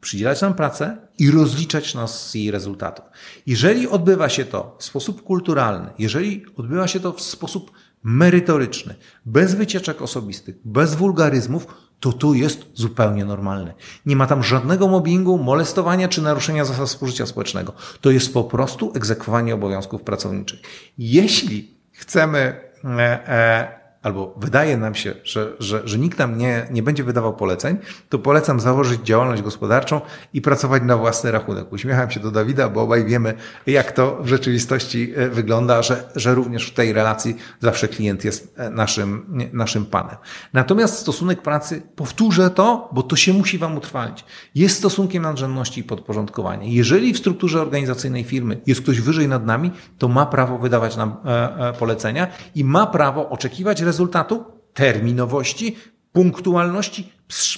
[0.00, 3.04] przydzielać nam pracę i rozliczać nas z jej rezultatów.
[3.46, 7.72] Jeżeli odbywa się to w sposób kulturalny, jeżeli odbywa się to w sposób
[8.02, 8.94] merytoryczny,
[9.26, 11.66] bez wycieczek osobistych, bez wulgaryzmów,
[12.00, 13.74] to tu jest zupełnie normalne.
[14.06, 17.72] Nie ma tam żadnego mobbingu, molestowania czy naruszenia zasad współżycia społecznego.
[18.00, 20.60] To jest po prostu egzekwowanie obowiązków pracowniczych.
[20.98, 22.38] Jeśli chcemy
[22.84, 27.36] e, e, albo wydaje nam się, że, że, że nikt nam nie, nie będzie wydawał
[27.36, 27.76] poleceń,
[28.08, 30.00] to polecam założyć działalność gospodarczą
[30.32, 31.72] i pracować na własny rachunek.
[31.72, 33.34] Uśmiecham się do Dawida, bo obaj wiemy,
[33.66, 38.54] jak to w rzeczywistości e, wygląda, że, że również w tej relacji zawsze klient jest
[38.56, 40.16] e, naszym, naszym panem.
[40.52, 44.24] Natomiast stosunek pracy, powtórzę to, bo to się musi Wam utrwalić,
[44.54, 46.64] jest stosunkiem nadrzędności i podporządkowania.
[46.64, 51.16] Jeżeli w strukturze organizacyjnej firmy jest ktoś wyżej nad nami, to ma prawo wydawać nam
[51.24, 54.44] e, polecenia i ma prawo oczekiwać rezultatu,
[54.74, 55.76] terminowości,
[56.12, 57.12] punktualności,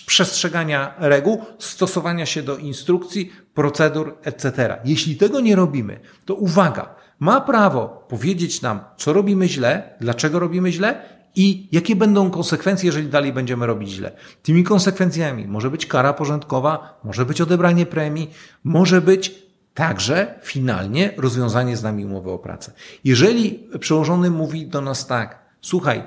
[0.07, 4.79] przestrzegania reguł, stosowania się do instrukcji, procedur, etc.
[4.85, 10.73] Jeśli tego nie robimy, to uwaga, ma prawo powiedzieć nam, co robimy źle, dlaczego robimy
[10.73, 11.03] źle
[11.37, 14.13] i jakie będą konsekwencje, jeżeli dalej będziemy robić źle.
[14.43, 18.31] Tymi konsekwencjami może być kara porządkowa, może być odebranie premii,
[18.65, 19.45] może być
[19.75, 22.73] także finalnie rozwiązanie z nami umowy o pracę.
[23.05, 26.03] Jeżeli przełożony mówi do nas tak, słuchaj,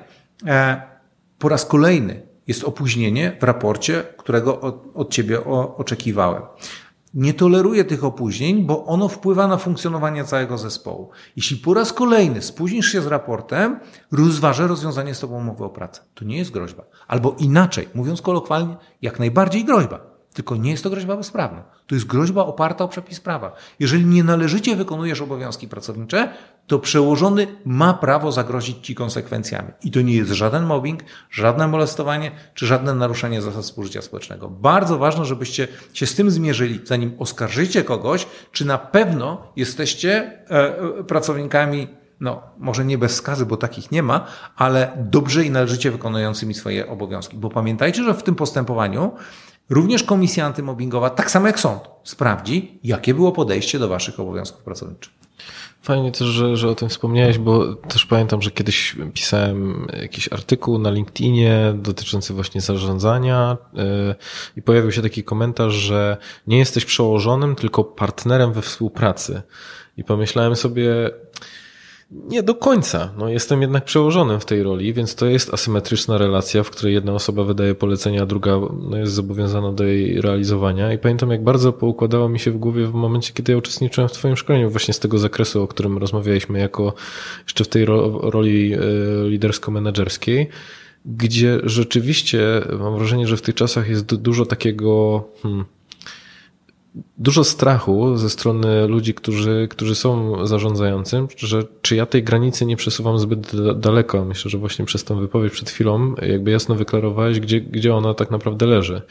[1.39, 5.45] po raz kolejny jest opóźnienie w raporcie, którego od, od ciebie
[5.77, 6.43] oczekiwałem.
[7.13, 11.09] Nie toleruję tych opóźnień, bo ono wpływa na funkcjonowanie całego zespołu.
[11.35, 13.79] Jeśli po raz kolejny spóźnisz się z raportem,
[14.11, 16.01] rozważę rozwiązanie z tobą umowy o pracę.
[16.13, 16.83] To nie jest groźba.
[17.07, 19.99] Albo inaczej, mówiąc kolokwialnie, jak najbardziej groźba.
[20.37, 21.63] Tylko nie jest to groźba bezprawna.
[21.87, 23.55] To jest groźba oparta o przepis prawa.
[23.79, 26.29] Jeżeli nie należycie wykonujesz obowiązki pracownicze,
[26.67, 29.71] to przełożony ma prawo zagrozić ci konsekwencjami.
[29.83, 34.49] I to nie jest żaden mobbing, żadne molestowanie, czy żadne naruszenie zasad współżycia społecznego.
[34.49, 40.79] Bardzo ważne, żebyście się z tym zmierzyli, zanim oskarżycie kogoś, czy na pewno jesteście e,
[40.99, 41.87] e, pracownikami
[42.19, 46.87] no, może nie bez skazy, bo takich nie ma, ale dobrze i należycie wykonującymi swoje
[46.87, 47.37] obowiązki.
[47.37, 49.11] Bo pamiętajcie, że w tym postępowaniu
[49.69, 55.13] Również komisja antymobbingowa, tak samo jak sąd, sprawdzi, jakie było podejście do waszych obowiązków pracowniczych.
[55.81, 60.79] Fajnie też, że, że o tym wspomniałeś, bo też pamiętam, że kiedyś pisałem jakiś artykuł
[60.79, 63.83] na LinkedInie dotyczący właśnie zarządzania yy,
[64.57, 66.17] i pojawił się taki komentarz, że
[66.47, 69.41] nie jesteś przełożonym, tylko partnerem we współpracy.
[69.97, 71.11] I pomyślałem sobie,
[72.11, 73.13] nie do końca.
[73.17, 77.13] No, jestem jednak przełożonym w tej roli, więc to jest asymetryczna relacja, w której jedna
[77.13, 78.59] osoba wydaje polecenia, a druga
[78.89, 80.93] no, jest zobowiązana do jej realizowania.
[80.93, 84.11] I pamiętam, jak bardzo poukładało mi się w głowie w momencie, kiedy ja uczestniczyłem w
[84.11, 86.93] Twoim szkoleniu, właśnie z tego zakresu, o którym rozmawialiśmy, jako
[87.43, 88.79] jeszcze w tej ro roli e,
[89.29, 90.47] lidersko-menedżerskiej,
[91.05, 95.23] gdzie rzeczywiście mam wrażenie, że w tych czasach jest dużo takiego.
[95.43, 95.65] Hmm,
[97.17, 102.77] dużo strachu ze strony ludzi, którzy, którzy są zarządzającym, że czy ja tej granicy nie
[102.77, 104.25] przesuwam zbyt daleko.
[104.25, 108.31] Myślę, że właśnie przez tą wypowiedź przed chwilą jakby jasno wyklarowałeś, gdzie, gdzie ona tak
[108.31, 109.01] naprawdę leży.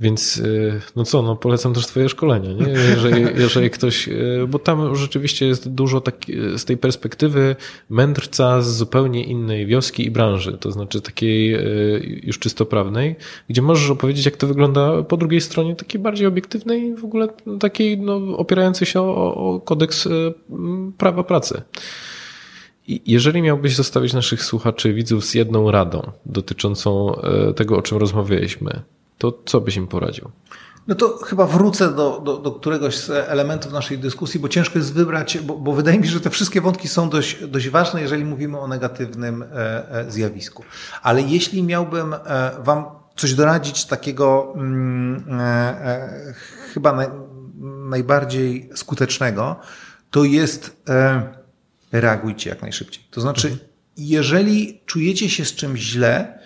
[0.00, 2.68] Więc y, no co, no polecam też twoje szkolenie, nie?
[2.68, 6.16] Jeżeli, jeżeli ktoś, y, bo tam rzeczywiście jest dużo tak,
[6.56, 7.56] z tej perspektywy
[7.90, 11.56] mędrca z zupełnie innej wioski i branży, to znaczy takiej
[12.22, 13.16] już czysto prawnej,
[13.48, 17.28] gdzie możesz opowiedzieć, jak to wygląda po drugiej stronie, takiej bardziej obiektywnej, w ogóle
[17.60, 20.08] takiej no, opierającej się o, o kodeks
[20.98, 21.62] prawa pracy.
[22.88, 27.16] Jeżeli miałbyś zostawić naszych słuchaczy, widzów z jedną radą dotyczącą
[27.56, 28.82] tego, o czym rozmawialiśmy,
[29.22, 30.30] to co byś im poradził?
[30.88, 34.92] No to chyba wrócę do, do, do któregoś z elementów naszej dyskusji, bo ciężko jest
[34.92, 38.24] wybrać, bo, bo wydaje mi się, że te wszystkie wątki są dość, dość ważne, jeżeli
[38.24, 39.46] mówimy o negatywnym e,
[39.90, 40.64] e, zjawisku.
[41.02, 42.18] Ale jeśli miałbym e,
[42.58, 42.84] Wam
[43.16, 45.24] coś doradzić takiego mm,
[46.74, 47.06] chyba naj,
[47.90, 49.56] najbardziej skutecznego,
[50.10, 50.82] to jest
[51.92, 53.04] reagujcie jak najszybciej.
[53.10, 53.68] To znaczy, mhm.
[53.96, 56.38] jeżeli czujecie się z czymś źle,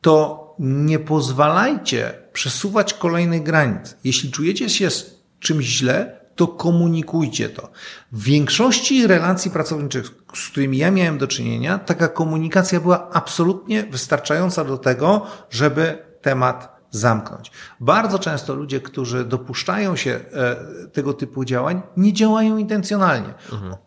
[0.00, 3.96] to nie pozwalajcie przesuwać kolejnych granic.
[4.04, 7.70] Jeśli czujecie się z czymś źle, to komunikujcie to.
[8.12, 14.64] W większości relacji pracowniczych, z którymi ja miałem do czynienia, taka komunikacja była absolutnie wystarczająca
[14.64, 17.50] do tego, żeby temat zamknąć.
[17.80, 20.56] Bardzo często ludzie, którzy dopuszczają się e,
[20.92, 23.34] tego typu działań, nie działają intencjonalnie.
[23.52, 23.83] Mhm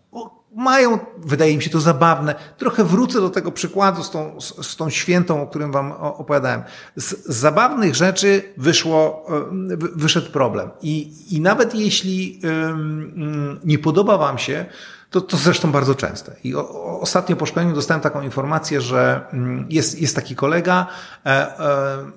[0.58, 2.36] mają, wydaje mi się to zabawne.
[2.58, 6.64] Trochę wrócę do tego przykładu z tą, z, tą świętą, o którym wam opowiadałem.
[6.96, 9.26] Z, zabawnych rzeczy wyszło,
[9.96, 10.70] wyszedł problem.
[10.82, 12.42] I, i nawet jeśli
[13.64, 14.66] nie podoba wam się,
[15.10, 16.36] to, to zresztą bardzo częste.
[16.44, 20.88] I o, ostatnio po szkoleniu dostałem taką informację, że mm, jest, jest taki kolega
[21.26, 21.58] e, e,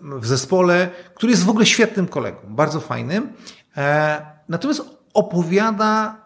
[0.02, 3.32] w zespole, który jest w ogóle świetnym kolegą, bardzo fajnym.
[3.76, 4.82] E, natomiast
[5.14, 6.20] opowiada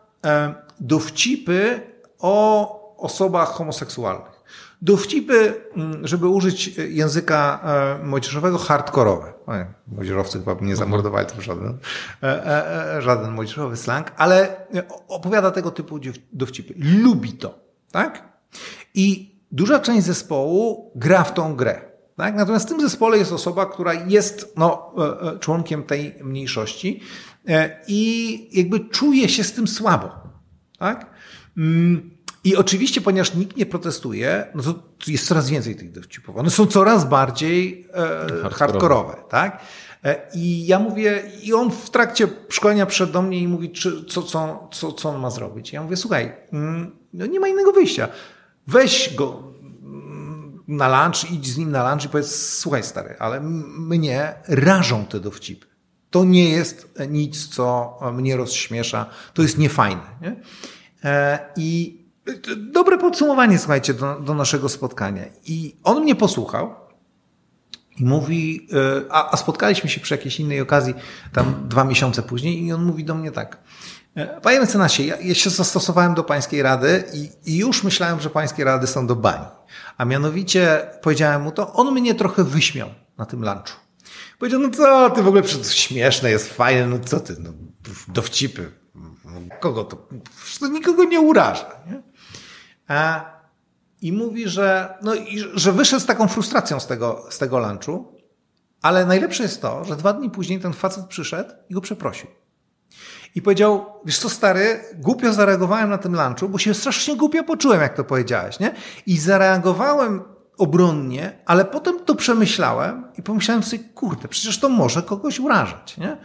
[0.80, 1.80] dowcipy
[2.24, 4.44] o osobach homoseksualnych.
[4.82, 7.64] Dowcipy, mm, żeby użyć języka
[8.05, 9.32] młodzieżowego, hardkorowe.
[9.86, 11.78] Młodzieżowcy chyba nie zamordowali to żaden,
[12.98, 14.66] żaden młodzieżowy slang, ale
[15.09, 15.98] opowiada tego typu
[16.32, 16.74] dowcipy.
[16.78, 17.59] Lubi to,
[17.92, 18.28] tak?
[18.94, 21.80] I duża część zespołu gra w tą grę.
[22.16, 22.34] Tak?
[22.34, 24.94] Natomiast w tym zespole jest osoba, która jest no,
[25.40, 27.01] członkiem tej mniejszości
[27.88, 30.10] i jakby czuje się z tym słabo.
[30.78, 31.10] Tak?
[32.44, 34.74] I oczywiście, ponieważ nikt nie protestuje, no to
[35.06, 36.36] jest coraz więcej tych dowcipów.
[36.36, 37.86] One są coraz bardziej
[38.44, 39.60] e, hardkorowe, tak?
[40.04, 44.04] E, I ja mówię, i on w trakcie szkolenia przyszedł do mnie i mówi, czy,
[44.04, 45.72] co, co, co, co on ma zrobić.
[45.72, 48.08] Ja mówię, słuchaj, mm, no nie ma innego wyjścia.
[48.66, 49.42] Weź go
[49.82, 55.06] mm, na lunch, idź z nim na lunch i powiedz, słuchaj stary, ale mnie rażą
[55.06, 55.66] te dowcipy.
[56.10, 59.06] To nie jest nic, co mnie rozśmiesza.
[59.34, 60.02] To jest niefajne.
[60.20, 60.36] Nie?
[61.04, 62.03] E, I
[62.56, 65.24] dobre podsumowanie, słuchajcie, do, do naszego spotkania.
[65.46, 66.74] I on mnie posłuchał
[67.96, 70.94] i mówi, e, a, a, spotkaliśmy się przy jakiejś innej okazji,
[71.32, 73.59] tam dwa miesiące później, i on mówi do mnie tak.
[74.14, 78.30] E, panie mecenasie, ja, ja się zastosowałem do pańskiej rady i, i, już myślałem, że
[78.30, 79.46] pańskie rady są do bani.
[79.98, 82.88] A mianowicie powiedziałem mu to, on mnie trochę wyśmiał
[83.18, 83.80] na tym lunchu.
[84.38, 85.42] Powiedział, no co, ty w ogóle
[85.72, 87.51] śmieszne jest, fajne, no co ty, no,
[88.09, 88.72] dowcipy,
[89.60, 90.09] kogo to,
[90.60, 91.70] to nikogo nie uraża.
[91.86, 92.02] Nie?
[92.89, 93.31] A,
[94.02, 95.12] I mówi, że, no,
[95.55, 98.15] że wyszedł z taką frustracją z tego, z tego lunchu,
[98.82, 102.31] ale najlepsze jest to, że dwa dni później ten facet przyszedł i go przeprosił.
[103.35, 107.81] I powiedział, wiesz co stary, głupio zareagowałem na tym lunchu, bo się strasznie głupio poczułem,
[107.81, 108.74] jak to powiedziałeś, nie?
[109.06, 115.40] I zareagowałem obronnie, ale potem to przemyślałem i pomyślałem sobie, kurde, przecież to może kogoś
[115.40, 116.16] urażać, nie?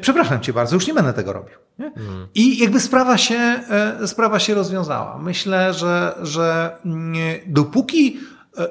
[0.00, 1.54] Przepraszam cię bardzo, już nie będę tego robił.
[1.78, 2.26] Mhm.
[2.34, 5.18] I jakby sprawa się, e, sprawa się rozwiązała.
[5.18, 6.76] Myślę, że, że
[7.46, 8.20] dopóki
[8.58, 8.70] e, e,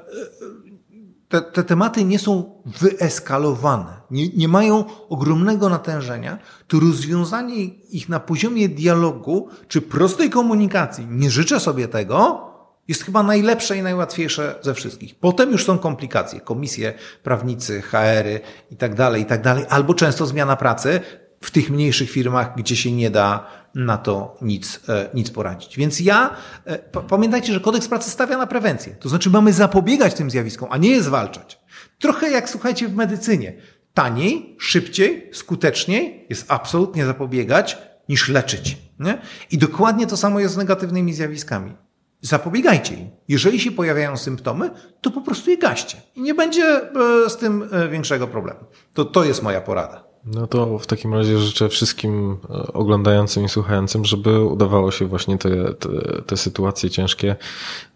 [1.30, 6.38] te, te tematy nie są wyeskalowane, nie, nie mają ogromnego natężenia,
[6.68, 12.49] to rozwiązanie ich na poziomie dialogu czy prostej komunikacji, nie życzę sobie tego,
[12.90, 15.20] jest chyba najlepsze i najłatwiejsze ze wszystkich.
[15.20, 16.94] Potem już są komplikacje, komisje,
[17.24, 18.40] prawnicy, HR-y
[18.72, 21.00] i tak dalej, i tak dalej, albo często zmiana pracy,
[21.42, 25.78] w tych mniejszych firmach, gdzie się nie da na to nic, e, nic poradzić.
[25.78, 26.36] Więc ja,
[26.66, 28.96] e, pamiętajcie, że kodeks pracy stawia na prewencję.
[28.96, 31.60] To znaczy mamy zapobiegać tym zjawiskom, a nie je zwalczać.
[32.00, 33.54] Trochę jak słuchajcie w medycynie.
[33.94, 37.78] Taniej, szybciej, skuteczniej jest absolutnie zapobiegać
[38.10, 38.78] niż leczyć.
[39.00, 39.22] Nie?
[39.52, 41.89] I dokładnie to samo jest z negatywnymi zjawiskami.
[42.22, 43.10] Zapobiegajcie im.
[43.28, 44.72] Jeżeli się pojawiają symptomy,
[45.02, 45.98] to po prostu je gaście.
[46.16, 48.60] I nie będzie e, z tym większego problemu.
[48.94, 50.09] To, to jest moja porada.
[50.26, 55.38] No to w takim razie życzę wszystkim e, oglądającym i słuchającym, żeby udawało się właśnie
[55.38, 55.90] te, te,
[56.26, 57.36] te sytuacje ciężkie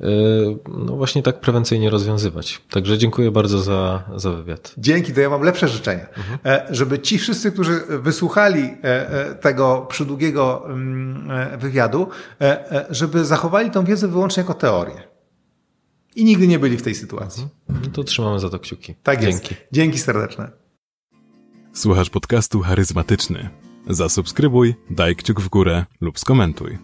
[0.01, 0.07] e,
[0.67, 2.61] no właśnie tak prewencyjnie rozwiązywać.
[2.69, 4.73] Także dziękuję bardzo za, za wywiad.
[4.77, 6.07] Dzięki, to ja mam lepsze życzenia.
[6.17, 6.75] Mhm.
[6.75, 8.77] Żeby ci wszyscy, którzy wysłuchali
[9.41, 12.07] tego przydługiego mm, wywiadu,
[12.89, 15.03] żeby zachowali tą wiedzę wyłącznie jako teorię.
[16.15, 17.47] I nigdy nie byli w tej sytuacji.
[17.69, 17.85] Mhm.
[17.85, 18.95] No to trzymamy za to kciuki.
[19.03, 19.55] Tak Dzięki.
[19.55, 19.67] jest.
[19.71, 20.62] Dzięki serdeczne.
[21.73, 23.49] Słuchasz podcastu charyzmatyczny.
[23.87, 26.77] Zasubskrybuj, daj kciuk w górę lub skomentuj.